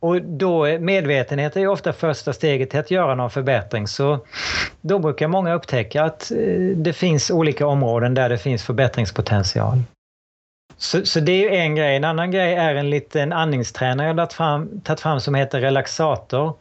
och 0.00 0.22
då 0.22 0.78
medvetenhet 0.78 1.56
är 1.56 1.60
ju 1.60 1.68
ofta 1.68 1.92
första 1.92 2.32
steget 2.32 2.70
till 2.70 2.80
att 2.80 2.90
göra 2.90 3.14
någon 3.14 3.30
förbättring. 3.30 3.88
Så 3.88 4.18
då 4.80 4.98
brukar 4.98 5.28
många 5.28 5.54
upptäcka 5.54 6.04
att 6.04 6.30
eh, 6.30 6.36
det 6.76 6.92
finns 6.92 7.30
olika 7.30 7.66
områden 7.66 8.14
där 8.14 8.28
det 8.28 8.38
finns 8.38 8.62
förbättringspotential. 8.62 9.82
Så, 10.76 11.06
så 11.06 11.20
det 11.20 11.48
är 11.48 11.60
en 11.60 11.74
grej. 11.74 11.96
En 11.96 12.04
annan 12.04 12.30
grej 12.30 12.54
är 12.54 12.74
en 12.74 12.90
liten 12.90 13.32
andningstränare 13.32 14.06
jag 14.06 14.14
har 14.14 14.26
fram, 14.26 14.80
tagit 14.80 15.00
fram 15.00 15.20
som 15.20 15.34
heter 15.34 15.60
relaxator. 15.60 16.52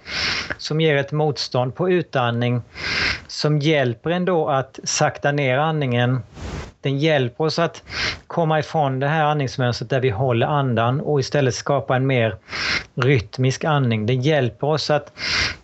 Som 0.58 0.82
ger 0.82 0.96
ett 0.96 1.12
motstånd 1.12 1.76
på 1.76 1.90
utandning 1.90 2.62
som 3.28 3.60
hjälper 3.60 4.10
en 4.10 4.26
då 4.26 4.50
att 4.50 4.80
sakta 4.84 5.32
ner 5.32 5.58
andningen 5.58 6.24
den 6.82 7.00
hjälper 7.00 7.44
oss 7.44 7.60
att 7.60 7.84
komma 8.28 8.60
ifrån 8.60 9.00
det 9.00 9.08
här 9.08 9.24
andningsmönstret 9.24 9.90
där 9.90 10.00
vi 10.00 10.10
håller 10.10 10.48
andan 10.48 11.02
och 11.02 11.20
istället 11.20 11.56
skapa 11.56 11.96
en 11.96 12.08
mer 12.08 12.38
rytmisk 12.96 13.64
andning. 13.64 14.06
Den 14.06 14.22
hjälper 14.22 14.68
oss 14.68 14.90
att 14.90 15.12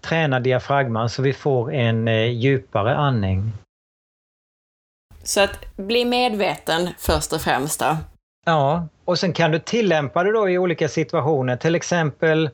träna 0.02 0.40
diafragman 0.40 1.10
så 1.10 1.22
vi 1.22 1.34
får 1.34 1.74
en 1.74 2.08
eh, 2.08 2.24
djupare 2.24 2.96
andning. 2.96 3.52
Så 5.24 5.42
att 5.42 5.76
bli 5.76 6.06
medveten 6.06 6.90
först 6.98 7.34
och 7.34 7.42
främst 7.42 7.80
då? 7.80 7.98
Ja, 8.46 8.88
och 9.06 9.20
sen 9.20 9.34
kan 9.34 9.52
du 9.52 9.60
tillämpa 9.60 10.24
det 10.24 10.32
då 10.32 10.50
i 10.50 10.58
olika 10.58 10.88
situationer. 10.88 11.58
Till 11.58 11.76
exempel 11.76 12.50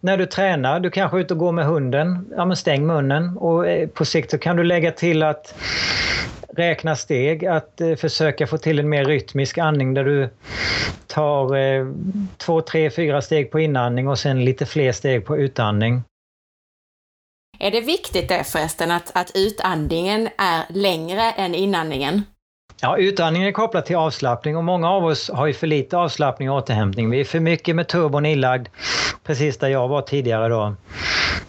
när 0.00 0.16
du 0.16 0.26
tränar, 0.26 0.80
du 0.80 0.90
kanske 0.90 1.16
är 1.16 1.20
ute 1.20 1.34
och 1.34 1.40
går 1.40 1.52
med 1.52 1.66
hunden. 1.66 2.26
Ja, 2.36 2.44
men 2.44 2.56
stäng 2.56 2.86
munnen 2.86 3.36
och 3.36 3.68
eh, 3.68 3.88
på 3.88 4.04
sikt 4.04 4.30
så 4.30 4.38
kan 4.38 4.56
du 4.56 4.64
lägga 4.64 4.92
till 4.92 5.22
att 5.22 5.54
räkna 6.58 6.96
steg, 6.96 7.46
att 7.46 7.80
eh, 7.80 7.94
försöka 7.94 8.46
få 8.46 8.58
till 8.58 8.78
en 8.78 8.88
mer 8.88 9.04
rytmisk 9.04 9.58
andning 9.58 9.94
där 9.94 10.04
du 10.04 10.28
tar 11.06 11.56
eh, 11.56 11.86
två, 12.36 12.60
tre, 12.60 12.90
fyra 12.90 13.22
steg 13.22 13.50
på 13.50 13.60
inandning 13.60 14.08
och 14.08 14.18
sen 14.18 14.44
lite 14.44 14.66
fler 14.66 14.92
steg 14.92 15.26
på 15.26 15.36
utandning. 15.36 16.02
Är 17.58 17.70
det 17.70 17.80
viktigt 17.80 18.28
det 18.28 18.44
förresten 18.44 18.90
att, 18.90 19.10
att 19.14 19.32
utandningen 19.34 20.28
är 20.38 20.64
längre 20.68 21.22
än 21.22 21.54
inandningen? 21.54 22.22
Ja, 22.80 22.96
utandningen 22.96 23.48
är 23.48 23.52
kopplad 23.52 23.84
till 23.84 23.96
avslappning 23.96 24.56
och 24.56 24.64
många 24.64 24.90
av 24.90 25.04
oss 25.04 25.30
har 25.30 25.46
ju 25.46 25.52
för 25.52 25.66
lite 25.66 25.96
avslappning 25.96 26.50
och 26.50 26.56
återhämtning. 26.56 27.10
Vi 27.10 27.20
är 27.20 27.24
för 27.24 27.40
mycket 27.40 27.76
med 27.76 27.88
turbon 27.88 28.26
inlagd, 28.26 28.68
precis 29.24 29.58
där 29.58 29.68
jag 29.68 29.88
var 29.88 30.02
tidigare 30.02 30.48
då. 30.48 30.74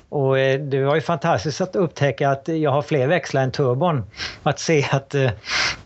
Och 0.09 0.39
eh, 0.39 0.59
det 0.59 0.83
var 0.83 0.95
ju 0.95 1.01
fantastiskt 1.01 1.61
att 1.61 1.75
upptäcka 1.75 2.29
att 2.29 2.47
jag 2.47 2.71
har 2.71 2.81
fler 2.81 3.07
växlar 3.07 3.41
än 3.41 3.51
turbon. 3.51 4.03
Att 4.43 4.59
se 4.59 4.87
att 4.91 5.15
eh, 5.15 5.29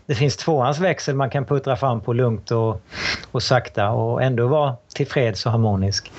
det 0.06 0.14
finns 0.14 0.36
tvåans 0.36 0.78
växel 0.78 1.14
man 1.14 1.30
kan 1.30 1.44
puttra 1.44 1.76
fram 1.76 2.00
på 2.00 2.12
lugnt 2.12 2.50
och, 2.50 2.82
och 3.30 3.42
sakta 3.42 3.90
och 3.90 4.22
ändå 4.22 4.46
vara 4.46 4.76
tillfreds 4.94 5.46
och 5.46 5.52
harmonisk. 5.52 6.12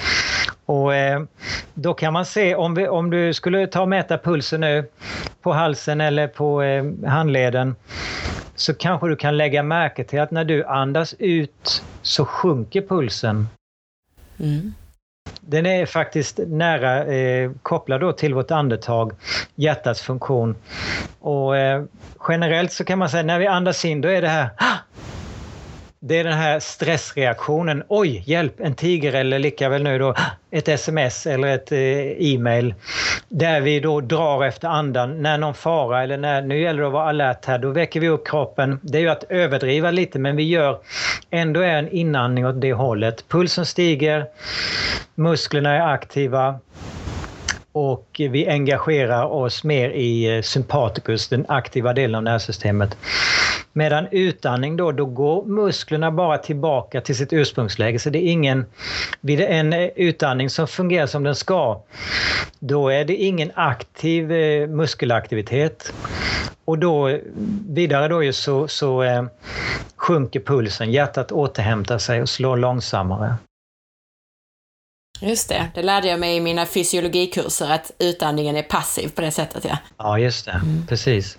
Och 0.73 0.95
eh, 0.95 1.21
då 1.73 1.93
kan 1.93 2.13
man 2.13 2.25
se 2.25 2.55
om, 2.55 2.75
vi, 2.75 2.87
om 2.87 3.09
du 3.09 3.33
skulle 3.33 3.67
ta 3.67 3.81
och 3.81 3.89
mäta 3.89 4.17
pulsen 4.17 4.61
nu 4.61 4.89
på 5.41 5.53
halsen 5.53 6.01
eller 6.01 6.27
på 6.27 6.61
handleden 7.07 7.75
så 8.55 8.73
kanske 8.73 9.07
du 9.07 9.15
kan 9.15 9.37
lägga 9.37 9.63
märke 9.63 10.03
till 10.03 10.21
att 10.21 10.31
när 10.31 10.45
du 10.45 10.65
andas 10.65 11.15
ut 11.19 11.83
så 12.01 12.25
sjunker 12.25 12.81
pulsen. 12.81 13.47
Mm. 14.39 14.73
Den 15.41 15.65
är 15.65 15.85
faktiskt 15.85 16.39
nära 16.47 17.05
eh, 17.05 17.51
kopplad 17.63 18.01
då 18.01 18.11
till 18.11 18.33
vårt 18.33 18.51
andetag, 18.51 19.11
hjärtats 19.55 20.01
funktion. 20.01 20.55
Och 21.19 21.57
eh, 21.57 21.83
generellt 22.27 22.71
så 22.71 22.83
kan 22.83 22.99
man 22.99 23.09
säga 23.09 23.23
när 23.23 23.39
vi 23.39 23.47
andas 23.47 23.85
in 23.85 24.01
då 24.01 24.09
är 24.09 24.21
det 24.21 24.27
här 24.27 24.49
det 26.05 26.19
är 26.19 26.23
den 26.23 26.33
här 26.33 26.59
stressreaktionen. 26.59 27.83
Oj, 27.87 28.23
hjälp, 28.25 28.59
en 28.59 28.75
tiger 28.75 29.13
eller 29.13 29.39
lika 29.39 29.69
väl 29.69 29.83
nu 29.83 29.99
då 29.99 30.15
ett 30.51 30.67
sms 30.67 31.27
eller 31.27 31.47
ett 31.47 31.71
eh, 31.71 31.79
e-mail. 32.33 32.73
Där 33.29 33.61
vi 33.61 33.79
då 33.79 34.01
drar 34.01 34.45
efter 34.45 34.67
andan 34.67 35.21
när 35.21 35.37
någon 35.37 35.53
fara 35.53 36.03
eller 36.03 36.17
när, 36.17 36.41
nu 36.41 36.61
gäller 36.61 36.81
det 36.81 36.87
att 36.87 36.93
vara 36.93 37.09
alert 37.09 37.45
här, 37.45 37.57
då 37.57 37.69
väcker 37.69 37.99
vi 37.99 38.09
upp 38.09 38.27
kroppen. 38.27 38.79
Det 38.81 38.97
är 38.97 39.01
ju 39.01 39.09
att 39.09 39.23
överdriva 39.29 39.91
lite 39.91 40.19
men 40.19 40.35
vi 40.35 40.43
gör 40.43 40.77
ändå 41.29 41.61
en 41.61 41.89
inandning 41.89 42.47
åt 42.47 42.61
det 42.61 42.73
hållet. 42.73 43.25
Pulsen 43.27 43.65
stiger, 43.65 44.25
musklerna 45.15 45.75
är 45.75 45.93
aktiva, 45.93 46.59
och 47.73 48.07
vi 48.17 48.47
engagerar 48.47 49.25
oss 49.25 49.63
mer 49.63 49.89
i 49.89 50.35
eh, 50.35 50.41
sympaticus, 50.41 51.27
den 51.27 51.45
aktiva 51.47 51.93
delen 51.93 52.15
av 52.15 52.23
nervsystemet. 52.23 52.97
Medan 53.73 54.07
utandning 54.11 54.77
då, 54.77 54.91
då 54.91 55.05
går 55.05 55.45
musklerna 55.45 56.11
bara 56.11 56.37
tillbaka 56.37 57.01
till 57.01 57.15
sitt 57.15 57.33
ursprungsläge. 57.33 57.99
Så 57.99 58.09
det 58.09 58.19
är 58.19 58.31
ingen, 58.31 58.65
vid 59.21 59.41
en 59.41 59.73
eh, 59.73 59.89
utandning 59.95 60.49
som 60.49 60.67
fungerar 60.67 61.07
som 61.07 61.23
den 61.23 61.35
ska, 61.35 61.81
då 62.59 62.89
är 62.89 63.05
det 63.05 63.15
ingen 63.15 63.51
aktiv 63.55 64.31
eh, 64.31 64.67
muskelaktivitet. 64.67 65.93
Och 66.65 66.79
då 66.79 67.19
vidare 67.69 68.07
då 68.07 68.33
så, 68.33 68.67
så 68.67 69.03
sjunker 69.97 70.39
pulsen, 70.39 70.91
hjärtat 70.91 71.31
återhämtar 71.31 71.97
sig 71.97 72.21
och 72.21 72.29
slår 72.29 72.57
långsammare. 72.57 73.35
Just 75.19 75.49
det, 75.49 75.71
det 75.75 75.81
lärde 75.81 76.07
jag 76.07 76.19
mig 76.19 76.35
i 76.35 76.39
mina 76.39 76.65
fysiologikurser 76.65 77.71
att 77.71 77.91
utandningen 77.99 78.55
är 78.55 78.63
passiv 78.63 79.09
på 79.09 79.21
det 79.21 79.31
sättet. 79.31 79.65
Ja, 79.65 79.77
ja 79.97 80.19
just 80.19 80.45
det. 80.45 80.51
Mm. 80.51 80.87
Precis. 80.87 81.37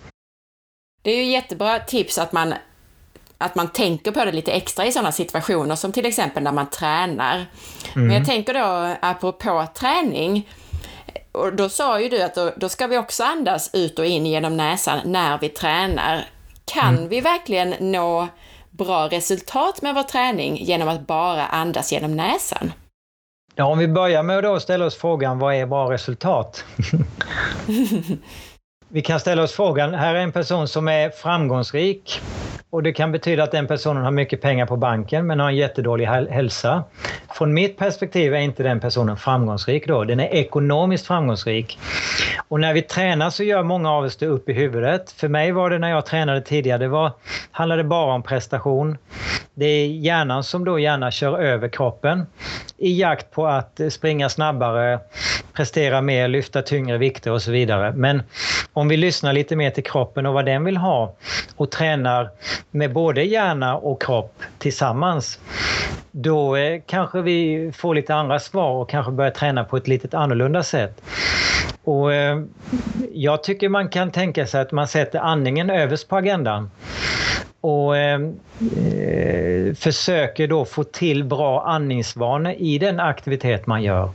Det 1.01 1.11
är 1.11 1.17
ju 1.17 1.31
jättebra 1.31 1.79
tips 1.79 2.17
att 2.17 2.31
man, 2.31 2.53
att 3.37 3.55
man 3.55 3.69
tänker 3.69 4.11
på 4.11 4.25
det 4.25 4.31
lite 4.31 4.51
extra 4.51 4.85
i 4.85 4.91
sådana 4.91 5.11
situationer 5.11 5.75
som 5.75 5.91
till 5.91 6.05
exempel 6.05 6.43
när 6.43 6.51
man 6.51 6.69
tränar. 6.69 7.35
Mm. 7.35 8.07
Men 8.07 8.17
jag 8.17 8.25
tänker 8.25 8.53
då 8.53 8.95
apropå 9.01 9.67
träning, 9.75 10.49
och 11.31 11.53
då 11.53 11.69
sa 11.69 11.99
ju 11.99 12.09
du 12.09 12.21
att 12.21 12.35
då, 12.35 12.53
då, 12.57 12.69
ska 12.69 12.87
vi 12.87 12.97
också 12.97 13.23
andas 13.23 13.69
ut 13.73 13.99
och 13.99 14.05
in 14.05 14.25
genom 14.25 14.57
näsan 14.57 14.99
när 15.05 15.37
vi 15.37 15.49
tränar. 15.49 16.29
Kan 16.65 16.97
mm. 16.97 17.09
vi 17.09 17.21
verkligen 17.21 17.75
nå 17.79 18.27
bra 18.69 19.07
resultat 19.07 19.81
med 19.81 19.95
vår 19.95 20.03
träning 20.03 20.57
genom 20.57 20.87
att 20.87 21.07
bara 21.07 21.47
andas 21.47 21.91
genom 21.91 22.15
näsan? 22.15 22.71
Ja, 23.57 23.65
om 23.65 23.77
vi 23.77 23.87
börjar 23.87 24.23
med 24.23 24.45
att 24.45 24.61
ställa 24.61 24.85
oss 24.85 24.95
frågan 24.95 25.39
vad 25.39 25.55
är 25.55 25.65
bra 25.65 25.91
resultat? 25.91 26.65
vi 28.89 29.01
kan 29.01 29.19
ställa 29.19 29.43
oss 29.43 29.51
frågan, 29.51 29.93
här 29.93 30.15
är 30.15 30.19
en 30.19 30.31
person 30.31 30.67
som 30.67 30.87
är 30.87 31.09
framgångsrik 31.09 32.21
och 32.75 32.83
det 32.83 32.93
kan 32.93 33.11
betyda 33.11 33.43
att 33.43 33.51
den 33.51 33.67
personen 33.67 34.03
har 34.03 34.11
mycket 34.11 34.41
pengar 34.41 34.65
på 34.65 34.77
banken 34.77 35.27
men 35.27 35.39
har 35.39 35.49
en 35.49 35.55
jättedålig 35.55 36.05
hälsa. 36.05 36.83
Från 37.33 37.53
mitt 37.53 37.77
perspektiv 37.77 38.33
är 38.33 38.39
inte 38.39 38.63
den 38.63 38.79
personen 38.79 39.17
framgångsrik 39.17 39.87
då. 39.87 40.03
Den 40.03 40.19
är 40.19 40.27
ekonomiskt 40.27 41.07
framgångsrik. 41.07 41.79
Och 42.47 42.59
när 42.59 42.73
vi 42.73 42.81
tränar 42.81 43.29
så 43.29 43.43
gör 43.43 43.63
många 43.63 43.91
av 43.91 44.03
oss 44.03 44.17
det 44.17 44.27
upp 44.27 44.49
i 44.49 44.53
huvudet. 44.53 45.11
För 45.11 45.27
mig 45.27 45.51
var 45.51 45.69
det 45.69 45.79
när 45.79 45.89
jag 45.89 46.05
tränade 46.05 46.41
tidigare, 46.41 46.77
det 46.77 46.87
var, 46.87 47.11
handlade 47.51 47.83
bara 47.83 48.13
om 48.13 48.23
prestation. 48.23 48.97
Det 49.53 49.65
är 49.65 49.87
hjärnan 49.87 50.43
som 50.43 50.65
då 50.65 50.79
gärna 50.79 51.11
kör 51.11 51.39
över 51.39 51.67
kroppen 51.67 52.25
i 52.77 52.99
jakt 52.99 53.31
på 53.31 53.47
att 53.47 53.79
eh, 53.79 53.89
springa 53.89 54.29
snabbare, 54.29 54.99
prestera 55.53 56.01
mer, 56.01 56.27
lyfta 56.27 56.61
tyngre 56.61 56.97
vikter 56.97 57.31
och 57.31 57.41
så 57.41 57.51
vidare. 57.51 57.93
Men 57.95 58.23
om 58.73 58.87
vi 58.87 58.97
lyssnar 58.97 59.33
lite 59.33 59.55
mer 59.55 59.69
till 59.69 59.83
kroppen 59.83 60.25
och 60.25 60.33
vad 60.33 60.45
den 60.45 60.63
vill 60.63 60.77
ha 60.77 61.15
och 61.55 61.71
tränar 61.71 62.29
med 62.71 62.93
både 62.93 63.23
hjärna 63.23 63.77
och 63.77 64.01
kropp 64.01 64.41
tillsammans, 64.57 65.39
då 66.11 66.55
eh, 66.55 66.81
kanske 66.85 67.21
vi 67.21 67.71
får 67.75 67.95
lite 67.95 68.15
andra 68.15 68.39
svar 68.39 68.71
och 68.71 68.89
kanske 68.89 69.11
börjar 69.11 69.31
träna 69.31 69.63
på 69.63 69.77
ett 69.77 69.87
lite 69.87 70.17
annorlunda 70.17 70.63
sätt. 70.63 71.01
Och 71.83 72.13
eh, 72.13 72.41
jag 73.13 73.43
tycker 73.43 73.69
man 73.69 73.89
kan 73.89 74.11
tänka 74.11 74.47
sig 74.47 74.61
att 74.61 74.71
man 74.71 74.87
sätter 74.87 75.19
andningen 75.19 75.69
överst 75.69 76.07
på 76.09 76.15
agendan 76.15 76.69
och 77.65 77.97
eh, 77.97 78.21
eh, 78.77 79.73
försöker 79.75 80.47
då 80.47 80.65
få 80.65 80.83
till 80.83 81.23
bra 81.23 81.65
andningsvanor 81.65 82.53
i 82.57 82.77
den 82.77 82.99
aktivitet 82.99 83.67
man 83.67 83.83
gör. 83.83 84.09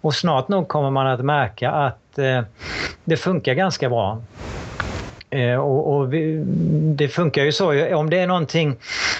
Och 0.00 0.14
snart 0.14 0.48
nog 0.48 0.68
kommer 0.68 0.90
man 0.90 1.06
att 1.06 1.24
märka 1.24 1.70
att 1.70 2.18
eh, 2.18 2.42
det 3.04 3.16
funkar 3.16 3.54
ganska 3.54 3.88
bra. 3.88 4.22
Eh, 5.30 5.54
och, 5.54 5.96
och 5.96 6.12
vi, 6.12 6.42
det 6.96 7.08
funkar 7.08 7.44
ju 7.44 7.52
så, 7.52 7.94
om 7.96 8.10
det 8.10 8.18
är 8.18 8.26
någonting 8.26 8.76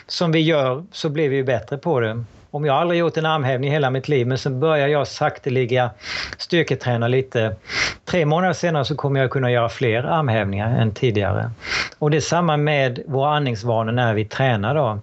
som 0.07 0.33
vi 0.33 0.41
gör 0.41 0.85
så 0.93 1.09
blir 1.09 1.29
vi 1.29 1.37
ju 1.37 1.45
bättre 1.45 1.79
på 1.79 2.01
det. 2.01 2.25
Om 2.51 2.65
jag 2.65 2.77
aldrig 2.77 3.01
gjort 3.01 3.17
en 3.17 3.27
armhävning 3.27 3.71
i 3.71 3.73
hela 3.73 3.91
mitt 3.91 4.09
liv 4.09 4.27
men 4.27 4.39
så 4.39 4.51
börjar 4.51 4.89
jag 4.89 5.09
sakteliga 5.09 5.91
styrketräna 6.39 7.09
lite. 7.09 7.57
Tre 8.05 8.27
månader 8.27 8.53
senare 8.53 8.85
så 8.85 8.97
kommer 8.97 9.21
jag 9.21 9.31
kunna 9.31 9.51
göra 9.51 9.69
fler 9.69 10.05
armhävningar 10.05 10.81
än 10.81 10.95
tidigare. 10.95 11.51
Och 11.99 12.11
det 12.11 12.17
är 12.17 12.21
samma 12.21 12.57
med 12.57 13.03
våra 13.07 13.37
andningsvanor 13.37 13.93
när 13.93 14.15
vi 14.15 14.25
tränar 14.25 14.75
då. 14.75 15.01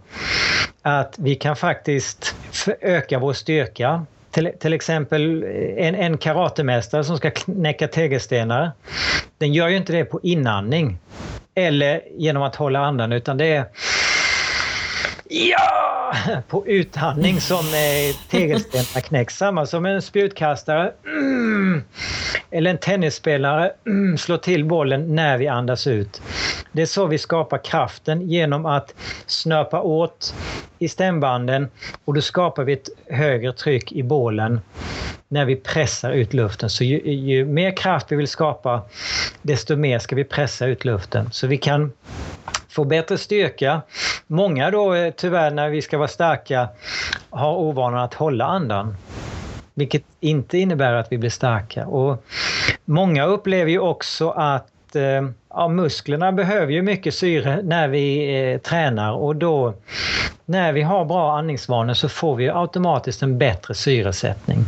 Att 0.81 1.15
vi 1.17 1.35
kan 1.35 1.55
faktiskt 1.55 2.35
öka 2.81 3.19
vår 3.19 3.33
styrka 3.33 4.05
till, 4.35 4.51
till, 4.59 4.73
exempel 4.73 5.43
eh, 5.43 5.87
en, 5.87 5.95
en 5.95 6.17
karatemästare 6.17 7.03
som 7.03 7.17
ska 7.17 7.31
knäcka 7.31 7.87
tegelstenar. 7.87 8.71
Den 9.37 9.53
gör 9.53 9.67
ju 9.67 9.77
inte 9.77 9.93
det 9.93 10.05
på 10.05 10.19
inandning 10.23 10.97
eller 11.55 12.01
genom 12.17 12.43
att 12.43 12.55
hålla 12.55 12.79
andan 12.79 13.11
utan 13.11 13.37
det 13.37 13.45
är 13.45 13.65
Ja! 15.29 16.13
På 16.47 16.67
utandning 16.67 17.41
som 17.41 17.65
eh, 17.65 18.29
tegelstenar 18.29 19.01
knäcks. 19.01 19.37
Samma 19.37 19.65
som 19.65 19.85
en 19.85 20.01
spjutkastare 20.01 20.91
mm, 21.05 21.83
eller 22.51 22.71
en 22.71 22.77
tennisspelare 22.77 23.71
mm, 23.85 24.17
slår 24.17 24.37
till 24.37 24.65
bollen 24.65 25.15
när 25.15 25.37
vi 25.37 25.47
andas 25.47 25.87
ut. 25.87 26.21
Det 26.75 26.81
är 26.81 26.85
så 26.85 27.05
vi 27.05 27.17
skapar 27.17 27.57
kraften 27.63 28.29
genom 28.29 28.65
att 28.65 28.93
snöpa 29.25 29.81
åt 29.81 30.33
i 30.79 30.87
stämbanden 30.87 31.67
och 32.05 32.13
då 32.13 32.21
skapar 32.21 32.63
vi 32.63 32.73
ett 32.73 32.89
högre 33.09 33.53
tryck 33.53 33.91
i 33.91 34.03
bålen 34.03 34.61
när 35.27 35.45
vi 35.45 35.55
pressar 35.55 36.11
ut 36.11 36.33
luften. 36.33 36.69
Så 36.69 36.83
ju, 36.83 37.11
ju 37.11 37.45
mer 37.45 37.77
kraft 37.77 38.11
vi 38.11 38.15
vill 38.15 38.27
skapa, 38.27 38.81
desto 39.41 39.75
mer 39.75 39.99
ska 39.99 40.15
vi 40.15 40.23
pressa 40.23 40.65
ut 40.65 40.85
luften. 40.85 41.29
Så 41.31 41.47
vi 41.47 41.57
kan 41.57 41.91
få 42.69 42.83
bättre 42.83 43.17
styrka. 43.17 43.81
Många 44.27 44.71
då 44.71 44.93
eh, 44.93 45.13
tyvärr 45.17 45.51
när 45.51 45.69
vi 45.69 45.81
ska 45.81 45.97
vara 45.97 46.07
starka 46.07 46.69
har 47.29 47.55
ovanan 47.55 47.99
att 47.99 48.13
hålla 48.13 48.45
andan. 48.45 48.97
Vilket 49.73 50.03
inte 50.19 50.57
innebär 50.57 50.93
att 50.93 51.11
vi 51.11 51.17
blir 51.17 51.29
starka. 51.29 51.87
Och 51.87 52.25
många 52.85 53.25
upplever 53.25 53.71
ju 53.71 53.79
också 53.79 54.29
att 54.29 54.67
Eh, 54.95 55.29
ja, 55.49 55.67
musklerna 55.67 56.31
behöver 56.31 56.73
ju 56.73 56.81
mycket 56.81 57.13
syre 57.13 57.59
när 57.63 57.87
vi 57.87 58.35
eh, 58.51 58.57
tränar 58.57 59.11
och 59.11 59.35
då 59.35 59.73
när 60.45 60.73
vi 60.73 60.81
har 60.81 61.05
bra 61.05 61.37
andningsvanor 61.37 61.93
så 61.93 62.09
får 62.09 62.35
vi 62.35 62.49
automatiskt 62.49 63.23
en 63.23 63.37
bättre 63.37 63.73
syresättning. 63.73 64.65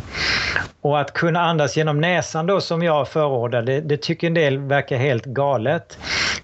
Och 0.81 0.99
att 0.99 1.13
kunna 1.13 1.41
andas 1.41 1.77
genom 1.77 2.01
näsan 2.01 2.45
då 2.45 2.61
som 2.61 2.83
jag 2.83 3.07
förordar, 3.07 3.61
det, 3.61 3.81
det 3.81 3.97
tycker 4.01 4.27
en 4.27 4.33
del 4.33 4.57
verkar 4.57 4.97
helt 4.97 5.25
galet. 5.25 5.97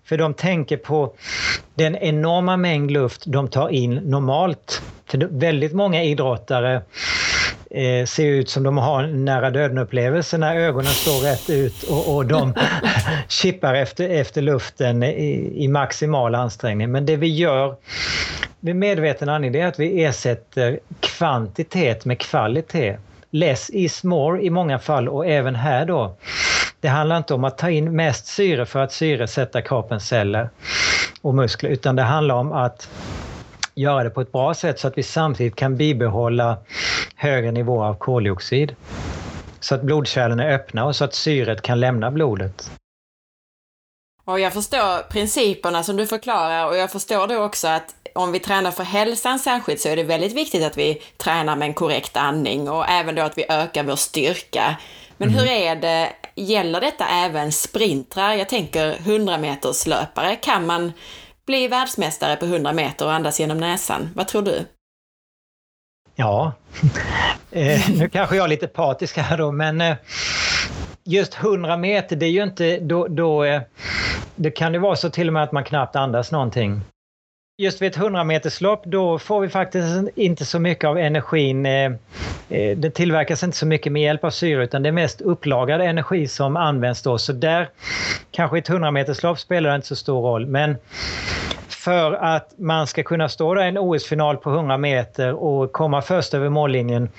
För 0.06 0.18
de 0.18 0.34
tänker 0.34 0.78
på 0.78 1.14
den 1.76 1.96
enorma 1.96 2.58
mängd 2.58 2.92
luft 2.92 3.24
de 3.26 3.48
tar 3.48 3.70
in 3.70 3.96
normalt. 3.96 4.82
För 5.06 5.28
väldigt 5.32 5.74
många 5.74 6.04
idrottare 6.04 6.82
eh, 7.74 8.06
ser 8.06 8.26
ut 8.26 8.50
som 8.50 8.64
de 8.64 8.78
har 8.78 9.04
en 9.04 9.26
nära 9.26 9.50
döden-upplevelse 9.50 10.38
när 10.38 10.56
ögonen 10.56 10.92
står 10.92 11.32
rätt 11.32 11.50
ut 11.50 11.84
och, 11.84 12.16
och 12.16 12.26
de 12.26 12.54
chippar 13.28 13.74
efter, 13.74 14.10
efter 14.10 14.42
luften 14.42 15.04
i, 15.04 15.54
i 15.56 15.68
maximal 15.68 16.36
ansträngning. 16.36 16.92
Men 16.92 17.06
det 17.06 17.16
vi 17.16 17.36
gör 17.36 17.76
med 18.60 18.76
medveten 18.76 19.30
andning 19.30 19.56
är 19.56 19.68
att 19.68 19.80
vi 19.80 20.04
ersätter 20.04 20.80
kvantitet 21.00 22.06
med 22.06 22.20
kvalitet. 22.20 22.98
Less 23.32 23.70
is 23.70 24.04
more 24.04 24.42
i 24.42 24.50
många 24.50 24.80
fall 24.80 25.10
och 25.10 25.28
även 25.28 25.56
här 25.56 25.86
då. 25.86 26.16
Det 26.80 26.88
handlar 26.88 27.18
inte 27.18 27.34
om 27.34 27.44
att 27.44 27.58
ta 27.58 27.70
in 27.70 27.96
mest 27.96 28.26
syre 28.26 28.66
för 28.66 28.80
att 28.80 28.92
syresätta 28.92 29.62
kroppens 29.62 30.08
celler 30.08 30.50
och 31.22 31.36
muskler 31.36 31.70
utan 31.70 31.96
det 31.96 32.02
handlar 32.02 32.36
om 32.36 32.52
att 32.52 32.90
göra 33.76 34.04
det 34.04 34.10
på 34.10 34.22
ett 34.22 34.32
bra 34.32 34.54
sätt 34.54 34.80
så 34.80 34.88
att 34.88 34.98
vi 34.98 35.04
samtidigt 35.04 35.56
kan 35.56 35.78
bibehålla 35.78 36.58
högre 37.16 37.52
nivåer 37.52 37.88
av 37.88 37.94
koldioxid. 37.94 38.76
Så 39.60 39.76
att 39.76 39.82
blodkärlen 39.82 40.40
är 40.40 40.56
öppna 40.56 40.86
och 40.86 40.96
så 40.96 41.04
att 41.04 41.14
syret 41.14 41.62
kan 41.62 41.80
lämna 41.80 42.12
blodet. 42.12 42.72
Och 44.26 44.40
jag 44.40 44.54
förstår 44.54 45.10
principerna 45.10 45.84
som 45.84 45.96
du 45.96 46.08
förklarar 46.08 46.68
och 46.68 46.78
jag 46.78 46.92
förstår 46.92 47.28
då 47.28 47.44
också 47.44 47.68
att 47.68 47.96
om 48.16 48.32
vi 48.32 48.40
tränar 48.40 48.72
för 48.72 48.84
hälsan 48.84 49.40
särskilt 49.40 49.82
så 49.82 49.90
är 49.90 49.96
det 49.96 50.04
väldigt 50.04 50.34
viktigt 50.34 50.64
att 50.64 50.78
vi 50.78 51.02
tränar 51.18 51.56
med 51.56 51.66
en 51.66 51.74
korrekt 51.74 52.18
andning 52.18 52.70
och 52.70 52.90
även 52.90 53.16
då 53.16 53.22
att 53.22 53.38
vi 53.38 53.46
ökar 53.50 53.84
vår 53.84 53.96
styrka. 53.96 54.76
Men 55.18 55.30
mm. 55.30 55.40
hur 55.40 55.52
är 55.52 55.76
det, 55.76 56.10
gäller 56.36 56.82
detta 56.82 57.06
även 57.08 57.52
sprintrar? 57.52 58.34
Jag 58.34 58.50
tänker 58.50 58.96
100 59.00 59.38
meters 59.38 59.88
löpare. 59.88 60.36
Kan 60.36 60.66
man 60.66 60.92
bli 61.46 61.68
världsmästare 61.68 62.36
på 62.36 62.46
100 62.46 62.74
meter 62.74 63.06
och 63.06 63.14
andas 63.14 63.40
genom 63.40 63.58
näsan? 63.58 64.10
Vad 64.16 64.28
tror 64.28 64.42
du? 64.42 64.66
Ja, 66.16 66.54
eh, 67.52 67.90
nu 67.90 68.10
kanske 68.10 68.36
jag 68.36 68.44
är 68.44 68.48
lite 68.48 68.68
patisk 68.68 69.18
här 69.18 69.38
då, 69.38 69.52
men 69.52 69.82
eh, 69.82 69.96
just 71.04 71.36
100 71.36 71.78
meter, 71.78 72.16
det 72.16 72.26
är 72.26 72.30
ju 72.30 72.44
inte, 72.44 72.80
då, 72.80 73.08
då 73.08 73.44
eh, 73.44 73.62
det 74.36 74.52
kan 74.52 74.74
ju 74.74 74.80
vara 74.80 74.96
så 74.96 75.10
till 75.10 75.28
och 75.28 75.34
med 75.34 75.44
att 75.44 75.52
man 75.52 75.64
knappt 75.64 75.96
andas 75.96 76.32
någonting. 76.32 76.82
Just 77.58 77.82
vid 77.82 77.92
ett 77.92 77.98
100 77.98 78.24
meterslopp 78.24 78.86
då 78.86 79.20
får 79.20 79.42
vi 79.42 79.50
faktiskt 79.50 79.88
inte 80.16 80.46
så 80.46 80.60
mycket 80.60 80.88
av 80.88 80.98
energin. 80.98 81.66
Eh, 81.66 81.92
eh, 82.50 82.78
det 82.78 82.90
tillverkas 82.90 83.44
inte 83.44 83.58
så 83.58 83.66
mycket 83.66 83.92
med 83.92 84.02
hjälp 84.02 84.24
av 84.24 84.30
syre 84.30 84.64
utan 84.64 84.84
det 84.84 84.90
är 84.90 84.94
mest 84.94 85.22
upplagrad 85.22 85.82
energi 85.82 86.28
som 86.28 86.58
används 86.58 87.02
då. 87.02 87.18
Så 87.18 87.34
där 87.34 87.70
kanske 88.32 88.58
ett 88.58 88.70
100 88.70 88.92
meterslopp 88.92 89.40
spelar 89.40 89.70
det 89.70 89.76
inte 89.76 89.88
så 89.88 89.96
stor 89.96 90.22
roll. 90.22 90.46
Men 90.46 90.76
för 91.84 92.14
att 92.14 92.54
man 92.58 92.88
ska 92.88 93.04
kunna 93.04 93.30
stå 93.30 93.54
där 93.54 93.66
i 93.66 93.68
en 93.68 93.78
OS-final 93.78 94.38
på 94.38 94.50
100 94.50 94.78
meter 94.78 95.34
och 95.34 95.72
komma 95.72 96.02
först 96.02 96.34
över 96.34 96.50
mållinjen, 96.50 97.10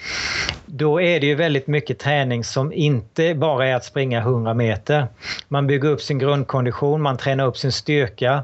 då 0.66 1.00
är 1.00 1.20
det 1.20 1.26
ju 1.26 1.34
väldigt 1.34 1.66
mycket 1.66 1.98
träning 1.98 2.44
som 2.44 2.72
inte 2.72 3.34
bara 3.34 3.66
är 3.66 3.74
att 3.74 3.84
springa 3.84 4.18
100 4.18 4.54
meter. 4.54 5.06
Man 5.48 5.66
bygger 5.66 5.88
upp 5.88 6.00
sin 6.00 6.18
grundkondition, 6.18 7.02
man 7.02 7.16
tränar 7.16 7.46
upp 7.46 7.56
sin 7.56 7.72
styrka. 7.72 8.42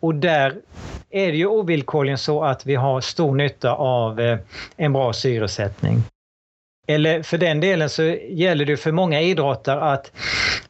Och 0.00 0.14
där 0.14 0.54
är 1.10 1.26
det 1.26 1.38
ju 1.38 1.46
ovillkorligen 1.46 2.18
så 2.18 2.44
att 2.44 2.66
vi 2.66 2.74
har 2.74 3.00
stor 3.00 3.34
nytta 3.34 3.72
av 3.72 4.20
eh, 4.20 4.38
en 4.76 4.92
bra 4.92 5.12
syresättning. 5.12 6.02
Eller 6.86 7.22
för 7.22 7.38
den 7.38 7.60
delen 7.60 7.90
så 7.90 8.02
gäller 8.28 8.64
det 8.64 8.76
för 8.76 8.92
många 8.92 9.20
idrottare 9.20 9.80
att 9.80 10.12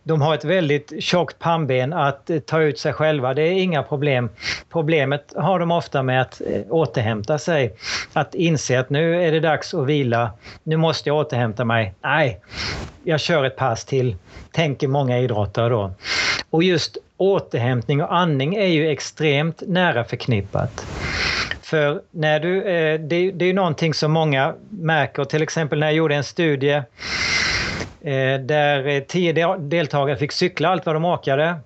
de 0.02 0.20
har 0.20 0.34
ett 0.34 0.44
väldigt 0.44 0.92
tjockt 1.02 1.38
pannben 1.38 1.92
att 1.92 2.30
eh, 2.30 2.38
ta 2.38 2.62
ut 2.62 2.78
sig 2.78 2.92
själva. 2.92 3.34
Det 3.34 3.42
är 3.42 3.52
inga 3.52 3.82
problem. 3.82 4.30
Problemet 4.72 5.32
har 5.36 5.58
de 5.58 5.70
ofta 5.70 6.02
med 6.02 6.20
att 6.20 6.40
eh, 6.40 6.62
återhämta 6.68 7.38
sig. 7.38 7.76
Att 8.12 8.34
inse 8.34 8.80
att 8.80 8.90
nu 8.90 9.24
är 9.24 9.32
det 9.32 9.40
dags 9.40 9.74
att 9.74 9.86
vila. 9.86 10.30
Nu 10.62 10.76
måste 10.76 11.08
jag 11.08 11.16
återhämta 11.16 11.64
mig. 11.64 11.94
Nej, 12.02 12.40
jag 13.04 13.20
kör 13.20 13.44
ett 13.44 13.56
pass 13.56 13.84
till, 13.84 14.16
tänker 14.52 14.88
många 14.88 15.18
idrottare 15.18 15.68
då. 15.68 15.92
Och 16.50 16.62
just 16.62 16.98
återhämtning 17.16 18.02
och 18.02 18.16
andning 18.16 18.54
är 18.54 18.66
ju 18.66 18.90
extremt 18.90 19.62
nära 19.66 20.04
förknippat. 20.04 20.86
För 21.66 22.02
när 22.10 22.40
du, 22.40 22.62
eh, 22.62 23.00
det, 23.00 23.30
det 23.30 23.44
är 23.44 23.54
någonting 23.54 23.94
som 23.94 24.12
många 24.12 24.54
märker, 24.70 25.24
till 25.24 25.42
exempel 25.42 25.78
när 25.78 25.86
jag 25.86 25.94
gjorde 25.94 26.14
en 26.14 26.24
studie 26.24 26.74
eh, 28.00 28.40
där 28.40 28.86
eh, 28.86 29.00
tio 29.00 29.56
deltagare 29.58 30.16
fick 30.16 30.32
cykla 30.32 30.68
allt 30.68 30.86
vad 30.86 30.94
de 30.94 31.04
orkade. 31.04 31.56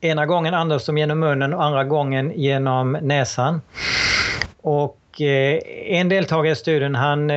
Ena 0.00 0.26
gången 0.26 0.54
andades 0.54 0.86
de 0.86 0.98
genom 0.98 1.20
munnen 1.20 1.54
och 1.54 1.64
andra 1.64 1.84
gången 1.84 2.32
genom 2.34 2.92
näsan. 2.92 3.60
Och 4.62 4.98
en 5.86 6.08
deltagare 6.08 6.52
i 6.52 6.56
studien 6.56 6.94
han 6.94 7.30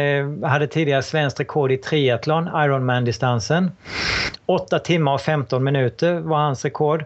hade 0.44 0.68
tidigare 0.68 1.04
svenskt 1.04 1.40
rekord 1.40 1.72
i 1.72 1.78
triathlon, 1.78 2.48
Ironman-distansen. 2.48 3.72
8 4.46 4.80
timmar 4.80 5.14
och 5.14 5.22
15 5.22 5.64
minuter 5.64 6.14
var 6.14 6.38
hans 6.38 6.64
rekord. 6.66 7.06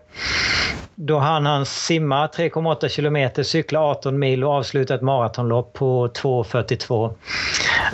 Då 1.02 1.18
hann 1.20 1.45
han 1.45 1.66
simma 1.66 2.28
3,8 2.28 2.88
kilometer, 2.88 3.43
cykla 3.43 3.80
18 3.80 4.20
mil 4.20 4.43
och 4.43 4.52
avsluta 4.52 4.95
ett 4.95 5.02
maratonlopp 5.02 5.74
på 5.74 6.08
2.42. 6.08 7.14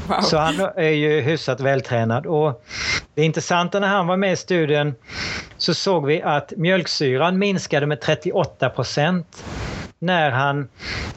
Wow. 0.08 0.22
Så 0.22 0.38
han 0.38 0.60
är 0.76 0.90
ju 0.90 1.22
hyfsat 1.22 1.60
vältränad. 1.60 2.26
Och 2.26 2.64
det 3.14 3.24
intressanta 3.24 3.80
när 3.80 3.88
han 3.88 4.08
var 4.08 4.18
med 4.18 4.34
i 4.34 4.36
studien 4.36 4.96
så 5.58 5.74
såg 5.74 6.06
vi 6.06 6.22
att 6.22 6.54
mjölksyran 6.58 7.40
minskade 7.40 7.86
med 7.86 8.02
38 8.02 8.70
procent 8.70 9.44
när 10.06 10.32
han 10.32 10.68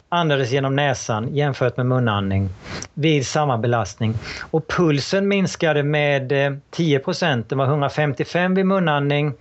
andades 0.09 0.51
genom 0.51 0.75
näsan 0.75 1.35
jämfört 1.35 1.77
med 1.77 1.85
munandning 1.85 2.49
vid 2.93 3.27
samma 3.27 3.57
belastning. 3.57 4.13
Och 4.51 4.67
pulsen 4.67 5.27
minskade 5.27 5.83
med 5.83 6.31
eh, 6.31 6.53
10 6.71 6.99
procent. 6.99 7.49
Den 7.49 7.57
var 7.57 7.65
155 7.65 8.55
vid 8.55 8.65
munandning 8.65 9.33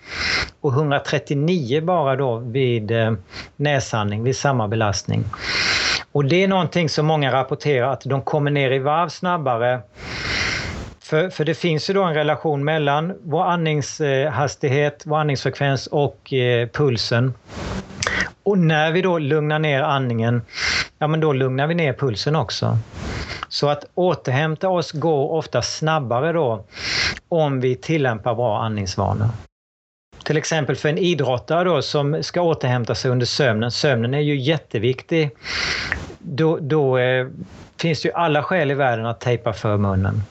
och 0.60 0.72
139 0.72 1.80
bara 1.80 2.16
då 2.16 2.36
vid 2.36 2.90
eh, 2.90 3.12
näsandning 3.56 4.22
vid 4.22 4.36
samma 4.36 4.68
belastning. 4.68 5.24
Och 6.12 6.24
det 6.24 6.44
är 6.44 6.48
någonting 6.48 6.88
som 6.88 7.06
många 7.06 7.32
rapporterar 7.32 7.92
att 7.92 8.00
de 8.00 8.22
kommer 8.22 8.50
ner 8.50 8.70
i 8.70 8.78
varv 8.78 9.08
snabbare 9.08 9.80
För, 11.00 11.30
för 11.30 11.44
det 11.44 11.54
finns 11.54 11.90
ju 11.90 11.94
då 11.94 12.02
en 12.02 12.14
relation 12.14 12.64
mellan 12.64 13.14
vår 13.22 13.44
andningshastighet, 13.44 15.02
vår 15.06 15.18
andningsfrekvens 15.18 15.86
och 15.86 16.32
eh, 16.32 16.68
pulsen. 16.68 17.34
Och 18.48 18.58
när 18.58 18.92
vi 18.92 19.02
då 19.02 19.18
lugnar 19.18 19.58
ner 19.58 19.82
andningen, 19.82 20.42
ja 20.98 21.06
men 21.08 21.20
då 21.20 21.32
lugnar 21.32 21.66
vi 21.66 21.74
ner 21.74 21.92
pulsen 21.92 22.36
också. 22.36 22.78
Så 23.48 23.68
att 23.68 23.84
återhämta 23.94 24.68
oss 24.68 24.92
går 24.92 25.32
ofta 25.32 25.62
snabbare 25.62 26.32
då 26.32 26.64
om 27.28 27.60
vi 27.60 27.76
tillämpar 27.76 28.34
bra 28.34 28.62
andningsvanor. 28.62 29.28
Till 30.24 30.36
exempel 30.36 30.76
för 30.76 30.88
en 30.88 30.98
idrottare 30.98 31.64
då 31.64 31.82
som 31.82 32.22
ska 32.22 32.40
återhämta 32.40 32.94
sig 32.94 33.10
under 33.10 33.26
sömnen. 33.26 33.70
Sömnen 33.70 34.14
är 34.14 34.20
ju 34.20 34.36
jätteviktig. 34.36 35.30
Då, 36.18 36.58
då 36.60 36.98
eh, 36.98 37.26
finns 37.80 38.02
det 38.02 38.08
ju 38.08 38.14
alla 38.14 38.42
skäl 38.42 38.70
i 38.70 38.74
världen 38.74 39.06
att 39.06 39.20
tejpa 39.20 39.52
för 39.52 39.76
munnen. 39.76 40.22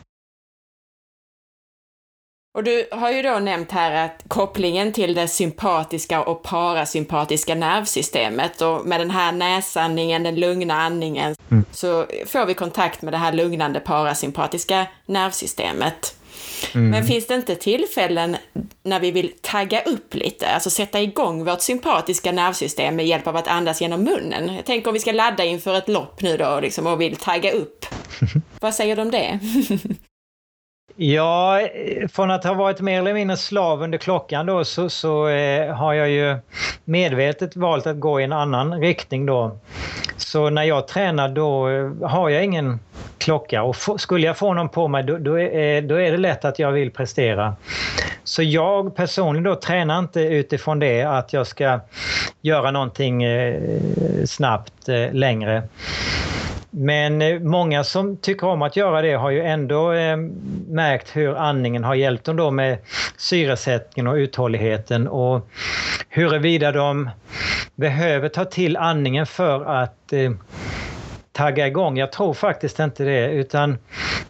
Och 2.58 2.64
du 2.64 2.88
har 2.92 3.12
ju 3.12 3.22
då 3.22 3.40
nämnt 3.40 3.72
här 3.72 4.06
att 4.06 4.24
kopplingen 4.28 4.94
till 4.94 5.14
det 5.14 5.28
sympatiska 5.28 6.24
och 6.24 6.44
parasympatiska 6.44 7.56
nervsystemet 7.56 8.62
och 8.62 8.86
med 8.86 9.00
den 9.00 9.12
här 9.12 9.32
näsandningen, 9.32 10.24
den 10.24 10.36
lugna 10.36 10.74
andningen, 10.74 11.36
mm. 11.52 11.66
så 11.72 12.06
får 12.26 12.46
vi 12.46 12.54
kontakt 12.54 13.02
med 13.02 13.14
det 13.14 13.18
här 13.18 13.34
lugnande 13.34 13.80
parasympatiska 13.80 14.88
nervsystemet. 15.06 16.16
Mm. 16.74 16.90
Men 16.90 17.04
finns 17.04 17.28
det 17.28 17.36
inte 17.36 17.56
tillfällen 17.56 18.38
när 18.84 19.00
vi 19.00 19.12
vill 19.12 19.34
tagga 19.42 19.82
upp 19.82 20.14
lite, 20.14 20.48
alltså 20.48 20.70
sätta 20.70 21.02
igång 21.02 21.46
vårt 21.46 21.62
sympatiska 21.62 22.32
nervsystem 22.32 22.96
med 22.96 23.08
hjälp 23.08 23.28
av 23.28 23.36
att 23.36 23.48
andas 23.48 23.82
genom 23.82 24.04
munnen? 24.04 24.56
Jag 24.56 24.66
tänker 24.66 24.88
om 24.88 24.94
vi 24.94 25.00
ska 25.00 25.12
ladda 25.12 25.44
inför 25.44 25.78
ett 25.78 25.90
lopp 25.90 26.22
nu 26.22 26.38
då 26.38 26.60
liksom, 26.60 26.88
och 26.88 27.02
vill 27.02 27.16
tagga 27.16 27.52
upp. 27.52 27.86
Vad 28.60 28.76
säger 28.76 28.96
du 28.96 29.02
om 29.02 29.12
det? 29.12 29.40
Ja, 31.00 31.62
från 32.12 32.32
att 32.32 32.44
ha 32.44 32.54
varit 32.54 32.82
mer 32.82 33.00
eller 33.00 33.14
mindre 33.14 33.38
slav 33.38 33.84
under 33.84 33.98
klockan 33.98 34.46
då 34.46 34.66
så, 34.66 34.90
så 34.90 35.28
eh, 35.28 35.76
har 35.76 35.94
jag 35.94 36.10
ju 36.10 36.38
medvetet 36.86 37.56
valt 37.56 37.88
att 37.88 38.00
gå 38.00 38.22
i 38.22 38.24
en 38.24 38.34
annan 38.34 38.82
riktning 38.82 39.26
då. 39.26 39.60
Så 40.18 40.50
när 40.50 40.64
jag 40.64 40.88
tränar 40.88 41.30
då 41.30 41.70
eh, 41.70 42.10
har 42.10 42.30
jag 42.30 42.44
ingen 42.44 42.80
klocka 43.18 43.64
och 43.64 43.76
skulle 43.98 44.28
jag 44.28 44.38
få 44.38 44.54
någon 44.54 44.70
på 44.70 44.88
mig 44.88 45.04
då, 45.04 45.18
då, 45.18 45.40
är, 45.40 45.82
då 45.82 45.96
är 45.96 46.12
det 46.12 46.18
lätt 46.18 46.46
att 46.46 46.60
jag 46.60 46.72
vill 46.72 46.92
prestera. 46.92 47.56
Så 48.24 48.44
jag 48.44 48.96
personligen 48.96 49.44
då 49.44 49.56
tränar 49.56 50.00
inte 50.00 50.22
utifrån 50.22 50.80
det 50.80 51.04
att 51.04 51.34
jag 51.34 51.48
ska 51.48 51.80
göra 52.42 52.72
någonting 52.72 53.24
eh, 53.24 53.62
snabbt 54.26 54.90
eh, 54.90 55.14
längre. 55.14 55.64
Men 56.72 57.22
eh, 57.22 57.40
många 57.40 57.84
som 57.84 58.18
tycker 58.18 58.48
om 58.48 58.62
att 58.62 58.76
göra 58.76 59.02
det 59.02 59.14
har 59.14 59.30
ju 59.30 59.42
ändå 59.42 59.92
eh, 59.92 60.18
märkt 60.68 61.16
hur 61.16 61.36
andningen 61.36 61.84
har 61.84 61.96
hjälpt 61.96 62.26
dem 62.26 62.36
då 62.36 62.52
med 62.52 62.78
syresättningen 63.18 64.08
och 64.08 64.16
uthålligheten 64.16 65.08
och 65.08 65.50
huruvida 66.10 66.72
de 66.72 67.10
behöver 67.76 68.30
ta 68.30 68.46
till 68.46 68.78
andningen 68.78 69.26
för 69.26 69.66
att 69.66 70.14
eh, 70.14 70.32
tagga 71.32 71.68
igång. 71.68 71.98
Jag 71.98 72.12
tror 72.12 72.34
faktiskt 72.34 72.80
inte 72.80 73.04
det 73.04 73.32
utan 73.32 73.78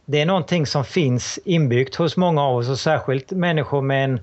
det 0.06 0.22
är 0.22 0.26
någonting 0.26 0.66
som 0.66 0.86
finns 0.86 1.40
inbyggt 1.46 1.96
hos 1.96 2.18
många 2.18 2.44
av 2.44 2.56
oss 2.56 2.70
och 2.70 2.80
särskilt 2.80 3.32
människor 3.32 3.82
med 3.82 4.04
en 4.04 4.20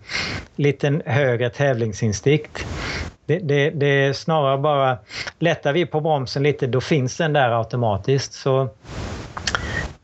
liten 0.56 1.02
högre 1.06 1.50
tävlingsinstinkt. 1.50 2.66
Det, 3.26 3.38
det, 3.38 3.70
det, 3.70 3.86
är 3.86 4.12
snarare 4.12 4.58
bara, 4.58 4.98
lättar 5.38 5.72
vi 5.72 5.86
på 5.86 6.00
bromsen 6.00 6.42
lite 6.42 6.66
då 6.66 6.80
finns 6.80 7.16
den 7.16 7.32
där 7.32 7.58
automatiskt. 7.58 8.32
Så 8.32 8.68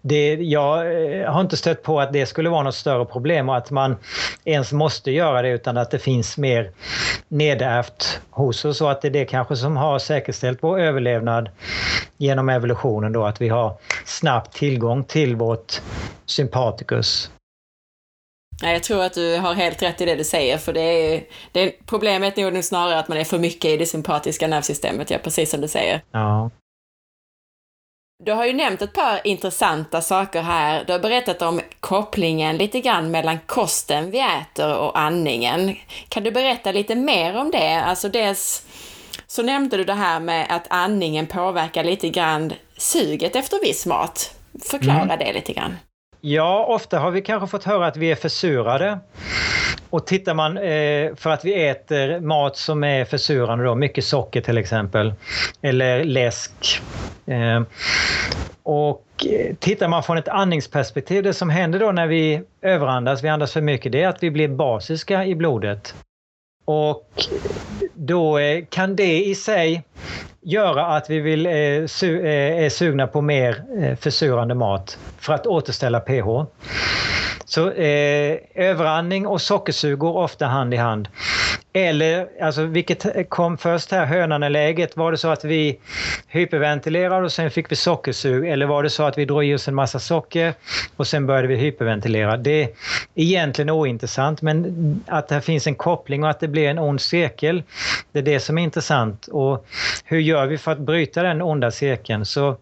det, 0.02 0.34
jag 0.34 0.78
eh, 1.20 1.32
har 1.32 1.40
inte 1.40 1.56
stött 1.56 1.82
på 1.82 2.00
att 2.00 2.12
det 2.12 2.26
skulle 2.26 2.50
vara 2.50 2.62
något 2.62 2.74
större 2.74 3.04
problem 3.04 3.48
och 3.48 3.56
att 3.56 3.70
man 3.70 3.96
ens 4.44 4.72
måste 4.72 5.10
göra 5.10 5.42
det 5.42 5.48
utan 5.48 5.76
att 5.76 5.90
det 5.90 5.98
finns 5.98 6.38
mer 6.38 6.70
nedärvt 7.28 8.20
hos 8.30 8.64
oss 8.64 8.80
och 8.80 8.90
att 8.90 9.02
det 9.02 9.08
är 9.08 9.12
det 9.12 9.24
kanske 9.24 9.56
som 9.56 9.76
har 9.76 9.98
säkerställt 9.98 10.58
vår 10.62 10.80
överlevnad 10.80 11.48
genom 12.16 12.48
evolutionen 12.48 13.12
då 13.12 13.24
att 13.24 13.40
vi 13.40 13.48
har 13.48 13.76
snabbt 14.04 14.54
tillgång 14.54 15.04
till 15.04 15.36
vårt 15.36 15.82
sympaticus 18.60 18.72
jag 18.72 18.82
tror 18.82 19.02
att 19.02 19.14
du 19.14 19.36
har 19.36 19.54
helt 19.54 19.82
rätt 19.82 20.00
i 20.00 20.04
det 20.04 20.16
du 20.16 20.24
säger, 20.24 20.58
för 20.58 20.72
det 20.72 20.80
är, 20.80 21.24
det 21.52 21.60
är 21.60 21.72
problemet 21.86 22.38
är 22.38 22.50
nog 22.50 22.64
snarare 22.64 22.98
att 22.98 23.08
man 23.08 23.18
är 23.18 23.24
för 23.24 23.38
mycket 23.38 23.70
i 23.70 23.76
det 23.76 23.86
sympatiska 23.86 24.48
nervsystemet, 24.48 25.10
ja, 25.10 25.18
precis 25.18 25.50
som 25.50 25.60
du 25.60 25.68
säger. 25.68 26.02
Ja. 26.12 26.50
Du 28.24 28.32
har 28.32 28.46
ju 28.46 28.52
nämnt 28.52 28.82
ett 28.82 28.92
par 28.92 29.26
intressanta 29.26 30.00
saker 30.00 30.42
här. 30.42 30.84
Du 30.84 30.92
har 30.92 31.00
berättat 31.00 31.42
om 31.42 31.60
kopplingen 31.80 32.56
lite 32.56 32.80
grann 32.80 33.10
mellan 33.10 33.38
kosten 33.46 34.10
vi 34.10 34.20
äter 34.20 34.76
och 34.76 34.98
andningen. 34.98 35.76
Kan 36.08 36.22
du 36.22 36.30
berätta 36.30 36.72
lite 36.72 36.94
mer 36.94 37.36
om 37.36 37.50
det? 37.50 37.80
Alltså 37.80 38.08
dels 38.08 38.66
så 39.26 39.42
nämnde 39.42 39.76
du 39.76 39.84
det 39.84 39.94
här 39.94 40.20
med 40.20 40.46
att 40.50 40.66
andningen 40.70 41.26
påverkar 41.26 41.84
lite 41.84 42.08
grann 42.08 42.52
suget 42.76 43.36
efter 43.36 43.60
viss 43.60 43.86
mat. 43.86 44.34
Förklara 44.64 45.02
mm. 45.02 45.18
det 45.18 45.32
lite 45.32 45.52
grann. 45.52 45.76
Ja, 46.20 46.64
ofta 46.68 46.98
har 46.98 47.10
vi 47.10 47.22
kanske 47.22 47.48
fått 47.48 47.64
höra 47.64 47.86
att 47.86 47.96
vi 47.96 48.10
är 48.10 48.14
försurade. 48.14 48.98
Och 49.90 50.06
tittar 50.06 50.34
man 50.34 50.56
eh, 50.56 51.14
för 51.16 51.30
att 51.30 51.44
vi 51.44 51.68
äter 51.68 52.20
mat 52.20 52.56
som 52.56 52.84
är 52.84 53.04
försurande 53.04 53.64
då, 53.64 53.74
mycket 53.74 54.04
socker 54.04 54.40
till 54.40 54.58
exempel, 54.58 55.14
eller 55.62 56.04
läsk. 56.04 56.52
Eh, 57.26 57.62
och 58.62 59.06
tittar 59.58 59.88
man 59.88 60.02
från 60.02 60.18
ett 60.18 60.28
andningsperspektiv, 60.28 61.22
det 61.22 61.34
som 61.34 61.50
händer 61.50 61.78
då 61.78 61.92
när 61.92 62.06
vi 62.06 62.42
överandas, 62.62 63.24
vi 63.24 63.28
andas 63.28 63.52
för 63.52 63.60
mycket, 63.60 63.92
det 63.92 64.02
är 64.02 64.08
att 64.08 64.22
vi 64.22 64.30
blir 64.30 64.48
basiska 64.48 65.24
i 65.24 65.34
blodet. 65.34 65.94
Och 66.64 67.08
då 67.94 68.38
eh, 68.38 68.64
kan 68.70 68.96
det 68.96 69.24
i 69.24 69.34
sig 69.34 69.82
göra 70.42 70.86
att 70.86 71.10
vi 71.10 71.20
vill, 71.20 71.46
eh, 71.46 71.86
su 71.86 72.26
eh, 72.26 72.64
är 72.64 72.68
sugna 72.68 73.06
på 73.06 73.20
mer 73.20 73.62
eh, 73.82 73.96
försurande 73.96 74.54
mat 74.54 74.98
för 75.18 75.32
att 75.32 75.46
återställa 75.46 76.00
pH. 76.00 76.44
Så 77.44 77.70
eh, 77.70 78.38
överandning 78.54 79.26
och 79.26 79.40
sockersug 79.40 79.98
går 79.98 80.16
ofta 80.16 80.46
hand 80.46 80.74
i 80.74 80.76
hand. 80.76 81.08
Eller, 81.72 82.28
alltså 82.42 82.62
vilket 82.62 83.28
kom 83.28 83.58
först 83.58 83.90
här, 83.90 84.06
hönan 84.06 84.42
eller 84.42 84.60
ägget? 84.60 84.96
Var 84.96 85.12
det 85.12 85.18
så 85.18 85.28
att 85.28 85.44
vi 85.44 85.78
hyperventilerade 86.28 87.24
och 87.24 87.32
sen 87.32 87.50
fick 87.50 87.72
vi 87.72 87.76
sockersug? 87.76 88.48
Eller 88.48 88.66
var 88.66 88.82
det 88.82 88.90
så 88.90 89.02
att 89.02 89.18
vi 89.18 89.24
drog 89.24 89.44
i 89.44 89.54
oss 89.54 89.68
en 89.68 89.74
massa 89.74 89.98
socker 89.98 90.54
och 90.96 91.06
sen 91.06 91.26
började 91.26 91.48
vi 91.48 91.56
hyperventilera? 91.56 92.36
Det 92.36 92.62
är 92.62 92.68
egentligen 93.14 93.70
ointressant, 93.70 94.42
men 94.42 95.04
att 95.06 95.28
det 95.28 95.40
finns 95.40 95.66
en 95.66 95.74
koppling 95.74 96.24
och 96.24 96.30
att 96.30 96.40
det 96.40 96.48
blir 96.48 96.68
en 96.68 96.78
ond 96.78 97.00
cirkel, 97.00 97.62
det 98.12 98.18
är 98.18 98.22
det 98.22 98.40
som 98.40 98.58
är 98.58 98.62
intressant. 98.62 99.26
Och 99.26 99.66
hur 100.04 100.20
gör 100.30 100.46
vi 100.46 100.58
för 100.58 100.72
att 100.72 100.78
bryta 100.78 101.22
den 101.22 101.42
onda 101.42 101.70
cirkeln? 101.70 102.24
Så 102.24 102.56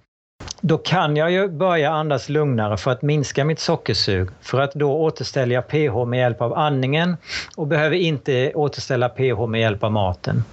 då 0.61 0.79
kan 0.79 1.17
jag 1.17 1.31
ju 1.31 1.49
börja 1.49 1.91
andas 1.91 2.29
lugnare 2.29 2.77
för 2.77 2.91
att 2.91 3.03
minska 3.03 3.45
mitt 3.45 3.61
sockersug. 3.61 4.29
För 4.41 4.61
att 4.61 4.75
då 4.75 4.93
återställer 4.93 5.55
jag 5.55 5.69
pH 5.69 6.05
med 6.05 6.19
hjälp 6.19 6.41
av 6.41 6.55
andningen 6.55 7.17
och 7.57 7.67
behöver 7.67 7.97
inte 7.97 8.53
återställa 8.55 9.09
pH 9.09 9.47
med 9.47 9.61
hjälp 9.61 9.85
av 9.85 9.93
maten. 9.93 10.45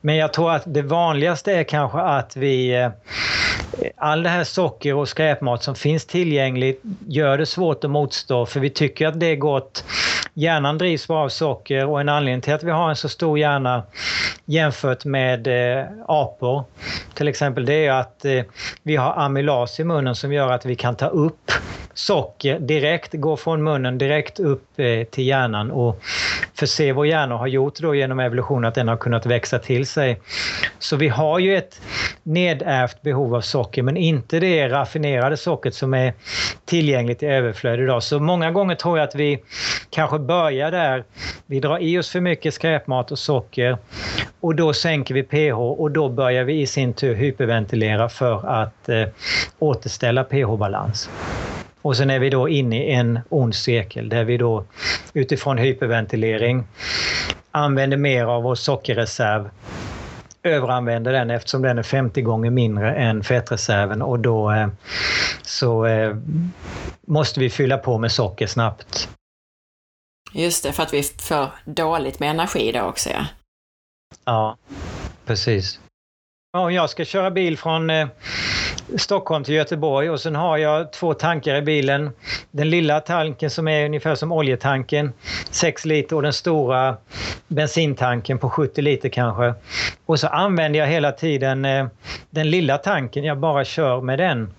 Men 0.00 0.16
jag 0.16 0.32
tror 0.32 0.52
att 0.52 0.62
det 0.66 0.82
vanligaste 0.82 1.52
är 1.52 1.64
kanske 1.64 1.98
att 1.98 2.36
vi 2.36 2.74
eh, 2.74 2.88
all 3.96 4.22
det 4.22 4.28
här 4.28 4.44
socker 4.44 4.94
och 4.94 5.08
skräpmat 5.08 5.62
som 5.62 5.74
finns 5.74 6.06
tillgängligt 6.06 6.82
gör 7.06 7.38
det 7.38 7.46
svårt 7.46 7.84
att 7.84 7.90
motstå 7.90 8.46
för 8.46 8.60
vi 8.60 8.70
tycker 8.70 9.06
att 9.06 9.20
det 9.20 9.26
är 9.26 9.36
gott. 9.36 9.84
Hjärnan 10.34 10.78
drivs 10.78 11.08
bara 11.08 11.24
av 11.24 11.28
socker 11.28 11.86
och 11.86 12.00
en 12.00 12.08
anledning 12.08 12.40
till 12.40 12.54
att 12.54 12.62
vi 12.62 12.70
har 12.70 12.90
en 12.90 12.96
så 12.96 13.08
stor 13.08 13.38
hjärna 13.38 13.82
jämfört 14.44 15.04
med 15.04 15.46
eh, 15.46 15.86
apor 16.06 16.64
till 17.14 17.28
exempel 17.28 17.64
det 17.64 17.86
är 17.86 17.92
att 17.92 18.24
eh, 18.24 18.42
vi 18.82 18.96
har 18.96 19.12
amylas 19.24 19.80
i 19.80 19.84
munnen 19.84 20.14
som 20.14 20.32
gör 20.32 20.52
att 20.52 20.66
vi 20.66 20.76
kan 20.76 20.96
ta 20.96 21.06
upp 21.06 21.52
socker 21.94 22.58
direkt, 22.58 23.12
går 23.12 23.36
från 23.36 23.62
munnen 23.62 23.98
direkt 23.98 24.40
upp 24.40 24.64
eh, 24.76 25.04
till 25.04 25.26
hjärnan 25.26 25.70
och 25.70 26.02
förse 26.54 26.92
vår 26.92 27.06
hjärna 27.06 27.34
och 27.34 27.40
har 27.40 27.46
gjort 27.46 27.78
då 27.78 27.94
genom 27.94 28.20
evolution 28.20 28.64
att 28.64 28.74
den 28.74 28.88
har 28.88 28.96
kunnat 28.96 29.26
växa 29.26 29.58
till 29.58 29.86
sig. 29.86 30.20
Så 30.78 30.96
vi 30.96 31.08
har 31.08 31.38
ju 31.38 31.56
ett 31.56 31.80
nedärvt 32.22 33.02
behov 33.02 33.34
av 33.34 33.40
socker 33.40 33.82
men 33.82 33.96
inte 33.96 34.40
det 34.40 34.68
raffinerade 34.68 35.36
sockret 35.36 35.74
som 35.74 35.94
är 35.94 36.12
tillgängligt 36.64 37.22
i 37.22 37.26
överflöd 37.26 37.80
idag. 37.80 38.02
Så 38.02 38.20
många 38.20 38.50
gånger 38.50 38.74
tror 38.74 38.98
jag 38.98 39.08
att 39.08 39.14
vi 39.14 39.42
kanske 39.90 40.18
börjar 40.18 40.70
där. 40.70 41.04
Vi 41.46 41.60
drar 41.60 41.78
i 41.78 41.98
oss 41.98 42.10
för 42.10 42.20
mycket 42.20 42.54
skräpmat 42.54 43.12
och 43.12 43.18
socker 43.18 43.78
och 44.40 44.54
då 44.54 44.72
sänker 44.72 45.14
vi 45.14 45.22
pH 45.22 45.58
och 45.58 45.90
då 45.90 46.08
börjar 46.08 46.44
vi 46.44 46.60
i 46.60 46.66
sin 46.66 46.92
tur 46.92 47.14
hyperventilera 47.14 48.08
för 48.08 48.46
att 48.46 48.88
eh, 48.88 49.04
återställa 49.58 50.24
pH-balans. 50.24 51.10
Och 51.84 51.96
sen 51.96 52.10
är 52.10 52.18
vi 52.18 52.30
då 52.30 52.48
inne 52.48 52.84
i 52.84 52.92
en 52.92 53.20
ond 53.28 53.54
cirkel 53.54 54.08
där 54.08 54.24
vi 54.24 54.36
då 54.36 54.64
utifrån 55.12 55.58
hyperventilering 55.58 56.64
använder 57.50 57.96
mer 57.96 58.24
av 58.24 58.42
vår 58.42 58.54
sockerreserv 58.54 59.50
överanvänder 60.42 61.12
den 61.12 61.30
eftersom 61.30 61.62
den 61.62 61.78
är 61.78 61.82
50 61.82 62.22
gånger 62.22 62.50
mindre 62.50 62.94
än 62.94 63.24
fettreserven 63.24 64.02
och 64.02 64.18
då 64.18 64.52
eh, 64.52 64.68
så 65.42 65.86
eh, 65.86 66.16
måste 67.06 67.40
vi 67.40 67.50
fylla 67.50 67.78
på 67.78 67.98
med 67.98 68.12
socker 68.12 68.46
snabbt. 68.46 69.08
Just 70.32 70.62
det, 70.62 70.72
för 70.72 70.82
att 70.82 70.94
vi 70.94 71.02
får 71.02 71.50
dåligt 71.64 72.20
med 72.20 72.30
energi 72.30 72.72
då 72.72 72.80
också 72.80 73.10
ja. 73.10 73.26
Ja, 74.24 74.56
precis. 75.26 75.80
Om 76.56 76.74
jag 76.74 76.90
ska 76.90 77.04
köra 77.04 77.30
bil 77.30 77.58
från 77.58 77.90
eh, 77.90 78.08
Stockholm 78.96 79.44
till 79.44 79.54
Göteborg 79.54 80.10
och 80.10 80.20
sen 80.20 80.34
har 80.34 80.58
jag 80.58 80.92
två 80.92 81.14
tankar 81.14 81.56
i 81.56 81.62
bilen. 81.62 82.10
Den 82.50 82.70
lilla 82.70 83.00
tanken 83.00 83.50
som 83.50 83.68
är 83.68 83.84
ungefär 83.86 84.14
som 84.14 84.32
oljetanken, 84.32 85.12
6 85.50 85.84
liter 85.84 86.16
och 86.16 86.22
den 86.22 86.32
stora 86.32 86.96
bensintanken 87.48 88.38
på 88.38 88.50
70 88.50 88.82
liter 88.82 89.08
kanske. 89.08 89.54
Och 90.06 90.20
så 90.20 90.26
använder 90.26 90.78
jag 90.80 90.86
hela 90.86 91.12
tiden 91.12 91.64
eh, 91.64 91.86
den 92.30 92.50
lilla 92.50 92.78
tanken, 92.78 93.24
jag 93.24 93.38
bara 93.38 93.64
kör 93.64 94.00
med 94.00 94.18
den 94.18 94.54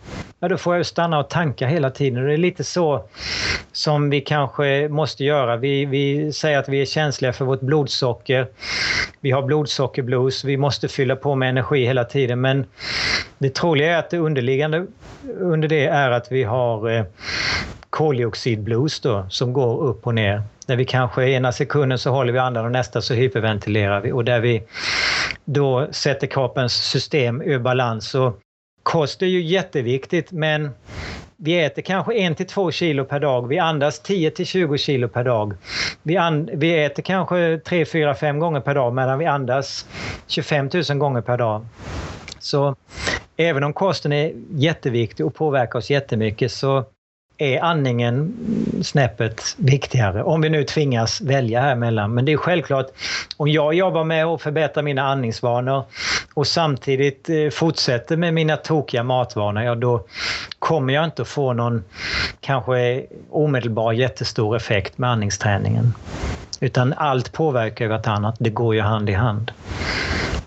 ja 0.46 0.50
då 0.50 0.58
får 0.58 0.76
jag 0.76 0.86
stanna 0.86 1.20
och 1.20 1.30
tanka 1.30 1.68
hela 1.68 1.90
tiden. 1.90 2.26
Det 2.26 2.34
är 2.34 2.38
lite 2.38 2.64
så 2.64 3.06
som 3.72 4.10
vi 4.10 4.22
kanske 4.22 4.88
måste 4.90 5.24
göra. 5.24 5.58
Vi, 5.58 5.86
vi 5.86 6.34
säger 6.34 6.58
att 6.58 6.70
vi 6.70 6.82
är 6.82 6.86
känsliga 6.86 7.34
för 7.34 7.46
vårt 7.46 7.62
blodsocker. 7.62 8.48
Vi 9.22 9.32
har 9.32 9.42
blodsockerblues, 9.42 10.44
vi 10.44 10.58
måste 10.58 10.88
fylla 10.88 11.16
på 11.16 11.36
med 11.36 11.50
energi 11.50 11.86
hela 11.86 12.04
tiden 12.04 12.42
men 12.42 12.66
det 13.46 13.54
troliga 13.54 13.96
är 13.96 14.00
att 14.00 14.10
det 14.10 14.18
underliggande 14.18 14.86
under 15.40 15.68
det 15.68 15.86
är 15.86 16.12
att 16.12 16.32
vi 16.32 16.44
har 16.44 16.90
eh, 16.90 17.06
koldioxidblues 17.90 19.00
då, 19.00 19.26
som 19.30 19.54
går 19.54 19.84
upp 19.84 20.08
och 20.08 20.16
ner. 20.16 20.44
Där 20.66 20.76
vi 20.76 20.86
kanske 20.86 21.30
ena 21.30 21.52
sekunden 21.52 22.00
så 22.00 22.12
håller 22.12 22.34
vi 22.34 22.40
andan 22.40 22.66
och 22.66 22.72
nästa 22.72 23.02
så 23.02 23.14
hyperventilerar 23.14 24.02
vi 24.02 24.12
och 24.12 24.26
där 24.26 24.40
vi 24.40 24.64
då 25.46 25.88
sätter 25.92 26.28
kroppens 26.28 26.74
system 26.74 27.42
ur 27.42 27.60
balans. 27.60 28.16
Och 28.16 28.40
Kost 28.84 29.22
är 29.22 29.26
ju 29.26 29.42
jätteviktigt 29.42 30.32
men 30.32 30.70
vi 31.38 31.64
äter 31.64 31.82
kanske 31.82 32.14
1 32.14 32.38
till 32.38 32.48
2 32.48 32.72
kilo 32.72 33.06
per 33.06 33.20
dag. 33.20 33.48
Vi 33.48 33.60
andas 33.60 34.00
10 34.00 34.32
till 34.32 34.46
20 34.46 34.78
kilo 34.78 35.08
per 35.08 35.24
dag. 35.24 35.54
Vi, 36.04 36.20
vi 36.54 36.84
äter 36.84 37.04
kanske 37.04 37.60
3, 37.66 37.86
4, 37.86 38.16
5 38.16 38.40
gånger 38.40 38.60
per 38.60 38.76
dag 38.76 38.94
medan 38.94 39.20
vi 39.20 39.26
andas 39.26 39.86
25 40.28 40.70
000 40.90 40.98
gånger 40.98 41.22
per 41.22 41.38
dag. 41.38 41.66
Så 42.46 42.76
även 43.38 43.64
om 43.64 43.74
kosten 43.74 44.14
är 44.14 44.34
jätteviktig 44.50 45.26
och 45.26 45.36
påverkar 45.36 45.80
oss 45.80 45.90
jättemycket 45.90 46.52
så 46.52 46.86
är 47.38 47.64
andningen 47.64 48.34
snäppet 48.84 49.42
viktigare. 49.58 50.24
Om 50.24 50.42
vi 50.42 50.50
nu 50.50 50.64
tvingas 50.64 51.22
välja 51.22 51.62
här 51.62 51.72
emellan. 51.72 52.14
Men 52.14 52.26
det 52.26 52.32
är 52.34 52.38
självklart, 52.38 52.88
om 53.38 53.48
jag 53.48 53.74
jobbar 53.74 54.04
med 54.04 54.26
att 54.26 54.42
förbättra 54.42 54.84
mina 54.84 55.02
andningsvanor 55.02 55.84
och 56.34 56.48
samtidigt 56.48 57.30
eh, 57.30 57.50
fortsätter 57.50 58.18
med 58.18 58.34
mina 58.34 58.58
tokiga 58.58 59.04
matvanor, 59.04 59.64
ja 59.64 59.76
då 59.76 60.06
kommer 60.60 60.94
jag 60.94 61.06
inte 61.06 61.22
att 61.22 61.28
få 61.28 61.54
någon 61.54 61.84
kanske 62.40 63.06
omedelbar 63.30 63.94
jättestor 63.94 64.56
effekt 64.56 64.98
med 64.98 65.10
andningsträningen. 65.10 65.94
Utan 66.60 66.94
allt 66.94 67.32
påverkar 67.32 67.86
ju 67.86 67.90
vartannat, 67.92 68.36
det 68.40 68.50
går 68.50 68.76
ju 68.76 68.82
hand 68.82 69.10
i 69.10 69.14
hand. 69.14 69.52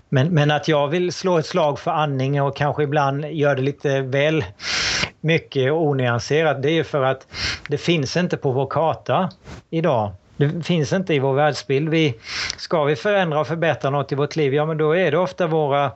Men, 0.09 0.33
men 0.33 0.51
att 0.51 0.67
jag 0.67 0.87
vill 0.87 1.13
slå 1.13 1.37
ett 1.37 1.45
slag 1.45 1.79
för 1.79 1.91
andning 1.91 2.41
och 2.41 2.55
kanske 2.55 2.83
ibland 2.83 3.25
gör 3.25 3.55
det 3.55 3.61
lite 3.61 4.01
väl 4.01 4.43
mycket 5.21 5.71
onyanserat, 5.71 6.61
det 6.61 6.69
är 6.69 6.83
för 6.83 7.03
att 7.03 7.27
det 7.67 7.77
finns 7.77 8.17
inte 8.17 8.37
på 8.37 8.51
vår 8.51 8.67
karta 8.67 9.29
idag. 9.69 10.11
Det 10.37 10.65
finns 10.65 10.93
inte 10.93 11.13
i 11.13 11.19
vår 11.19 11.33
världsbild. 11.33 11.89
Vi, 11.89 12.15
ska 12.57 12.83
vi 12.83 12.95
förändra 12.95 13.39
och 13.39 13.47
förbättra 13.47 13.89
något 13.89 14.11
i 14.11 14.15
vårt 14.15 14.35
liv, 14.35 14.53
ja 14.53 14.65
men 14.65 14.77
då 14.77 14.95
är 14.95 15.11
det 15.11 15.17
ofta 15.17 15.47
våra 15.47 15.91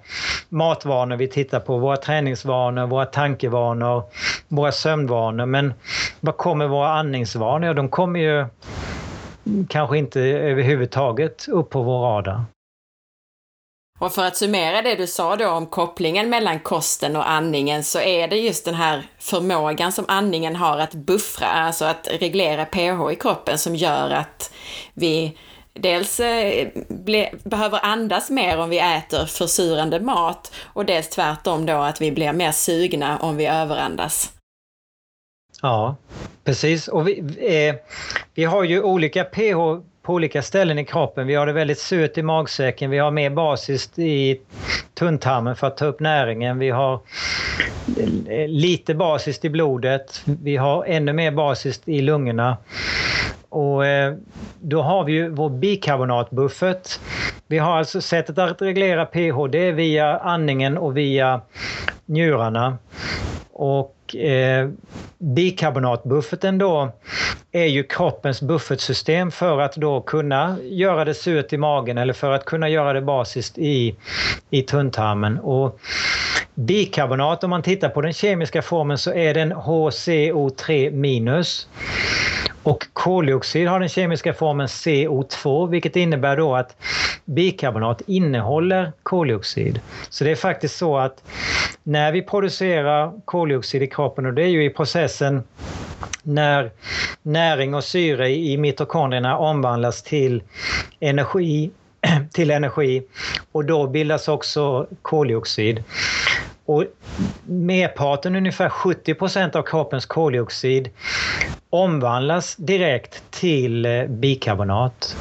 matvanor 0.50 1.16
vi 1.16 1.28
tittar 1.28 1.60
på, 1.60 1.78
våra 1.78 1.98
träningsvanor, 1.98 2.88
våra 2.88 3.06
tankevanor, 3.06 4.04
våra 4.48 4.72
sömnvanor. 4.72 5.46
Men 5.46 5.74
vad 6.20 6.38
kommer 6.38 6.68
våra 6.68 6.90
andningsvanor? 6.90 7.68
Ja, 7.68 7.74
de 7.74 7.90
kommer 7.90 8.20
ju 8.20 8.46
kanske 9.70 9.98
inte 9.98 10.22
överhuvudtaget 10.22 11.48
upp 11.48 11.70
på 11.70 11.82
vår 11.82 12.02
radar. 12.02 12.44
Och 14.04 14.14
för 14.14 14.26
att 14.26 14.38
summera 14.38 14.82
det 14.82 14.96
du 14.96 15.08
sa 15.08 15.36
då 15.36 15.50
om 15.50 15.66
kopplingen 15.66 16.30
mellan 16.30 16.60
kosten 16.60 17.16
och 17.16 17.30
andningen 17.30 17.84
så 17.84 18.00
är 18.00 18.28
det 18.28 18.38
just 18.38 18.66
den 18.66 18.76
här 18.76 19.04
förmågan 19.20 19.92
som 19.92 20.06
andningen 20.08 20.56
har 20.56 20.78
att 20.78 20.94
buffra, 20.94 21.48
alltså 21.48 21.86
att 21.86 22.08
reglera 22.12 22.66
pH 22.66 23.12
i 23.12 23.16
kroppen 23.16 23.58
som 23.58 23.76
gör 23.76 24.10
att 24.10 24.54
vi 24.94 25.38
dels 25.74 26.20
eh, 26.20 26.68
behöver 27.44 27.86
andas 27.86 28.30
mer 28.30 28.60
om 28.60 28.70
vi 28.70 28.80
äter 28.80 29.26
försurande 29.26 30.00
mat 30.00 30.52
och 30.64 30.86
dels 30.86 31.10
tvärtom 31.10 31.66
då 31.66 31.78
att 31.78 32.02
vi 32.02 32.12
blir 32.12 32.34
mer 32.34 32.52
sugna 32.52 33.18
om 33.18 33.38
vi 33.38 33.46
överandas. 33.46 34.32
Ja, 35.62 35.96
precis. 36.44 36.88
Och 36.88 37.08
vi, 37.08 37.20
eh, 37.40 37.76
vi 38.34 38.44
har 38.44 38.64
ju 38.64 38.82
olika 38.82 39.24
pH 39.24 39.93
på 40.04 40.14
olika 40.14 40.42
ställen 40.42 40.80
i 40.80 40.86
kroppen. 40.86 41.28
Vi 41.28 41.36
har 41.36 41.46
det 41.46 41.54
väldigt 41.54 41.80
surt 41.80 42.18
i 42.18 42.24
magsäcken, 42.24 42.90
vi 42.92 42.98
har 42.98 43.12
mer 43.12 43.30
basiskt 43.30 44.00
i 44.00 44.42
tunntarmen 44.94 45.56
för 45.56 45.68
att 45.68 45.78
ta 45.78 45.86
upp 45.86 46.00
näringen. 46.00 46.60
Vi 46.60 46.70
har 46.70 47.00
eh, 48.30 48.48
lite 48.48 48.96
basiskt 48.96 49.46
i 49.46 49.50
blodet. 49.50 50.22
Vi 50.26 50.58
har 50.58 50.86
ännu 50.86 51.14
mer 51.14 51.32
basiskt 51.32 51.88
i 51.88 52.02
lungorna. 52.02 52.58
Och 53.50 53.86
eh, 53.86 54.14
då 54.60 54.82
har 54.82 55.04
vi 55.04 55.14
ju 55.14 55.30
vår 55.30 55.50
bikarbonatbuffert. 55.50 57.00
Vi 57.48 57.58
har 57.58 57.78
alltså 57.78 58.02
sättet 58.02 58.38
att 58.38 58.62
reglera 58.62 59.06
pH, 59.06 59.48
det 59.52 59.68
är 59.68 59.72
via 59.72 60.18
andningen 60.18 60.78
och 60.78 60.98
via 60.98 61.42
njurarna. 62.06 62.78
Och 63.52 63.96
eh, 64.16 64.70
bikarbonatbufferten 65.18 66.58
då 66.58 66.92
är 67.52 67.66
ju 67.66 67.84
kroppens 67.84 68.42
buffertsystem 68.42 69.32
för 69.32 69.62
att 69.62 69.76
då 69.76 70.02
kunna 70.02 70.58
göra 70.62 71.06
det 71.06 71.14
surt 71.14 71.54
i 71.54 71.58
magen 71.58 71.98
eller 71.98 72.14
för 72.14 72.32
att 72.32 72.46
kunna 72.46 72.70
göra 72.70 72.94
det 72.94 73.02
basiskt 73.02 73.58
i, 73.58 73.96
i 74.50 74.62
tunntarmen. 74.62 75.40
Och 75.40 75.80
bikarbonat, 76.56 77.44
om 77.44 77.50
man 77.50 77.62
tittar 77.62 77.90
på 77.90 78.02
den 78.02 78.14
kemiska 78.14 78.62
formen 78.62 78.98
så 78.98 79.14
är 79.14 79.34
den 79.34 79.54
HCO3 79.54 80.92
minus. 80.92 81.68
Och 82.64 82.88
koldioxid 82.94 83.68
har 83.68 83.80
den 83.80 83.90
kemiska 83.90 84.34
formen 84.34 84.68
CO2 84.68 85.70
vilket 85.70 85.96
innebär 85.96 86.38
då 86.38 86.56
att 86.56 86.76
bikarbonat 87.26 88.02
innehåller 88.08 88.92
koldioxid. 89.04 89.80
Så 90.10 90.24
det 90.24 90.32
är 90.32 90.36
faktiskt 90.36 90.78
så 90.78 90.98
att 90.98 91.24
när 91.84 92.12
vi 92.12 92.22
producerar 92.22 93.12
koldioxid 93.26 93.84
i 93.84 93.88
kroppen 93.88 94.26
och 94.26 94.34
det 94.34 94.44
är 94.44 94.48
ju 94.48 94.66
i 94.66 94.70
processen 94.70 95.44
när 96.24 96.72
näring 97.22 97.74
och 97.74 97.84
syre 97.84 98.30
i 98.30 98.58
mitokondrierna 98.58 99.38
omvandlas 99.38 100.04
till 100.04 100.44
energi, 101.00 101.72
till 102.34 102.52
energi 102.52 103.04
och 103.52 103.66
då 103.66 103.88
bildas 103.88 104.28
också 104.28 104.88
koldioxid. 105.02 105.84
Och 106.66 106.86
merparten, 107.46 108.36
ungefär 108.36 108.70
70 108.70 109.14
procent 109.14 109.56
av 109.56 109.64
kroppens 109.64 110.06
koldioxid 110.06 110.90
omvandlas 111.74 112.56
direkt 112.56 113.24
till 113.32 113.86
eh, 113.86 114.06
bikarbonat. 114.06 115.16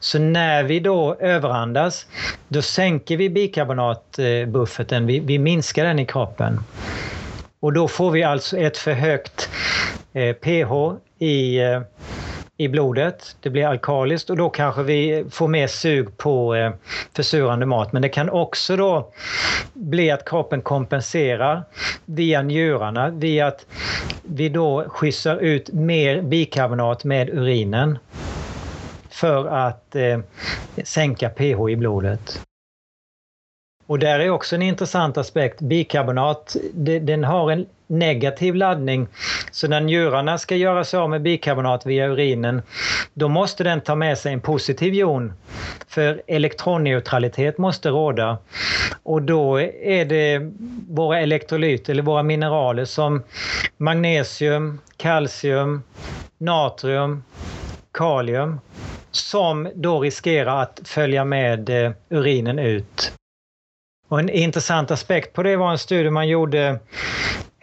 Så 0.00 0.18
när 0.18 0.62
vi 0.62 0.80
då 0.80 1.16
överandas, 1.20 2.06
då 2.48 2.62
sänker 2.62 3.16
vi 3.16 3.30
bikarbonatbufferten, 3.30 5.06
vi, 5.06 5.18
vi 5.18 5.38
minskar 5.38 5.84
den 5.84 5.98
i 5.98 6.06
kroppen. 6.06 6.60
Och 7.60 7.72
då 7.72 7.88
får 7.88 8.10
vi 8.10 8.22
alltså 8.22 8.58
ett 8.58 8.76
för 8.76 8.92
högt 8.92 9.50
eh, 10.12 10.32
pH 10.32 10.72
i, 11.18 11.58
eh, 11.58 11.80
i 12.56 12.68
blodet. 12.68 13.36
Det 13.40 13.50
blir 13.50 13.66
alkaliskt 13.66 14.30
och 14.30 14.36
då 14.36 14.50
kanske 14.50 14.82
vi 14.82 15.24
får 15.30 15.48
mer 15.48 15.66
sug 15.66 16.16
på 16.16 16.54
eh, 16.54 16.72
försurande 17.16 17.66
mat. 17.66 17.92
Men 17.92 18.02
det 18.02 18.08
kan 18.08 18.30
också 18.30 18.76
då 18.76 19.12
bli 19.74 20.10
att 20.10 20.28
kroppen 20.28 20.62
kompenserar 20.62 21.62
via 22.04 22.42
njurarna, 22.42 23.10
via 23.10 23.46
att 23.46 23.66
vi 24.22 24.48
då 24.48 24.84
skjutsar 24.88 25.36
ut 25.36 25.72
mer 25.72 26.22
bikarbonat 26.22 27.04
med 27.04 27.30
urinen 27.30 27.98
för 29.10 29.46
att 29.46 29.96
eh, 29.96 30.18
sänka 30.84 31.28
pH 31.28 31.70
i 31.70 31.76
blodet. 31.76 32.40
Och 33.86 33.98
där 33.98 34.20
är 34.20 34.30
också 34.30 34.54
en 34.54 34.62
intressant 34.62 35.16
aspekt. 35.16 35.60
Bikarbonat, 35.60 36.56
det, 36.72 36.98
den 36.98 37.24
har 37.24 37.50
en 37.50 37.66
negativ 37.92 38.54
laddning. 38.54 39.08
Så 39.50 39.68
när 39.68 39.80
njurarna 39.80 40.38
ska 40.38 40.56
göra 40.56 40.84
sig 40.84 41.00
av 41.00 41.10
med 41.10 41.22
bikarbonat 41.22 41.86
via 41.86 42.06
urinen, 42.06 42.62
då 43.14 43.28
måste 43.28 43.64
den 43.64 43.80
ta 43.80 43.94
med 43.94 44.18
sig 44.18 44.32
en 44.32 44.40
positiv 44.40 44.94
jon. 44.94 45.32
För 45.88 46.22
elektronneutralitet 46.26 47.58
måste 47.58 47.88
råda. 47.88 48.38
Och 49.02 49.22
då 49.22 49.60
är 49.60 50.04
det 50.04 50.52
våra 50.88 51.20
elektrolyter, 51.20 51.92
eller 51.92 52.02
våra 52.02 52.22
mineraler 52.22 52.84
som 52.84 53.22
magnesium, 53.76 54.80
kalcium, 54.96 55.82
natrium, 56.38 57.22
kalium 57.92 58.60
som 59.10 59.68
då 59.74 60.00
riskerar 60.00 60.62
att 60.62 60.80
följa 60.84 61.24
med 61.24 61.84
eh, 61.86 61.92
urinen 62.08 62.58
ut. 62.58 63.12
Och 64.08 64.20
en 64.20 64.30
intressant 64.30 64.90
aspekt 64.90 65.32
på 65.32 65.42
det 65.42 65.56
var 65.56 65.70
en 65.70 65.78
studie 65.78 66.10
man 66.10 66.28
gjorde 66.28 66.78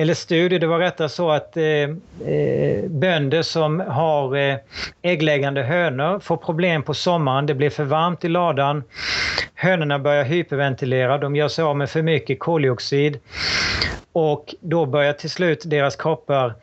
eller 0.01 0.13
studie, 0.13 0.59
det 0.59 0.67
var 0.67 0.79
rättare 0.79 1.09
så 1.09 1.31
att 1.31 1.57
eh, 1.57 1.63
eh, 1.63 2.89
bönder 2.89 3.41
som 3.41 3.79
har 3.79 4.35
eh, 4.37 4.57
äggläggande 5.01 5.63
hönor 5.63 6.19
får 6.19 6.37
problem 6.37 6.83
på 6.83 6.93
sommaren, 6.93 7.45
det 7.45 7.55
blir 7.55 7.69
för 7.69 7.83
varmt 7.83 8.25
i 8.25 8.27
ladan, 8.27 8.83
hönorna 9.55 9.99
börjar 9.99 10.23
hyperventilera, 10.23 11.17
de 11.17 11.35
gör 11.35 11.47
sig 11.47 11.63
av 11.63 11.77
med 11.77 11.89
för 11.89 12.01
mycket 12.01 12.39
koldioxid 12.39 13.19
och 14.13 14.55
då 14.59 14.85
börjar 14.85 15.13
till 15.13 15.29
slut 15.29 15.61
deras 15.65 15.95
kroppar 15.95 16.53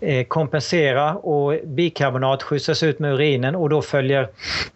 eh, 0.00 0.24
kompensera 0.24 1.14
och 1.14 1.58
bikarbonat 1.64 2.42
skjutsas 2.42 2.82
ut 2.82 2.98
med 2.98 3.12
urinen 3.12 3.54
och 3.54 3.68
då 3.68 3.82
följer 3.82 4.28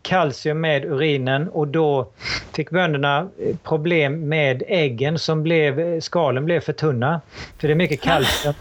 kalcium 0.03 0.61
med 0.61 0.85
urinen 0.85 1.49
och 1.49 1.69
då 1.69 2.11
fick 2.53 2.71
bönderna 2.71 3.19
eh, 3.19 3.57
problem 3.63 4.29
med 4.29 4.63
äggen 4.67 5.19
som 5.19 5.43
blev, 5.43 5.81
eh, 5.81 6.01
skalen 6.01 6.45
blev 6.45 6.61
för 6.61 6.73
tunna. 6.73 7.21
För 7.59 7.69
det 7.69 7.75
är 7.75 7.77
mycket 7.77 8.01
kalcium 8.01 8.55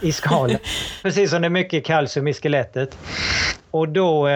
i 0.00 0.12
skalen. 0.12 0.58
Precis 1.02 1.30
som 1.30 1.42
det 1.42 1.46
är 1.46 1.50
mycket 1.50 1.84
kalcium 1.84 2.28
i 2.28 2.34
skelettet. 2.34 2.98
Och 3.70 3.88
då 3.88 4.28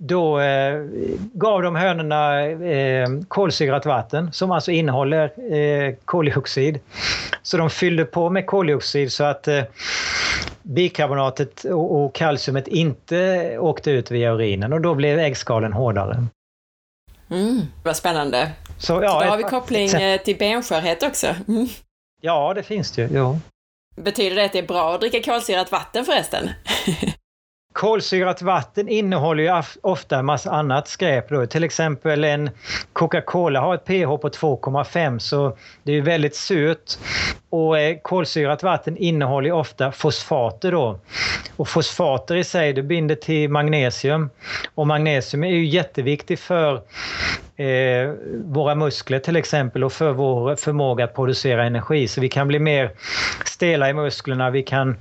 då 0.00 0.40
eh, 0.40 0.84
gav 1.32 1.62
de 1.62 1.76
hönorna 1.76 2.46
eh, 2.46 3.08
kolsyrat 3.28 3.86
vatten 3.86 4.32
som 4.32 4.50
alltså 4.50 4.70
innehåller 4.70 5.52
eh, 5.54 5.94
koldioxid. 6.04 6.80
Så 7.42 7.56
de 7.56 7.70
fyllde 7.70 8.04
på 8.04 8.30
med 8.30 8.46
koldioxid 8.46 9.12
så 9.12 9.24
att 9.24 9.48
eh, 9.48 9.62
bikarbonatet 10.62 11.64
och, 11.64 12.04
och 12.04 12.14
kalciumet 12.14 12.68
inte 12.68 13.58
åkte 13.58 13.90
ut 13.90 14.10
via 14.10 14.32
urinen 14.32 14.72
och 14.72 14.80
då 14.80 14.94
blev 14.94 15.18
äggskalen 15.18 15.72
hårdare. 15.72 16.26
Mm, 17.30 17.60
vad 17.84 17.96
spännande. 17.96 18.52
Så, 18.78 18.92
ja, 19.02 19.10
så 19.10 19.24
då 19.24 19.30
har 19.30 19.36
vi 19.36 19.42
koppling 19.42 19.88
ett, 19.88 20.24
till 20.24 20.36
benskörhet 20.36 21.02
också. 21.02 21.26
Mm. 21.48 21.66
Ja, 22.20 22.54
det 22.54 22.62
finns 22.62 22.92
det 22.92 23.02
ju. 23.02 23.08
Jo. 23.12 23.38
Betyder 23.96 24.36
det 24.36 24.44
att 24.44 24.52
det 24.52 24.58
är 24.58 24.66
bra 24.66 24.94
att 24.94 25.00
dricka 25.00 25.32
kolsyrat 25.32 25.72
vatten 25.72 26.04
förresten? 26.04 26.50
Kolsyrat 27.78 28.42
vatten 28.42 28.88
innehåller 28.88 29.42
ju 29.42 29.62
ofta 29.82 30.18
en 30.18 30.24
massa 30.24 30.50
annat 30.50 30.88
skräp. 30.88 31.28
Då. 31.28 31.46
Till 31.46 31.64
exempel 31.64 32.24
en 32.24 32.50
Coca-Cola 32.92 33.60
har 33.60 33.74
ett 33.74 33.84
pH 33.84 34.16
på 34.16 34.28
2,5 34.28 35.18
så 35.18 35.56
det 35.82 35.92
är 35.92 36.02
väldigt 36.02 36.36
surt. 36.36 36.98
Och 37.50 37.78
eh, 37.78 37.98
kolsyrat 38.02 38.62
vatten 38.62 38.96
innehåller 38.96 39.52
ofta 39.52 39.92
fosfater 39.92 40.72
då. 40.72 40.98
Och 41.56 41.68
fosfater 41.68 42.36
i 42.36 42.44
sig 42.44 42.72
det 42.72 42.82
binder 42.82 43.14
till 43.14 43.50
magnesium. 43.50 44.30
Och 44.74 44.86
magnesium 44.86 45.44
är 45.44 45.48
ju 45.48 45.66
jätteviktigt 45.66 46.40
för 46.40 46.82
eh, 47.58 48.14
våra 48.44 48.74
muskler 48.74 49.18
till 49.18 49.36
exempel 49.36 49.84
och 49.84 49.92
för 49.92 50.12
vår 50.12 50.56
förmåga 50.56 51.04
att 51.04 51.14
producera 51.14 51.64
energi. 51.64 52.08
Så 52.08 52.20
vi 52.20 52.28
kan 52.28 52.48
bli 52.48 52.58
mer 52.58 52.90
stela 53.44 53.90
i 53.90 53.94
musklerna, 53.94 54.50
vi 54.50 54.62
kan 54.62 54.96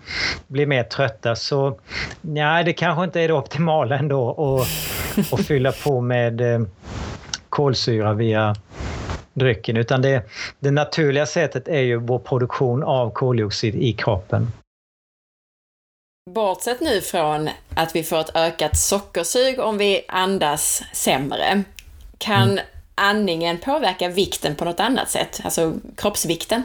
bli 0.47 0.65
mer 0.65 0.83
trötta. 0.83 1.35
Så 1.35 1.79
nej, 2.21 2.63
det 2.63 2.73
kanske 2.73 3.03
inte 3.03 3.21
är 3.21 3.27
det 3.27 3.33
optimala 3.33 3.97
ändå 3.97 4.29
att, 4.29 5.33
att 5.33 5.47
fylla 5.47 5.71
på 5.71 6.01
med 6.01 6.41
eh, 6.41 6.61
kolsyra 7.49 8.13
via 8.13 8.55
drycken 9.33 9.77
utan 9.77 10.01
det, 10.01 10.23
det 10.59 10.71
naturliga 10.71 11.25
sättet 11.25 11.67
är 11.67 11.81
ju 11.81 11.95
vår 11.95 12.19
produktion 12.19 12.83
av 12.83 13.11
koldioxid 13.11 13.75
i 13.75 13.93
kroppen. 13.93 14.51
Bortsett 16.29 16.81
nu 16.81 17.01
från 17.01 17.49
att 17.75 17.95
vi 17.95 18.03
får 18.03 18.19
ett 18.19 18.35
ökat 18.35 18.77
sockersug 18.77 19.59
om 19.59 19.77
vi 19.77 20.05
andas 20.07 20.83
sämre, 20.93 21.63
kan 22.17 22.51
mm. 22.51 22.65
andningen 22.95 23.57
påverka 23.57 24.09
vikten 24.09 24.55
på 24.55 24.65
något 24.65 24.79
annat 24.79 25.09
sätt? 25.09 25.41
Alltså 25.43 25.73
kroppsvikten? 25.95 26.63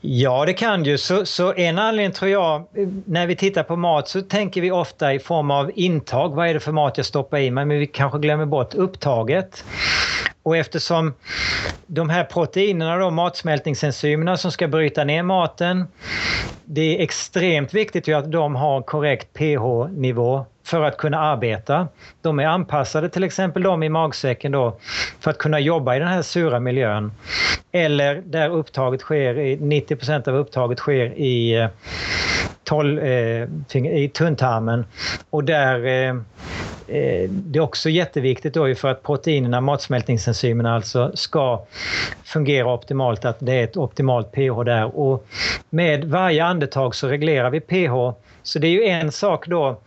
Ja, 0.00 0.44
det 0.46 0.52
kan 0.52 0.84
ju. 0.84 0.98
Så, 0.98 1.26
så, 1.26 1.54
en 1.54 1.78
anledning 1.78 2.12
tror 2.12 2.30
jag, 2.30 2.66
när 3.04 3.26
vi 3.26 3.36
tittar 3.36 3.62
på 3.62 3.76
mat 3.76 4.08
så 4.08 4.22
tänker 4.22 4.60
vi 4.60 4.70
ofta 4.70 5.14
i 5.14 5.18
form 5.18 5.50
av 5.50 5.70
intag. 5.74 6.34
Vad 6.34 6.48
är 6.48 6.54
det 6.54 6.60
för 6.60 6.72
mat 6.72 6.96
jag 6.96 7.06
stoppar 7.06 7.38
i 7.38 7.50
mig? 7.50 7.64
Men 7.64 7.78
vi 7.78 7.86
kanske 7.86 8.18
glömmer 8.18 8.46
bort 8.46 8.74
upptaget. 8.74 9.64
Och 10.42 10.56
eftersom 10.56 11.14
de 11.86 12.10
här 12.10 12.24
proteinerna, 12.24 12.96
då, 12.96 13.10
matsmältningsenzymerna 13.10 14.36
som 14.36 14.52
ska 14.52 14.68
bryta 14.68 15.04
ner 15.04 15.22
maten, 15.22 15.84
det 16.64 16.96
är 16.98 17.02
extremt 17.02 17.74
viktigt 17.74 18.08
att 18.08 18.32
de 18.32 18.54
har 18.54 18.82
korrekt 18.82 19.32
pH-nivå 19.32 20.46
för 20.66 20.82
att 20.82 20.96
kunna 20.96 21.18
arbeta. 21.18 21.88
De 22.22 22.40
är 22.40 22.46
anpassade, 22.46 23.08
till 23.08 23.24
exempel 23.24 23.62
de 23.62 23.82
i 23.82 23.88
magsäcken 23.88 24.52
då, 24.52 24.76
för 25.20 25.30
att 25.30 25.38
kunna 25.38 25.60
jobba 25.60 25.96
i 25.96 25.98
den 25.98 26.08
här 26.08 26.22
sura 26.22 26.60
miljön. 26.60 27.12
Eller 27.72 28.22
där 28.24 28.48
upptaget 28.48 29.00
sker, 29.00 29.56
90 29.60 29.96
procent 29.96 30.28
av 30.28 30.34
upptaget 30.34 30.78
sker 30.78 31.06
i, 31.06 31.68
tol, 32.64 32.98
eh, 32.98 33.06
eh 33.06 33.46
i 33.74 34.10
tunntarmen 34.14 34.84
och 35.30 35.44
där 35.44 35.86
eh, 35.86 36.08
eh, 36.96 37.30
det 37.30 37.58
är 37.58 37.60
också 37.60 37.90
jätteviktigt 37.90 38.54
då 38.54 38.74
för 38.74 38.88
att 38.88 39.02
proteinerna, 39.02 39.60
matsmältningsenzymerna 39.60 40.74
alltså, 40.74 41.12
ska 41.14 41.62
fungera 42.24 42.74
optimalt, 42.74 43.24
att 43.24 43.36
det 43.40 43.52
är 43.52 43.64
ett 43.64 43.76
optimalt 43.76 44.32
pH 44.32 44.64
där. 44.64 44.96
Och 44.96 45.26
med 45.70 46.04
varje 46.04 46.44
andetag 46.44 46.94
så 46.94 47.08
reglerar 47.08 47.50
vi 47.50 47.60
pH. 47.60 48.25
Så 48.46 48.58
det 48.58 48.66
är 48.66 48.70
ju 48.70 48.84
en 48.84 49.12
sak 49.12 49.46
då 49.46 49.80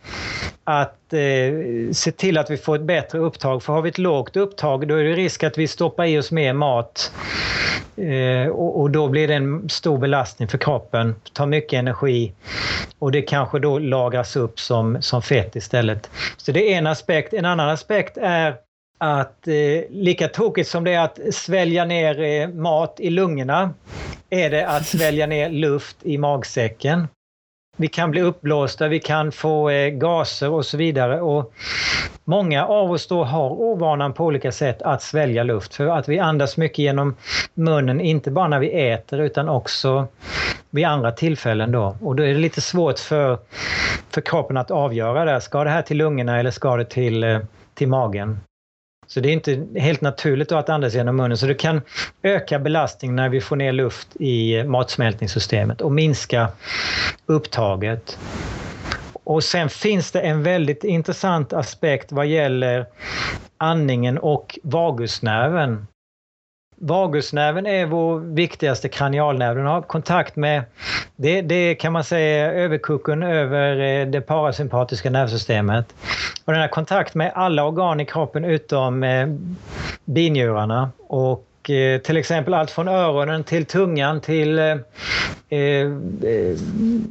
att 0.64 1.12
eh, 1.12 1.92
se 1.92 2.12
till 2.12 2.38
att 2.38 2.50
vi 2.50 2.56
får 2.56 2.76
ett 2.76 2.82
bättre 2.82 3.18
upptag. 3.18 3.62
För 3.62 3.72
har 3.72 3.82
vi 3.82 3.88
ett 3.88 3.98
lågt 3.98 4.36
upptag 4.36 4.88
då 4.88 4.94
är 4.94 5.04
det 5.04 5.14
risk 5.14 5.42
att 5.42 5.58
vi 5.58 5.68
stoppar 5.68 6.04
i 6.04 6.18
oss 6.18 6.30
mer 6.30 6.52
mat 6.52 7.12
eh, 7.96 8.50
och, 8.50 8.80
och, 8.80 8.90
då 8.90 9.08
blir 9.08 9.28
det 9.28 9.34
en 9.34 9.68
stor 9.68 9.98
belastning 9.98 10.48
för 10.48 10.58
kroppen, 10.58 11.14
tar 11.32 11.46
mycket 11.46 11.78
energi 11.78 12.32
och 12.98 13.12
det 13.12 13.22
kanske 13.22 13.58
då 13.58 13.78
lagras 13.78 14.36
upp 14.36 14.60
som, 14.60 15.02
som 15.02 15.22
fett 15.22 15.56
istället. 15.56 16.10
Så 16.36 16.52
det 16.52 16.72
är 16.72 16.78
en 16.78 16.86
aspekt. 16.86 17.32
En 17.32 17.44
annan 17.44 17.68
aspekt 17.68 18.16
är 18.16 18.54
att 18.98 19.48
eh, 19.48 19.54
lika 19.90 20.28
tokigt 20.28 20.70
som 20.70 20.84
det 20.84 20.92
är 20.92 21.04
att 21.04 21.18
svälja 21.32 21.84
ner 21.84 22.20
eh, 22.20 22.48
mat 22.48 23.00
i 23.00 23.10
lungorna 23.10 23.74
är 24.30 24.50
det 24.50 24.68
att 24.68 24.86
svälja 24.86 25.26
ner 25.26 25.50
luft 25.50 25.96
i 26.02 26.18
magsäcken 26.18 27.06
vi 27.80 27.88
kan 27.88 28.10
bli 28.10 28.20
uppblåsta, 28.20 28.88
vi 28.88 29.00
kan 29.00 29.32
få 29.32 29.70
eh, 29.70 29.88
gaser 29.88 30.50
och 30.50 30.66
så 30.66 30.76
vidare. 30.76 31.20
Och 31.20 31.52
många 32.24 32.66
av 32.66 32.90
oss 32.90 33.06
då 33.06 33.24
har 33.24 33.50
ovanan 33.50 34.12
på 34.12 34.24
olika 34.24 34.52
sätt 34.52 34.82
att 34.82 35.02
svälja 35.02 35.42
luft. 35.42 35.74
För 35.74 35.86
att 35.86 36.08
vi 36.08 36.18
andas 36.18 36.56
mycket 36.56 36.78
genom 36.78 37.16
munnen, 37.54 38.00
inte 38.00 38.30
bara 38.30 38.48
när 38.48 38.58
vi 38.58 38.90
äter 38.90 39.20
utan 39.20 39.48
också 39.48 40.06
vid 40.70 40.84
andra 40.84 41.12
tillfällen. 41.12 41.72
Då. 41.72 41.96
Och 42.00 42.16
då 42.16 42.22
är 42.22 42.28
det 42.28 42.38
lite 42.38 42.60
svårt 42.60 42.98
för, 42.98 43.38
för 44.10 44.20
kroppen 44.20 44.56
att 44.56 44.70
avgöra 44.70 45.24
det. 45.24 45.40
Ska 45.40 45.64
det 45.64 45.70
här 45.70 45.82
till 45.82 45.96
lungorna 45.96 46.38
eller 46.38 46.50
ska 46.50 46.76
det 46.76 46.84
till, 46.84 47.24
eh, 47.24 47.38
till 47.74 47.88
magen? 47.88 48.40
Så 49.12 49.20
det 49.20 49.28
är 49.28 49.32
inte 49.32 49.66
helt 49.76 50.00
naturligt 50.00 50.52
att 50.52 50.68
andas 50.68 50.94
genom 50.94 51.16
munnen. 51.16 51.38
Så 51.38 51.46
det 51.46 51.54
kan 51.54 51.80
öka 52.22 52.58
belastningen 52.58 53.16
när 53.16 53.28
vi 53.28 53.40
får 53.40 53.56
ner 53.56 53.72
luft 53.72 54.08
i 54.20 54.64
matsmältningssystemet 54.64 55.80
och 55.80 55.92
minska 55.92 56.48
upptaget. 57.26 58.18
Och 59.12 59.44
sen 59.44 59.68
finns 59.68 60.12
det 60.12 60.20
en 60.20 60.42
väldigt 60.42 60.84
intressant 60.84 61.52
aspekt 61.52 62.12
vad 62.12 62.26
gäller 62.26 62.86
andningen 63.58 64.18
och 64.18 64.58
vagusnerven. 64.62 65.86
Vagusnerven 66.82 67.66
är 67.66 67.86
vår 67.86 68.18
viktigaste 68.18 68.88
kranialnerv. 68.88 69.56
Den 69.56 69.66
har 69.66 69.82
kontakt 69.82 70.36
med, 70.36 70.62
det, 71.16 71.42
det 71.42 71.74
kan 71.74 71.92
man 71.92 72.04
säga 72.04 72.52
överkucken 72.52 73.22
över 73.22 73.80
eh, 73.80 74.06
det 74.06 74.20
parasympatiska 74.20 75.10
nervsystemet. 75.10 75.94
Och 76.44 76.52
den 76.52 76.62
har 76.62 76.68
kontakt 76.68 77.14
med 77.14 77.32
alla 77.34 77.64
organ 77.64 78.00
i 78.00 78.04
kroppen 78.04 78.44
utom 78.44 79.02
eh, 79.02 79.28
binjurarna. 80.04 80.90
Och 80.98 81.70
eh, 81.70 82.00
till 82.00 82.16
exempel 82.16 82.54
allt 82.54 82.70
från 82.70 82.88
öronen 82.88 83.44
till 83.44 83.64
tungan 83.64 84.20
till 84.20 84.58
eh, 84.58 84.76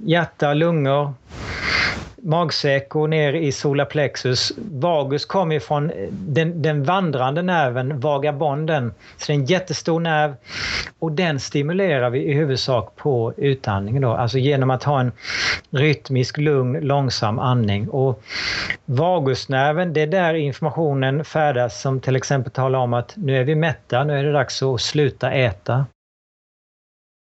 hjärta, 0.06 0.54
lungor, 0.54 1.14
magsäck 2.22 2.96
och 2.96 3.10
ner 3.10 3.34
i 3.34 3.52
solarplexus. 3.52 4.52
Vagus 4.58 5.26
kommer 5.26 5.54
ju 5.54 5.60
från 5.60 5.92
den, 6.12 6.62
den 6.62 6.84
vandrande 6.84 7.42
nerven, 7.42 8.00
vagabonden. 8.00 8.94
Så 9.18 9.26
det 9.28 9.34
är 9.34 9.38
en 9.38 9.46
jättestor 9.46 10.00
nerv 10.00 10.36
och 11.00 11.12
den 11.12 11.40
stimulerar 11.40 12.10
vi 12.10 12.20
i 12.20 12.34
huvudsak 12.34 12.96
på 12.96 13.34
utandningen 13.38 14.02
då, 14.02 14.14
alltså 14.14 14.38
genom 14.38 14.70
att 14.70 14.84
ha 14.84 15.00
en 15.00 15.12
rytmisk, 15.70 16.38
lugn, 16.38 16.80
långsam 16.80 17.40
andning. 17.40 17.90
Och 17.90 18.24
vagusnerven, 18.86 19.94
det 19.94 20.02
är 20.02 20.08
där 20.08 20.34
informationen 20.34 21.26
färdas 21.26 21.82
som 21.82 22.00
till 22.00 22.16
exempel 22.16 22.52
talar 22.52 22.80
om 22.80 22.94
att 22.94 23.14
nu 23.16 23.38
är 23.38 23.44
vi 23.44 23.56
mätta, 23.56 24.04
nu 24.04 24.20
är 24.20 24.24
det 24.24 24.32
dags 24.32 24.64
att 24.64 24.82
sluta 24.82 25.32
äta. 25.32 25.86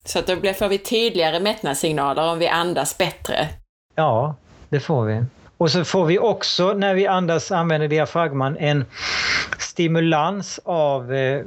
Så 0.06 0.20
att 0.20 0.28
då 0.28 0.36
får 0.36 0.68
vi 0.68 0.78
tydligare 0.78 1.40
mättnadssignaler 1.40 2.32
om 2.32 2.40
vi 2.40 2.48
andas 2.48 2.98
bättre? 2.98 3.48
Ja, 3.96 4.36
det 4.70 4.80
får 4.80 5.06
vi. 5.06 5.24
Och 5.58 5.72
så 5.72 5.86
får 5.86 6.06
vi 6.06 6.20
också 6.20 6.74
när 6.74 6.94
vi 6.94 7.08
andas, 7.08 7.52
använder 7.52 7.88
diafragman, 7.88 8.58
en 8.58 8.86
stimulans 9.58 10.60
av 10.64 11.14
eh, 11.14 11.42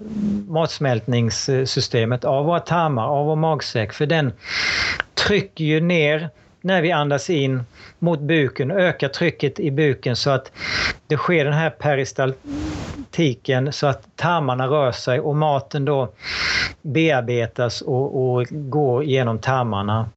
matsmältningssystemet, 0.49 2.25
av 2.25 2.45
våra 2.45 2.61
tarmar, 2.61 3.07
av 3.07 3.27
vår 3.27 3.37
magsäck. 3.37 3.93
För 3.93 4.07
den 4.07 4.33
trycker 5.15 5.65
ju 5.65 5.81
ner 5.81 6.31
när 6.61 6.83
vi 6.83 6.93
andas 6.93 7.31
in 7.31 7.65
mot 7.99 8.21
buken, 8.21 8.71
ökar 8.71 9.09
trycket 9.09 9.61
i 9.61 9.71
buken 9.71 10.17
så 10.17 10.31
att 10.31 10.53
det 11.07 11.17
sker 11.17 11.45
den 11.45 11.55
här 11.55 11.71
peristaltiken 11.71 13.73
så 13.73 13.87
att 13.87 14.17
tarmarna 14.17 14.67
rör 14.67 14.93
sig 14.93 15.21
och 15.21 15.37
maten 15.37 15.85
då 15.85 16.13
bearbetas 16.83 17.81
och, 17.81 18.35
och 18.35 18.47
går 18.51 19.05
genom 19.05 19.39
tarmarna. 19.39 20.11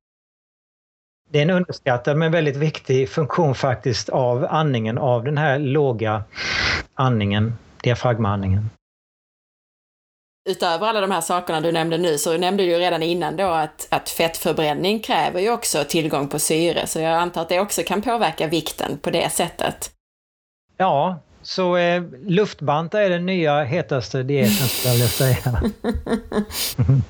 Det 1.36 1.40
är 1.40 1.44
en 1.44 1.50
underskattad 1.50 2.18
men 2.18 2.32
väldigt 2.32 2.56
viktig 2.56 3.10
funktion 3.10 3.56
faktiskt 3.56 4.10
av 4.10 4.46
andningen, 4.50 4.98
av 4.98 5.24
den 5.24 5.38
här 5.38 5.60
låga 5.60 6.24
andningen, 6.94 7.58
diafragmaandningen. 7.84 8.70
Utöver 10.50 10.88
alla 10.88 11.02
de 11.02 11.12
här 11.12 11.22
sakerna 11.22 11.62
du 11.62 11.72
nämnde 11.72 11.98
nu 11.98 12.18
så 12.18 12.38
nämnde 12.38 12.64
du 12.64 12.70
ju 12.70 12.78
redan 12.78 13.04
innan 13.04 13.36
då 13.36 13.48
att, 13.48 13.88
att 13.92 14.10
fettförbränning 14.10 15.00
kräver 15.00 15.42
ju 15.42 15.52
också 15.52 15.84
tillgång 15.84 16.28
på 16.28 16.40
syre, 16.40 16.88
så 16.88 17.00
jag 17.00 17.14
antar 17.14 17.42
att 17.42 17.50
det 17.50 17.60
också 17.60 17.82
kan 17.84 18.02
påverka 18.02 18.48
vikten 18.48 18.98
på 18.98 19.10
det 19.10 19.30
sättet. 19.30 19.92
Ja, 20.78 21.20
så 21.42 21.78
eh, 21.78 22.04
luftbanta 22.24 23.02
är 23.02 23.10
den 23.10 23.26
nya 23.26 23.64
hetaste 23.64 24.24
dieten 24.24 24.68
skulle 24.68 24.94
jag 24.94 24.94
vilja 24.94 25.08
säga. 25.08 25.62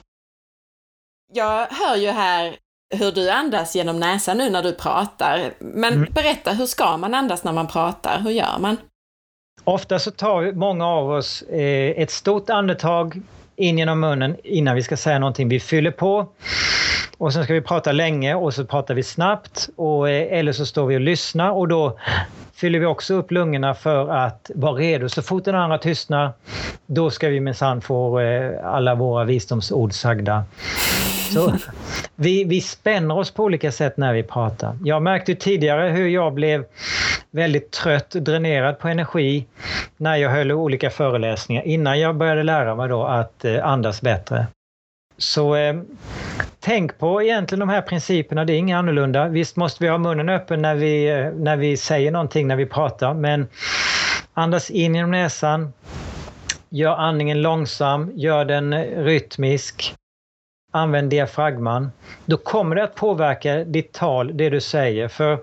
jag 1.34 1.68
hör 1.68 1.96
ju 1.96 2.10
här 2.10 2.56
hur 2.96 3.12
du 3.12 3.30
andas 3.30 3.76
genom 3.76 4.00
näsan 4.00 4.38
nu 4.38 4.50
när 4.50 4.64
du 4.64 4.74
pratar. 4.74 5.54
Men 5.60 5.94
mm. 5.94 6.14
berätta, 6.14 6.52
hur 6.52 6.66
ska 6.66 6.98
man 6.98 7.14
andas 7.14 7.44
när 7.44 7.54
man 7.54 7.68
pratar? 7.68 8.20
Hur 8.20 8.32
gör 8.32 8.58
man? 8.60 8.78
Ofta 9.64 10.00
så 10.00 10.12
tar 10.12 10.52
många 10.52 10.88
av 10.88 11.12
oss 11.12 11.42
eh, 11.42 12.02
ett 12.02 12.12
stort 12.12 12.50
andetag 12.50 13.22
in 13.56 13.78
genom 13.78 14.00
munnen 14.00 14.36
innan 14.44 14.76
vi 14.76 14.84
ska 14.84 14.98
säga 14.98 15.20
någonting. 15.20 15.50
Vi 15.50 15.60
fyller 15.60 15.92
på 15.92 16.28
och 17.18 17.34
sen 17.34 17.44
ska 17.44 17.54
vi 17.54 17.62
prata 17.62 17.92
länge 17.92 18.36
och 18.36 18.54
så 18.54 18.66
pratar 18.66 18.94
vi 18.94 19.04
snabbt 19.04 19.70
och, 19.76 20.10
eh, 20.10 20.40
eller 20.40 20.52
så 20.52 20.66
står 20.66 20.88
vi 20.88 20.96
och 20.96 21.02
lyssnar 21.02 21.52
och 21.52 21.68
då 21.68 22.00
fyller 22.56 22.80
vi 22.80 22.86
också 22.86 23.14
upp 23.14 23.32
lungorna 23.32 23.74
för 23.74 24.10
att 24.10 24.52
vara 24.56 24.74
redo. 24.74 25.10
Så 25.10 25.22
fort 25.22 25.46
den 25.46 25.56
andra 25.56 25.78
tystnar, 25.78 26.32
då 26.86 27.10
ska 27.10 27.30
vi 27.30 27.40
minsann 27.40 27.82
få 27.82 28.20
eh, 28.20 28.52
alla 28.64 28.96
våra 28.96 29.24
visdomsord 29.24 29.94
sagda. 29.94 30.44
Så 31.34 31.54
vi, 32.16 32.44
vi 32.44 32.62
spänner 32.62 33.18
oss 33.18 33.32
på 33.32 33.44
olika 33.44 33.72
sätt 33.72 33.98
när 33.98 34.14
vi 34.14 34.24
pratar. 34.24 34.78
Jag 34.84 35.02
märkte 35.02 35.36
tidigare 35.36 35.90
hur 35.90 36.08
jag 36.08 36.34
blev 36.34 36.66
väldigt 37.32 37.72
trött, 37.72 38.10
dränerad 38.10 38.80
på 38.80 38.88
energi 38.88 39.46
när 39.98 40.16
jag 40.16 40.30
höll 40.30 40.52
olika 40.52 40.90
föreläsningar 40.90 41.64
innan 41.64 42.00
jag 42.00 42.16
började 42.16 42.44
lära 42.44 42.76
mig 42.76 42.90
då 42.90 43.04
att 43.04 43.46
eh, 43.46 43.68
andas 43.68 44.02
bättre. 44.02 44.48
Så 45.18 45.56
eh, 45.56 45.76
tänk 46.60 46.98
på 46.98 47.24
egentligen 47.24 47.60
de 47.60 47.70
här 47.70 47.82
principerna, 47.82 48.46
det 48.46 48.54
är 48.54 48.58
inget 48.58 48.78
annorlunda. 48.78 49.28
Visst 49.28 49.56
måste 49.56 49.84
vi 49.84 49.90
ha 49.90 49.98
munnen 49.98 50.30
öppen 50.30 50.62
när 50.62 50.76
vi, 50.76 51.10
eh, 51.10 51.32
när 51.32 51.58
vi 51.58 51.78
säger 51.78 52.12
någonting, 52.12 52.48
när 52.48 52.56
vi 52.56 52.66
pratar, 52.66 53.14
men 53.14 53.48
andas 54.34 54.70
in 54.70 54.96
genom 54.96 55.12
näsan, 55.12 55.74
gör 56.70 56.96
andningen 56.96 57.42
långsam, 57.42 58.12
gör 58.16 58.46
den 58.46 58.74
eh, 58.74 59.04
rytmisk 59.04 59.96
använd 60.72 61.10
diafragman, 61.10 61.92
då 62.26 62.38
kommer 62.38 62.76
det 62.76 62.84
att 62.84 62.96
påverka 62.96 63.64
ditt 63.64 63.94
tal, 63.94 64.38
det 64.38 64.50
du 64.50 64.62
säger. 64.62 65.08
För 65.08 65.40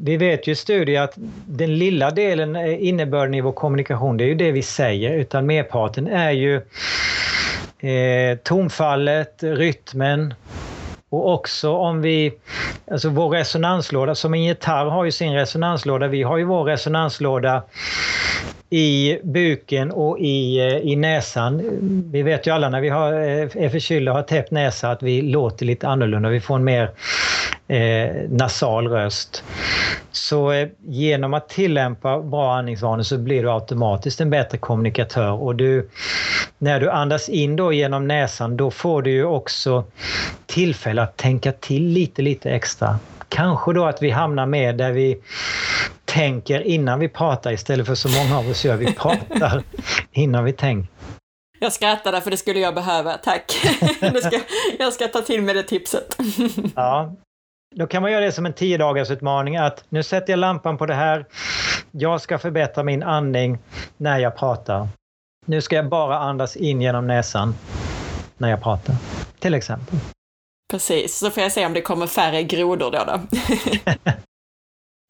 vi 0.00 0.16
vet 0.16 0.46
ju 0.46 0.52
i 0.52 0.54
studier 0.54 1.02
att 1.02 1.14
den 1.46 1.78
lilla 1.78 2.10
delen, 2.10 2.56
eh, 2.56 2.88
innebörden 2.88 3.34
i 3.34 3.40
vår 3.40 3.52
kommunikation, 3.52 4.16
det 4.16 4.24
är 4.24 4.28
ju 4.28 4.34
det 4.34 4.52
vi 4.52 4.62
säger, 4.62 5.12
utan 5.12 5.46
merparten 5.46 6.06
är 6.06 6.30
ju 6.30 6.62
eh, 7.80 8.36
tonfallet, 8.36 9.42
rytmen, 9.42 10.34
och 11.10 11.32
också 11.32 11.70
om 11.70 12.02
vi, 12.02 12.32
alltså 12.90 13.08
vår 13.08 13.30
resonanslåda, 13.30 14.14
som 14.14 14.34
en 14.34 14.44
gitarr 14.44 14.86
har 14.86 15.04
ju 15.04 15.12
sin 15.12 15.34
resonanslåda, 15.34 16.08
vi 16.08 16.22
har 16.22 16.38
ju 16.38 16.44
vår 16.44 16.64
resonanslåda 16.64 17.62
i 18.70 19.18
buken 19.22 19.90
och 19.90 20.18
i, 20.18 20.58
eh, 20.58 20.76
i 20.76 20.96
näsan. 20.96 21.62
Vi 22.12 22.22
vet 22.22 22.46
ju 22.46 22.50
alla 22.50 22.68
när 22.68 22.80
vi 22.80 22.88
har, 22.88 23.12
är 23.12 23.68
förkylda 23.68 24.10
och 24.10 24.16
har 24.16 24.22
täppt 24.22 24.50
näsa 24.50 24.90
att 24.90 25.02
vi 25.02 25.22
låter 25.22 25.66
lite 25.66 25.88
annorlunda. 25.88 26.28
Vi 26.28 26.40
får 26.40 26.56
en 26.56 26.64
mer 26.64 26.90
eh, 27.70 28.30
nasal 28.30 28.88
röst. 28.88 29.44
Så 30.12 30.52
eh, 30.52 30.68
genom 30.86 31.34
att 31.34 31.48
tillämpa 31.48 32.20
bra 32.20 32.54
andningsvanor 32.54 33.02
så 33.02 33.18
blir 33.18 33.42
du 33.42 33.50
automatiskt 33.50 34.20
en 34.20 34.30
bättre 34.30 34.58
kommunikatör 34.58 35.32
och 35.32 35.56
du, 35.56 35.90
när 36.58 36.80
du 36.80 36.90
andas 36.90 37.28
in 37.28 37.56
då 37.56 37.72
genom 37.72 38.06
näsan 38.06 38.56
då 38.56 38.70
får 38.70 39.02
du 39.02 39.10
ju 39.10 39.24
också 39.24 39.84
tillfälle 40.46 41.02
att 41.02 41.16
tänka 41.16 41.52
till 41.52 41.86
lite, 41.86 42.22
lite 42.22 42.50
extra. 42.50 42.98
Kanske 43.28 43.72
då 43.72 43.84
att 43.84 44.02
vi 44.02 44.10
hamnar 44.10 44.46
med 44.46 44.76
där 44.76 44.92
vi 44.92 45.18
tänker 46.04 46.60
innan 46.60 47.00
vi 47.00 47.08
pratar 47.08 47.52
istället 47.52 47.86
för 47.86 47.94
så 47.94 48.08
många 48.08 48.38
av 48.38 48.50
oss 48.50 48.64
gör. 48.64 48.76
Vi 48.76 48.92
pratar 48.92 49.62
innan 50.12 50.44
vi 50.44 50.52
tänker. 50.52 50.90
Jag 51.62 51.72
skrattade 51.72 52.20
för 52.20 52.30
det 52.30 52.36
skulle 52.36 52.60
jag 52.60 52.74
behöva, 52.74 53.12
tack. 53.12 53.50
Ska, 54.22 54.40
jag 54.78 54.92
ska 54.92 55.08
ta 55.08 55.20
till 55.20 55.42
mig 55.42 55.54
det 55.54 55.62
tipset. 55.62 56.16
ja, 56.74 57.16
då 57.74 57.86
kan 57.86 58.02
man 58.02 58.12
göra 58.12 58.24
det 58.24 58.32
som 58.32 58.46
en 58.46 58.52
10 58.52 58.78
dagars 58.78 59.10
utmaning 59.10 59.56
att 59.56 59.84
nu 59.88 60.02
sätter 60.02 60.32
jag 60.32 60.38
lampan 60.38 60.78
på 60.78 60.86
det 60.86 60.94
här. 60.94 61.26
Jag 61.90 62.20
ska 62.20 62.38
förbättra 62.38 62.82
min 62.82 63.02
andning 63.02 63.58
när 63.96 64.18
jag 64.18 64.36
pratar. 64.36 64.88
Nu 65.46 65.60
ska 65.60 65.76
jag 65.76 65.88
bara 65.88 66.18
andas 66.18 66.56
in 66.56 66.82
genom 66.82 67.06
näsan 67.06 67.54
när 68.38 68.50
jag 68.50 68.62
pratar, 68.62 68.94
till 69.38 69.54
exempel. 69.54 69.98
Precis, 70.70 71.18
så 71.18 71.30
får 71.30 71.42
jag 71.42 71.52
se 71.52 71.66
om 71.66 71.72
det 71.72 71.80
kommer 71.80 72.06
färre 72.06 72.42
grodor 72.42 72.90
då. 72.90 73.04
då. 73.04 73.20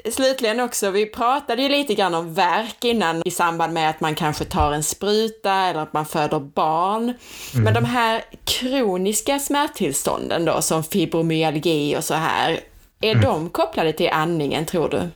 Slutligen 0.05 0.61
också, 0.61 0.91
vi 0.91 1.07
pratade 1.07 1.63
ju 1.63 1.69
lite 1.69 1.95
grann 1.95 2.15
om 2.15 2.35
verk 2.35 2.85
innan 2.85 3.23
i 3.25 3.31
samband 3.31 3.73
med 3.73 3.91
att 3.91 4.01
man 4.01 4.15
kanske 4.15 4.45
tar 4.45 4.73
en 4.73 4.83
spruta 4.83 5.53
eller 5.53 5.81
att 5.81 5.93
man 5.93 6.07
föder 6.07 6.41
barn. 6.41 7.03
Mm. 7.03 7.65
Men 7.65 7.75
de 7.75 7.85
här 7.85 8.23
kroniska 8.45 9.39
smärttillstånden 9.39 10.45
då, 10.45 10.63
som 10.63 10.85
fibromyalgi 10.85 11.97
och 11.97 12.05
så 12.05 12.15
här, 12.15 12.61
är 13.01 13.13
mm. 13.13 13.25
de 13.25 13.51
kopplade 13.51 13.93
till 13.93 14.11
andningen 14.13 14.67
tror 14.67 14.89
du? 14.89 15.09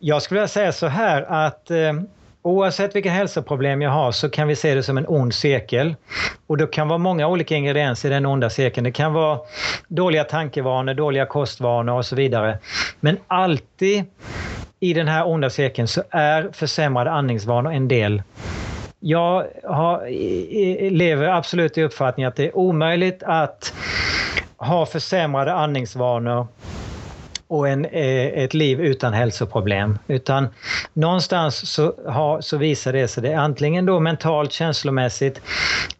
Jag 0.00 0.22
skulle 0.22 0.40
vilja 0.40 0.48
säga 0.48 0.72
så 0.72 0.86
här 0.86 1.22
att 1.22 1.70
eh, 1.70 1.92
Oavsett 2.42 2.96
vilka 2.96 3.10
hälsoproblem 3.10 3.82
jag 3.82 3.90
har 3.90 4.12
så 4.12 4.28
kan 4.28 4.48
vi 4.48 4.56
se 4.56 4.74
det 4.74 4.82
som 4.82 4.98
en 4.98 5.06
ond 5.08 5.34
cirkel. 5.34 5.94
Och 6.46 6.56
det 6.56 6.66
kan 6.66 6.88
vara 6.88 6.98
många 6.98 7.28
olika 7.28 7.56
ingredienser 7.56 8.10
i 8.10 8.12
den 8.12 8.26
onda 8.26 8.50
cirkeln. 8.50 8.84
Det 8.84 8.92
kan 8.92 9.12
vara 9.12 9.38
dåliga 9.88 10.24
tankevanor, 10.24 10.94
dåliga 10.94 11.26
kostvanor 11.26 11.96
och 11.96 12.06
så 12.06 12.16
vidare. 12.16 12.58
Men 13.00 13.18
alltid 13.26 14.04
i 14.80 14.94
den 14.94 15.08
här 15.08 15.28
onda 15.28 15.50
cirkeln 15.50 15.88
så 15.88 16.02
är 16.10 16.50
försämrade 16.52 17.10
andningsvanor 17.10 17.72
en 17.72 17.88
del. 17.88 18.22
Jag 19.00 19.46
har, 19.64 20.10
lever 20.90 21.28
absolut 21.28 21.78
i 21.78 21.82
uppfattningen 21.82 22.28
att 22.28 22.36
det 22.36 22.46
är 22.46 22.56
omöjligt 22.56 23.22
att 23.22 23.74
ha 24.56 24.86
försämrade 24.86 25.54
andningsvanor 25.54 26.46
och 27.50 27.68
en, 27.68 27.84
eh, 27.84 28.26
ett 28.26 28.54
liv 28.54 28.80
utan 28.80 29.12
hälsoproblem. 29.12 29.98
Utan 30.06 30.48
någonstans 30.92 31.72
så, 31.72 31.94
har, 32.06 32.40
så 32.40 32.56
visar 32.56 32.92
det 32.92 33.08
sig 33.08 33.22
det 33.22 33.34
antingen 33.34 33.86
då 33.86 34.00
mentalt, 34.00 34.52
känslomässigt 34.52 35.40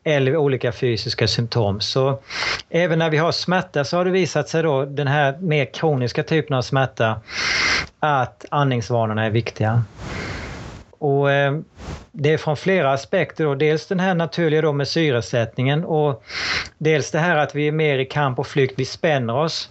eller 0.05 0.37
olika 0.37 0.73
fysiska 0.73 1.29
symptom. 1.29 1.81
Så 1.81 2.19
även 2.69 2.99
när 2.99 3.11
vi 3.11 3.17
har 3.17 3.33
smärta 3.33 3.85
så 3.85 3.97
har 3.97 4.05
det 4.05 4.11
visat 4.11 4.49
sig 4.49 4.63
då 4.63 4.85
den 4.85 5.07
här 5.07 5.39
mer 5.39 5.65
kroniska 5.65 6.23
typen 6.23 6.57
av 6.57 6.63
smärta 6.63 7.21
att 8.01 8.45
andningsvanorna 8.51 9.25
är 9.25 9.31
viktiga. 9.31 9.85
Och 11.01 11.31
eh, 11.33 11.59
det 12.13 12.33
är 12.33 12.39
från 12.39 12.57
flera 12.57 12.93
aspekter. 12.93 13.45
Då. 13.45 13.55
Dels 13.55 13.87
den 13.87 14.01
här 14.01 14.15
naturliga 14.15 14.63
då 14.63 14.73
med 14.73 14.89
syresättningen 14.89 15.85
och 15.85 16.23
dels 16.79 17.11
det 17.11 17.19
här 17.19 17.37
att 17.37 17.55
vi 17.55 17.69
är 17.69 17.73
mer 17.73 17.99
i 17.99 18.05
kamp 18.05 18.39
och 18.39 18.47
flykt, 18.47 18.75
vi 18.77 18.85
spänner 18.85 19.37
oss. 19.37 19.71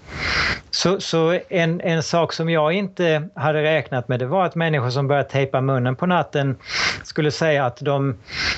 Så, 0.72 1.00
så 1.00 1.40
en, 1.50 1.82
en 1.82 2.04
sak 2.04 2.34
som 2.34 2.50
jag 2.50 2.74
inte 2.74 3.30
hade 3.36 3.64
räknat 3.64 4.08
med 4.08 4.20
det 4.20 4.26
var 4.26 4.46
att 4.46 4.56
människor 4.56 4.90
som 4.90 5.08
började 5.08 5.30
tejpa 5.30 5.62
munnen 5.62 5.96
på 5.96 6.06
natten 6.06 6.58
skulle 7.04 7.32
säga 7.32 7.66
att 7.66 7.78
de 7.78 8.18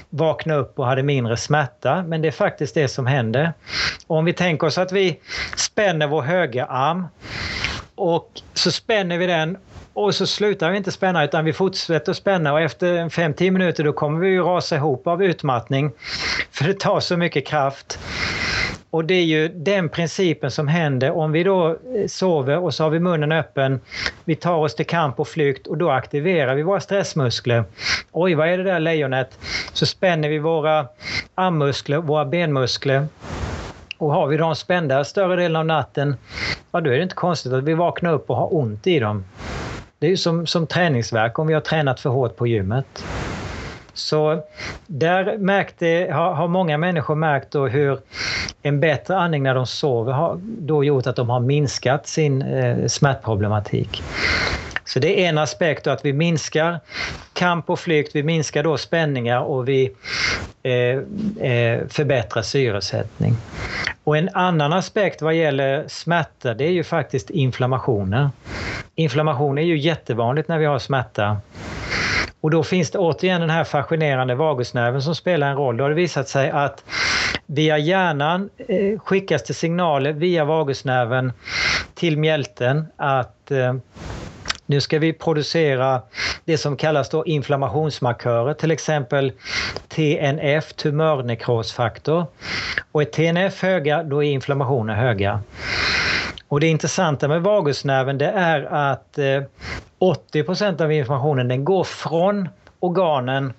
vaknade 0.09 0.59
upp 0.59 0.80
och 0.80 0.86
hade 0.86 1.03
mindre 1.03 1.38
smärta. 1.38 2.03
Men 2.07 2.22
det 2.22 2.28
är 2.28 2.32
faktiskt 2.32 2.74
det 2.74 2.88
som 2.88 3.07
händer. 3.07 3.53
Och 4.07 4.17
om 4.17 4.26
vi 4.26 4.34
tänker 4.34 4.67
oss 4.67 4.78
att 4.78 4.91
vi 4.91 5.19
spänner 5.57 6.07
vår 6.07 6.22
högra 6.22 6.65
arm 6.65 7.07
och 7.95 8.30
så 8.53 8.72
spänner 8.72 9.17
vi 9.17 9.28
den 9.28 9.57
och 9.94 10.16
så 10.16 10.28
slutar 10.28 10.72
vi 10.72 10.78
inte 10.78 10.92
spänna 10.92 11.24
utan 11.24 11.46
vi 11.46 11.54
fortsätter 11.54 12.14
spänna 12.14 12.54
och 12.54 12.62
efter 12.62 13.10
5-10 13.10 13.52
minuter 13.52 13.84
då 13.84 13.94
kommer 13.94 14.20
vi 14.20 14.30
ju 14.30 14.44
rasa 14.44 14.76
ihop 14.76 15.08
av 15.08 15.24
utmattning. 15.24 15.92
För 16.52 16.66
det 16.66 16.80
tar 16.80 17.00
så 17.00 17.18
mycket 17.18 17.48
kraft. 17.48 18.00
Och 18.89 19.06
det 19.06 19.14
är 19.14 19.24
ju 19.24 19.48
den 19.48 19.89
principen 19.89 20.52
som 20.52 20.68
händer 20.68 21.12
om 21.12 21.32
vi 21.32 21.44
då 21.44 21.70
eh, 21.70 22.08
sover 22.08 22.58
och 22.58 22.74
så 22.74 22.84
har 22.84 22.89
vi 22.89 23.00
munnen 23.00 23.32
öppen. 23.32 23.80
Vi 24.26 24.36
tar 24.36 24.56
oss 24.56 24.76
till 24.76 24.86
kamp 24.86 25.20
och 25.20 25.28
flykt 25.28 25.68
och 25.68 25.78
då 25.78 25.92
aktiverar 25.92 26.56
vi 26.56 26.62
våra 26.64 26.80
stressmuskler. 26.80 27.64
Oj, 28.12 28.36
vad 28.36 28.48
är 28.48 28.58
det 28.58 28.64
där 28.64 28.80
lejonet? 28.80 29.38
Så 29.74 29.86
spänner 29.86 30.30
vi 30.30 30.39
våra 30.39 30.88
armmuskler, 31.36 31.98
våra 31.98 32.26
benmuskler. 32.26 33.08
Och 33.98 34.14
har 34.14 34.28
vi 34.28 34.38
dem 34.38 34.56
spända 34.56 35.04
större 35.04 35.36
delen 35.36 35.56
av 35.56 35.66
natten, 35.66 36.16
ja 36.72 36.82
då 36.82 36.89
är 36.89 36.98
det 36.98 37.04
inte 37.04 37.16
konstigt 37.16 37.54
att 37.54 37.64
vi 37.64 37.74
vaknar 37.74 38.14
upp 38.14 38.30
och 38.30 38.36
har 38.36 38.56
ont 38.56 38.88
i 38.88 39.00
dem. 39.00 39.24
Det 40.02 40.08
är 40.08 40.10
ju 40.10 40.18
som, 40.18 40.47
som 40.47 40.68
träningsverk 40.68 41.39
om 41.39 41.47
vi 41.47 41.54
har 41.54 41.62
tränat 41.62 41.99
för 41.99 42.10
hårt 42.10 42.36
på 42.36 42.47
gymmet. 42.47 43.06
Så 43.93 44.43
där 44.88 45.38
märkte, 45.38 46.10
har, 46.14 46.34
har 46.34 46.47
många 46.47 46.78
människor 46.78 47.16
märkt 47.16 47.52
då 47.52 47.68
hur 47.68 47.99
en 48.62 48.80
bättre 48.80 49.18
andning 49.18 49.43
när 49.43 49.56
de 49.56 49.66
sover 49.66 50.14
har 50.14 50.39
då 50.43 50.84
gjort 50.84 51.08
att 51.08 51.16
de 51.16 51.30
har 51.30 51.39
minskat 51.39 52.08
sin 52.08 52.41
eh, 52.41 52.88
smärtproblematik. 52.88 54.04
Så 54.94 55.00
det 55.00 55.26
är 55.26 55.30
en 55.30 55.38
aspekt 55.38 55.86
då 55.86 55.92
att 55.92 56.06
vi 56.06 56.14
minskar 56.14 56.80
kamp 57.34 57.70
och 57.70 57.80
flykt, 57.80 58.16
vi 58.16 58.24
minskar 58.24 58.64
då 58.64 58.78
spänningar 58.78 59.39
och 59.39 59.68
vi 59.68 59.92
eh, 60.64 60.74
eh, 61.52 61.88
förbättrar 61.88 62.42
syresättning. 62.42 63.36
Och 64.04 64.18
en 64.18 64.30
annan 64.34 64.74
aspekt 64.74 65.22
vad 65.22 65.34
gäller 65.34 65.86
smärta 65.88 66.54
det 66.54 66.64
är 66.64 66.72
ju 66.72 66.84
faktiskt 66.84 67.30
inflammationer. 67.30 68.30
Inflammation 68.96 69.58
är 69.58 69.62
ju 69.62 69.78
jättevanligt 69.78 70.48
när 70.48 70.58
vi 70.58 70.66
har 70.66 70.80
smärta. 70.80 71.38
Och 72.42 72.52
då 72.52 72.64
finns 72.64 72.92
det 72.92 72.98
återigen 72.98 73.42
den 73.42 73.50
här 73.50 73.64
fascinerande 73.64 74.36
vagusnerven 74.36 75.02
som 75.02 75.16
spelar 75.16 75.48
en 75.48 75.58
roll. 75.58 75.78
Då 75.78 75.84
har 75.84 75.89
det 75.89 75.96
visat 75.96 76.30
sig 76.30 76.50
att 76.50 76.84
via 77.46 77.78
hjärnan 77.78 78.50
eh, 78.68 79.00
skickas 79.00 79.44
det 79.44 79.54
signaler 79.54 80.14
via 80.14 80.46
vagusnerven 80.46 81.34
till 81.96 82.18
mjälten 82.18 82.86
att 82.98 83.52
eh, 83.52 83.74
nu 84.72 84.82
ska 84.82 84.99
vi 84.99 85.13
producera 85.13 86.01
det 86.45 86.57
som 86.57 86.78
kallas 86.78 87.09
då 87.09 87.26
inflammationsmarkörer, 87.26 88.53
till 88.53 88.72
exempel 88.72 89.32
TNF, 89.88 90.74
tumörnekrosfaktor. 90.74 92.26
Och 92.91 93.01
är 93.01 93.05
TNF 93.05 93.61
höga, 93.61 94.03
då 94.03 94.24
är 94.24 94.28
inflammationen 94.32 94.95
höga. 94.95 95.41
Och 96.47 96.59
det 96.59 96.67
intressanta 96.67 97.28
med 97.28 97.41
vagusnerven 97.41 98.17
det 98.17 98.30
är 98.30 98.61
att 98.61 99.17
eh, 99.17 99.43
80 99.99 100.84
av 100.84 100.91
informationen 100.91 101.47
den 101.47 101.65
går 101.65 101.84
från 101.84 102.49
organen 102.82 103.53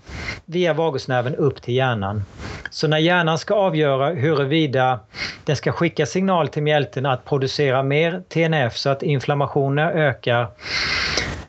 via 0.45 0.75
vagusnerven 0.75 1.35
upp 1.35 1.63
till 1.63 1.75
hjärnan. 1.75 2.25
Så 2.71 2.89
när 2.89 2.99
hjärnan 2.99 3.39
ska 3.39 3.55
avgöra 3.55 4.11
huruvida 4.11 5.01
den 5.45 5.57
ska 5.57 5.73
skicka 5.73 6.07
signal 6.07 6.49
till 6.49 6.63
mjälten 6.63 7.07
att 7.07 7.25
producera 7.25 7.83
mer 7.83 8.23
TNF 8.29 8.77
så 8.77 8.91
att 8.91 9.03
inflammationen 9.03 9.89
ökar, 9.89 10.47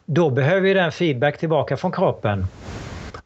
då 0.06 0.30
behöver 0.30 0.76
den 0.76 0.92
feedback 0.92 1.38
tillbaka 1.38 1.78
från 1.78 1.92
kroppen. 1.92 2.48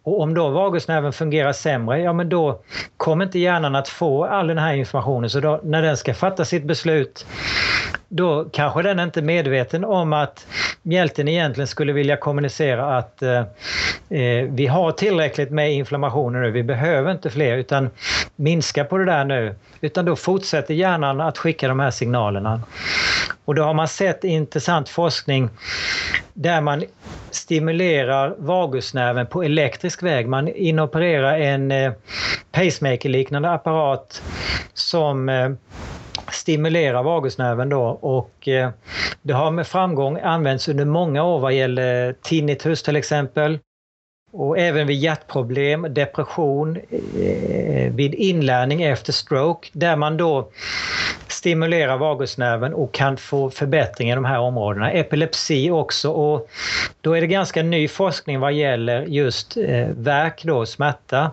Och 0.04 0.22
om 0.22 0.34
då 0.34 0.50
vagusnerven 0.50 1.14
fungerar 1.14 1.54
sämre, 1.54 2.00
ja 2.00 2.14
men 2.14 2.30
då 2.30 2.62
kommer 2.98 3.26
inte 3.26 3.40
hjärnan 3.40 3.76
att 3.76 3.88
få 3.88 4.26
all 4.26 4.48
den 4.48 4.58
här 4.58 4.74
informationen. 4.74 5.30
Så 5.30 5.40
då, 5.40 5.60
när 5.64 5.82
den 5.82 5.98
ska 5.98 6.14
fatta 6.14 6.46
sitt 6.46 6.64
beslut, 6.64 7.26
då 8.10 8.50
kanske 8.54 8.82
den 8.82 9.00
inte 9.00 9.20
är 9.20 9.24
medveten 9.24 9.86
om 9.86 10.14
att 10.14 10.48
mjälten 10.82 11.28
egentligen 11.28 11.68
skulle 11.68 11.94
vilja 11.94 12.18
kommunicera 12.18 12.98
att 12.98 13.22
eh, 13.22 13.40
eh 14.10 14.46
vi 14.50 14.68
har 14.68 14.92
tillräckligt 14.92 15.52
med 15.52 15.74
inflammationer 15.74 16.42
nu, 16.42 16.52
vi 16.52 16.64
behöver 16.64 17.12
inte 17.12 17.30
fler 17.30 17.58
utan 17.58 17.90
minska 18.36 18.84
på 18.84 18.98
det 18.98 19.06
där 19.06 19.26
nu. 19.26 19.56
Utan 19.82 20.06
då 20.06 20.16
fortsätter 20.16 20.74
hjärnan 20.74 21.22
att 21.22 21.38
skicka 21.38 21.68
de 21.68 21.80
här 21.80 21.92
signalerna. 21.92 22.62
Och 23.46 23.56
då 23.56 23.64
har 23.64 23.74
man 23.74 23.88
sett 23.88 24.24
intressant 24.24 24.90
forskning 24.90 25.50
där 26.34 26.62
man 26.62 26.84
stimulerar 27.32 28.36
vagusnerven 28.38 29.28
på 29.28 29.44
elektrisk 29.44 30.04
väg. 30.04 30.28
Man 30.28 30.48
inopererar 30.48 31.40
en 31.40 31.72
eh, 31.72 31.92
pacemaker-liknande 32.52 33.50
apparat 33.50 34.24
som 34.74 35.30
eh, 35.30 35.50
stimulera 36.32 37.02
vagusnerven 37.04 37.70
då 37.70 37.84
och 37.86 38.48
eh, 38.48 38.70
det 39.22 39.34
har 39.34 39.52
med 39.52 39.68
framgång 39.68 40.20
använts 40.20 40.68
under 40.68 40.86
många 40.86 41.24
år 41.24 41.40
vad 41.40 41.54
gäller 41.54 42.14
tinnitus 42.22 42.84
till 42.84 42.96
exempel. 42.96 43.60
Och 44.32 44.58
även 44.58 44.88
vid 44.88 44.98
hjärtproblem, 44.98 45.94
depression, 45.94 46.78
eh, 46.78 47.94
vid 47.94 48.14
inlärning 48.16 48.84
efter 48.84 49.14
stroke 49.14 49.70
där 49.74 49.96
man 49.96 50.18
då 50.18 50.50
stimulerar 51.28 51.98
vagusnerven 51.98 52.74
och 52.74 52.94
kan 52.94 53.18
få 53.18 53.50
förbättring 53.50 54.12
i 54.12 54.16
de 54.16 54.26
här 54.26 54.40
områdena. 54.40 54.92
Epilepsi 54.92 55.72
också 55.72 56.10
och 56.12 56.50
då 57.02 57.14
är 57.14 57.22
det 57.22 57.28
ganska 57.28 57.64
ny 57.64 57.88
forskning 57.88 58.40
vad 58.40 58.54
gäller 58.54 59.06
just 59.06 59.58
eh, 59.58 59.88
värk 59.88 60.44
då, 60.44 60.66
smärta. 60.66 61.32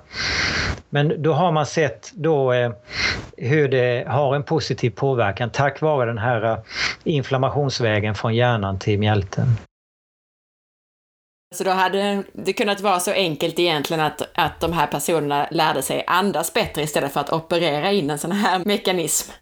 Men 0.94 1.22
då 1.22 1.32
har 1.32 1.52
man 1.52 1.66
sett 1.66 2.12
då 2.14 2.52
eh, 2.52 2.72
hur 3.36 3.68
det 3.68 4.04
har 4.08 4.34
en 4.34 4.42
positiv 4.42 4.90
påverkan 4.90 5.50
tack 5.50 5.80
vare 5.80 6.06
den 6.06 6.18
här 6.18 6.44
eh, 6.44 6.58
inflammationsvägen 7.04 8.14
från 8.14 8.34
hjärnan 8.34 8.78
till 8.78 8.98
mjälten. 8.98 9.46
Så 11.54 11.64
då 11.64 11.70
hade 11.70 12.24
det 12.32 12.52
kunnat 12.52 12.80
vara 12.80 13.00
så 13.00 13.12
enkelt 13.12 13.58
egentligen 13.58 14.02
att, 14.02 14.22
att 14.34 14.60
de 14.60 14.72
här 14.72 14.86
personerna 14.86 15.48
lärde 15.50 15.82
sig 15.82 16.04
andas 16.06 16.54
bättre 16.54 16.82
istället 16.82 17.12
för 17.12 17.20
att 17.20 17.32
operera 17.32 17.92
in 17.92 18.10
en 18.10 18.18
sån 18.18 18.32
här 18.32 18.64
mekanism. 18.64 19.32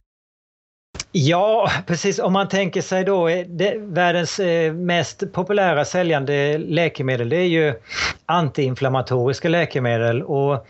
Ja, 1.15 1.71
precis. 1.87 2.19
Om 2.19 2.33
man 2.33 2.49
tänker 2.49 2.83
sig 2.83 3.05
då 3.05 3.29
eh, 3.29 3.47
det, 3.47 3.75
världens 3.79 4.41
eh, 4.41 4.73
mest 4.73 5.33
populära 5.33 5.85
säljande 5.85 6.59
läkemedel 6.59 7.29
det 7.29 7.37
är 7.37 7.49
ju 7.49 7.75
antiinflammatoriska 8.27 9.49
läkemedel 9.49 10.23
och 10.23 10.67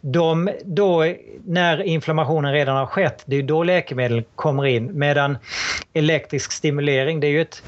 de 0.00 0.50
då 0.64 1.14
när 1.46 1.82
inflammationen 1.82 2.52
redan 2.52 2.76
har 2.76 2.86
skett, 2.86 3.22
det 3.26 3.36
är 3.36 3.42
då 3.42 3.62
läkemedel 3.62 4.22
kommer 4.34 4.66
in 4.66 4.98
medan 4.98 5.38
elektrisk 5.92 6.52
stimulering 6.52 7.20
det 7.20 7.26
är 7.26 7.30
ju 7.30 7.42
ett, 7.42 7.62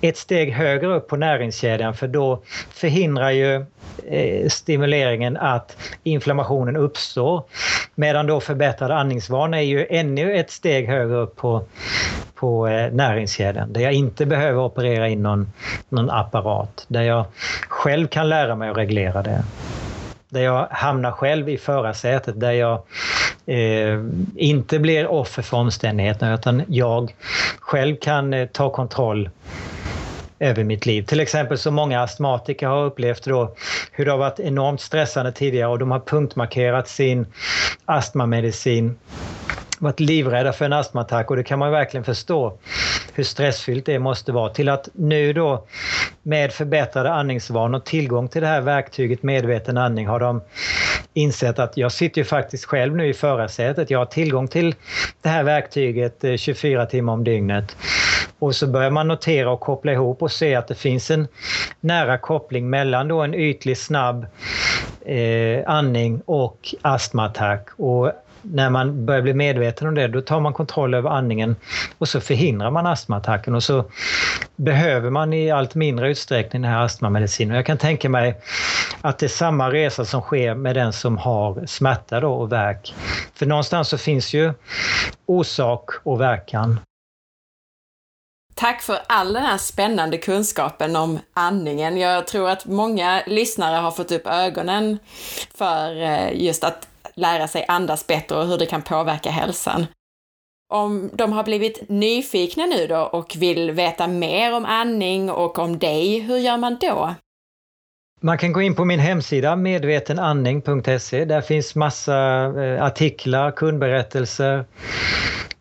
ett 0.00 0.16
steg 0.16 0.52
högre 0.52 0.94
upp 0.94 1.08
på 1.08 1.16
näringskedjan 1.16 1.94
för 1.94 2.08
då 2.08 2.42
förhindrar 2.70 3.30
ju 3.30 3.66
Eh, 4.06 4.48
stimuleringen 4.48 5.36
att 5.36 5.76
inflammationen 6.02 6.76
uppstår. 6.76 7.42
Medan 7.94 8.26
då 8.26 8.40
förbättrad 8.40 8.90
andningsvana 8.90 9.58
är 9.58 9.64
ju 9.64 9.86
ännu 9.90 10.36
ett 10.36 10.50
steg 10.50 10.86
högre 10.86 11.16
upp 11.16 11.36
på, 11.36 11.62
på 12.34 12.68
eh, 12.68 12.92
näringskedjan 12.92 13.72
där 13.72 13.80
jag 13.80 13.92
inte 13.92 14.26
behöver 14.26 14.62
operera 14.62 15.08
in 15.08 15.22
någon, 15.22 15.52
någon 15.88 16.10
apparat. 16.10 16.84
Där 16.88 17.02
jag 17.02 17.24
själv 17.68 18.06
kan 18.06 18.28
lära 18.28 18.54
mig 18.54 18.70
att 18.70 18.76
reglera 18.76 19.22
det 19.22 19.42
där 20.30 20.40
jag 20.40 20.66
hamnar 20.70 21.10
själv 21.10 21.48
i 21.48 21.58
förarsätet, 21.58 22.40
där 22.40 22.52
jag 22.52 22.82
eh, 23.46 24.00
inte 24.36 24.78
blir 24.78 25.06
offer 25.06 25.42
för 25.42 25.56
omständigheterna 25.56 26.34
utan 26.34 26.62
jag 26.68 27.14
själv 27.60 27.96
kan 27.96 28.34
eh, 28.34 28.46
ta 28.46 28.70
kontroll 28.70 29.30
över 30.40 30.64
mitt 30.64 30.86
liv. 30.86 31.02
Till 31.02 31.20
exempel 31.20 31.58
så 31.58 31.70
många 31.70 32.02
astmatiker 32.02 32.66
har 32.66 32.84
upplevt 32.84 33.24
då 33.24 33.54
hur 33.92 34.04
det 34.04 34.10
har 34.10 34.18
varit 34.18 34.40
enormt 34.40 34.80
stressande 34.80 35.32
tidigare 35.32 35.68
och 35.68 35.78
de 35.78 35.90
har 35.90 36.00
punktmarkerat 36.00 36.88
sin 36.88 37.26
astmamedicin 37.84 38.98
varit 39.78 40.00
livrädda 40.00 40.52
för 40.52 40.64
en 40.64 40.72
astmaattack 40.72 41.30
och 41.30 41.36
det 41.36 41.42
kan 41.42 41.58
man 41.58 41.70
verkligen 41.70 42.04
förstå 42.04 42.58
hur 43.14 43.24
stressfyllt 43.24 43.86
det 43.86 43.98
måste 43.98 44.32
vara. 44.32 44.52
Till 44.52 44.68
att 44.68 44.88
nu 44.92 45.32
då 45.32 45.66
med 46.22 46.52
förbättrade 46.52 47.12
andningsvanor 47.12 47.78
och 47.78 47.84
tillgång 47.84 48.28
till 48.28 48.40
det 48.40 48.46
här 48.46 48.60
verktyget 48.60 49.22
medveten 49.22 49.76
andning 49.76 50.06
har 50.06 50.20
de 50.20 50.42
insett 51.14 51.58
att 51.58 51.76
jag 51.76 51.92
sitter 51.92 52.20
ju 52.20 52.24
faktiskt 52.24 52.64
själv 52.64 52.96
nu 52.96 53.08
i 53.08 53.14
förarsätet. 53.14 53.90
Jag 53.90 53.98
har 53.98 54.06
tillgång 54.06 54.48
till 54.48 54.74
det 55.22 55.28
här 55.28 55.42
verktyget 55.42 56.24
eh, 56.24 56.36
24 56.36 56.86
timmar 56.86 57.12
om 57.12 57.24
dygnet. 57.24 57.76
Och 58.40 58.54
så 58.54 58.66
börjar 58.66 58.90
man 58.90 59.08
notera 59.08 59.50
och 59.50 59.60
koppla 59.60 59.92
ihop 59.92 60.22
och 60.22 60.32
se 60.32 60.54
att 60.54 60.68
det 60.68 60.74
finns 60.74 61.10
en 61.10 61.28
nära 61.80 62.18
koppling 62.18 62.70
mellan 62.70 63.08
då 63.08 63.20
en 63.20 63.34
ytlig 63.34 63.78
snabb 63.78 64.26
eh, 65.06 65.62
andning 65.66 66.22
och 66.26 66.74
astmaattack. 66.82 67.68
Och 67.76 68.12
när 68.42 68.70
man 68.70 69.06
börjar 69.06 69.22
bli 69.22 69.34
medveten 69.34 69.88
om 69.88 69.94
det, 69.94 70.08
då 70.08 70.20
tar 70.20 70.40
man 70.40 70.52
kontroll 70.52 70.94
över 70.94 71.10
andningen 71.10 71.56
och 71.98 72.08
så 72.08 72.20
förhindrar 72.20 72.70
man 72.70 72.86
astmaattacken 72.86 73.54
och 73.54 73.62
så 73.62 73.84
behöver 74.56 75.10
man 75.10 75.32
i 75.32 75.50
allt 75.50 75.74
mindre 75.74 76.10
utsträckning 76.10 76.62
den 76.62 76.70
här 76.70 76.84
astmamedicinen. 76.84 77.56
Jag 77.56 77.66
kan 77.66 77.78
tänka 77.78 78.08
mig 78.08 78.40
att 79.00 79.18
det 79.18 79.26
är 79.26 79.28
samma 79.28 79.72
resa 79.72 80.04
som 80.04 80.20
sker 80.20 80.54
med 80.54 80.76
den 80.76 80.92
som 80.92 81.18
har 81.18 81.66
smärta 81.66 82.20
då 82.20 82.32
och 82.32 82.52
värk. 82.52 82.94
För 83.34 83.46
någonstans 83.46 83.88
så 83.88 83.98
finns 83.98 84.34
ju 84.34 84.52
orsak 85.26 85.90
och 86.02 86.20
verkan. 86.20 86.80
Tack 88.60 88.82
för 88.82 88.98
all 89.06 89.32
den 89.32 89.42
här 89.42 89.58
spännande 89.58 90.18
kunskapen 90.18 90.96
om 90.96 91.18
andningen. 91.34 91.96
Jag 91.96 92.26
tror 92.26 92.48
att 92.48 92.66
många 92.66 93.22
lyssnare 93.26 93.76
har 93.76 93.90
fått 93.90 94.12
upp 94.12 94.26
ögonen 94.26 94.98
för 95.54 96.02
eh, 96.02 96.42
just 96.42 96.64
att 96.64 96.88
lära 97.14 97.48
sig 97.48 97.64
andas 97.68 98.06
bättre 98.06 98.36
och 98.36 98.46
hur 98.46 98.58
det 98.58 98.66
kan 98.66 98.82
påverka 98.82 99.30
hälsan. 99.30 99.86
Om 100.72 101.10
de 101.12 101.32
har 101.32 101.44
blivit 101.44 101.88
nyfikna 101.88 102.66
nu 102.66 102.86
då 102.86 103.00
och 103.00 103.36
vill 103.38 103.70
veta 103.70 104.06
mer 104.06 104.54
om 104.54 104.64
andning 104.64 105.30
och 105.30 105.58
om 105.58 105.78
dig, 105.78 106.18
hur 106.18 106.36
gör 106.36 106.56
man 106.56 106.76
då? 106.80 107.14
Man 108.20 108.38
kan 108.38 108.52
gå 108.52 108.62
in 108.62 108.74
på 108.74 108.84
min 108.84 109.00
hemsida 109.00 109.56
medvetenandning.se. 109.56 111.24
Där 111.24 111.40
finns 111.40 111.74
massa 111.74 112.44
eh, 112.62 112.84
artiklar, 112.84 113.50
kundberättelser 113.50 114.64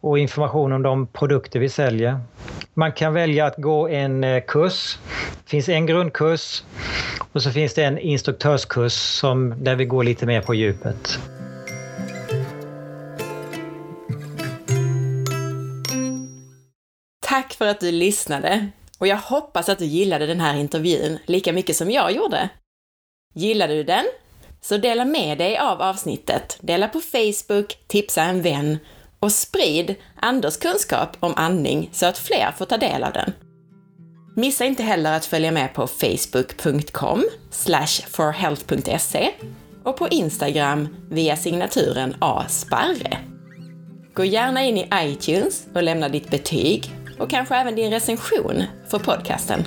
och 0.01 0.19
information 0.19 0.73
om 0.73 0.83
de 0.83 1.07
produkter 1.07 1.59
vi 1.59 1.69
säljer. 1.69 2.19
Man 2.73 2.91
kan 2.91 3.13
välja 3.13 3.45
att 3.45 3.57
gå 3.57 3.87
en 3.87 4.23
eh, 4.23 4.43
kurs. 4.47 4.97
Det 5.43 5.49
finns 5.49 5.69
en 5.69 5.85
grundkurs 5.85 6.63
och 7.31 7.43
så 7.43 7.51
finns 7.51 7.73
det 7.73 7.83
en 7.83 7.97
instruktörskurs 7.97 8.93
som, 8.93 9.63
där 9.63 9.75
vi 9.75 9.85
går 9.85 10.03
lite 10.03 10.25
mer 10.25 10.41
på 10.41 10.53
djupet. 10.53 11.19
Tack 17.27 17.53
för 17.53 17.67
att 17.67 17.79
du 17.79 17.91
lyssnade 17.91 18.67
och 18.99 19.07
jag 19.07 19.17
hoppas 19.17 19.69
att 19.69 19.79
du 19.79 19.85
gillade 19.85 20.27
den 20.27 20.39
här 20.39 20.55
intervjun 20.55 21.17
lika 21.25 21.53
mycket 21.53 21.75
som 21.75 21.91
jag 21.91 22.11
gjorde. 22.11 22.49
Gillade 23.33 23.73
du 23.73 23.83
den? 23.83 24.05
Så 24.61 24.77
dela 24.77 25.05
med 25.05 25.37
dig 25.37 25.57
av 25.57 25.81
avsnittet, 25.81 26.57
dela 26.61 26.87
på 26.87 26.99
Facebook, 26.99 27.77
tipsa 27.87 28.23
en 28.23 28.41
vän 28.41 28.77
och 29.19 29.31
sprid 29.31 29.95
Anders 30.15 30.57
kunskap 30.57 31.17
om 31.19 31.33
andning 31.35 31.89
så 31.93 32.05
att 32.05 32.17
fler 32.17 32.51
får 32.57 32.65
ta 32.65 32.77
del 32.77 33.03
av 33.03 33.13
den. 33.13 33.33
Missa 34.35 34.65
inte 34.65 34.83
heller 34.83 35.13
att 35.13 35.25
följa 35.25 35.51
med 35.51 35.73
på 35.73 35.87
facebook.com 35.87 37.25
forhealth.se 38.09 39.31
och 39.83 39.97
på 39.97 40.07
Instagram 40.07 40.87
via 41.09 41.37
signaturen 41.37 42.15
asparre. 42.19 43.17
Gå 44.13 44.25
gärna 44.25 44.63
in 44.63 44.77
i 44.77 44.89
iTunes 44.93 45.67
och 45.75 45.83
lämna 45.83 46.09
ditt 46.09 46.31
betyg 46.31 46.91
och 47.19 47.29
kanske 47.29 47.55
även 47.55 47.75
din 47.75 47.91
recension 47.91 48.63
för 48.89 48.99
podcasten. 48.99 49.63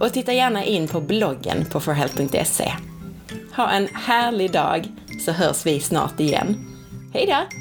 Och 0.00 0.12
titta 0.12 0.32
gärna 0.32 0.64
in 0.64 0.88
på 0.88 1.00
bloggen 1.00 1.64
på 1.64 1.80
forhealth.se. 1.80 2.72
Ha 3.56 3.70
en 3.70 3.88
härlig 3.94 4.52
dag 4.52 4.88
så 5.24 5.32
hörs 5.32 5.66
vi 5.66 5.80
snart 5.80 6.20
igen. 6.20 6.56
Hej 7.14 7.26
då! 7.26 7.58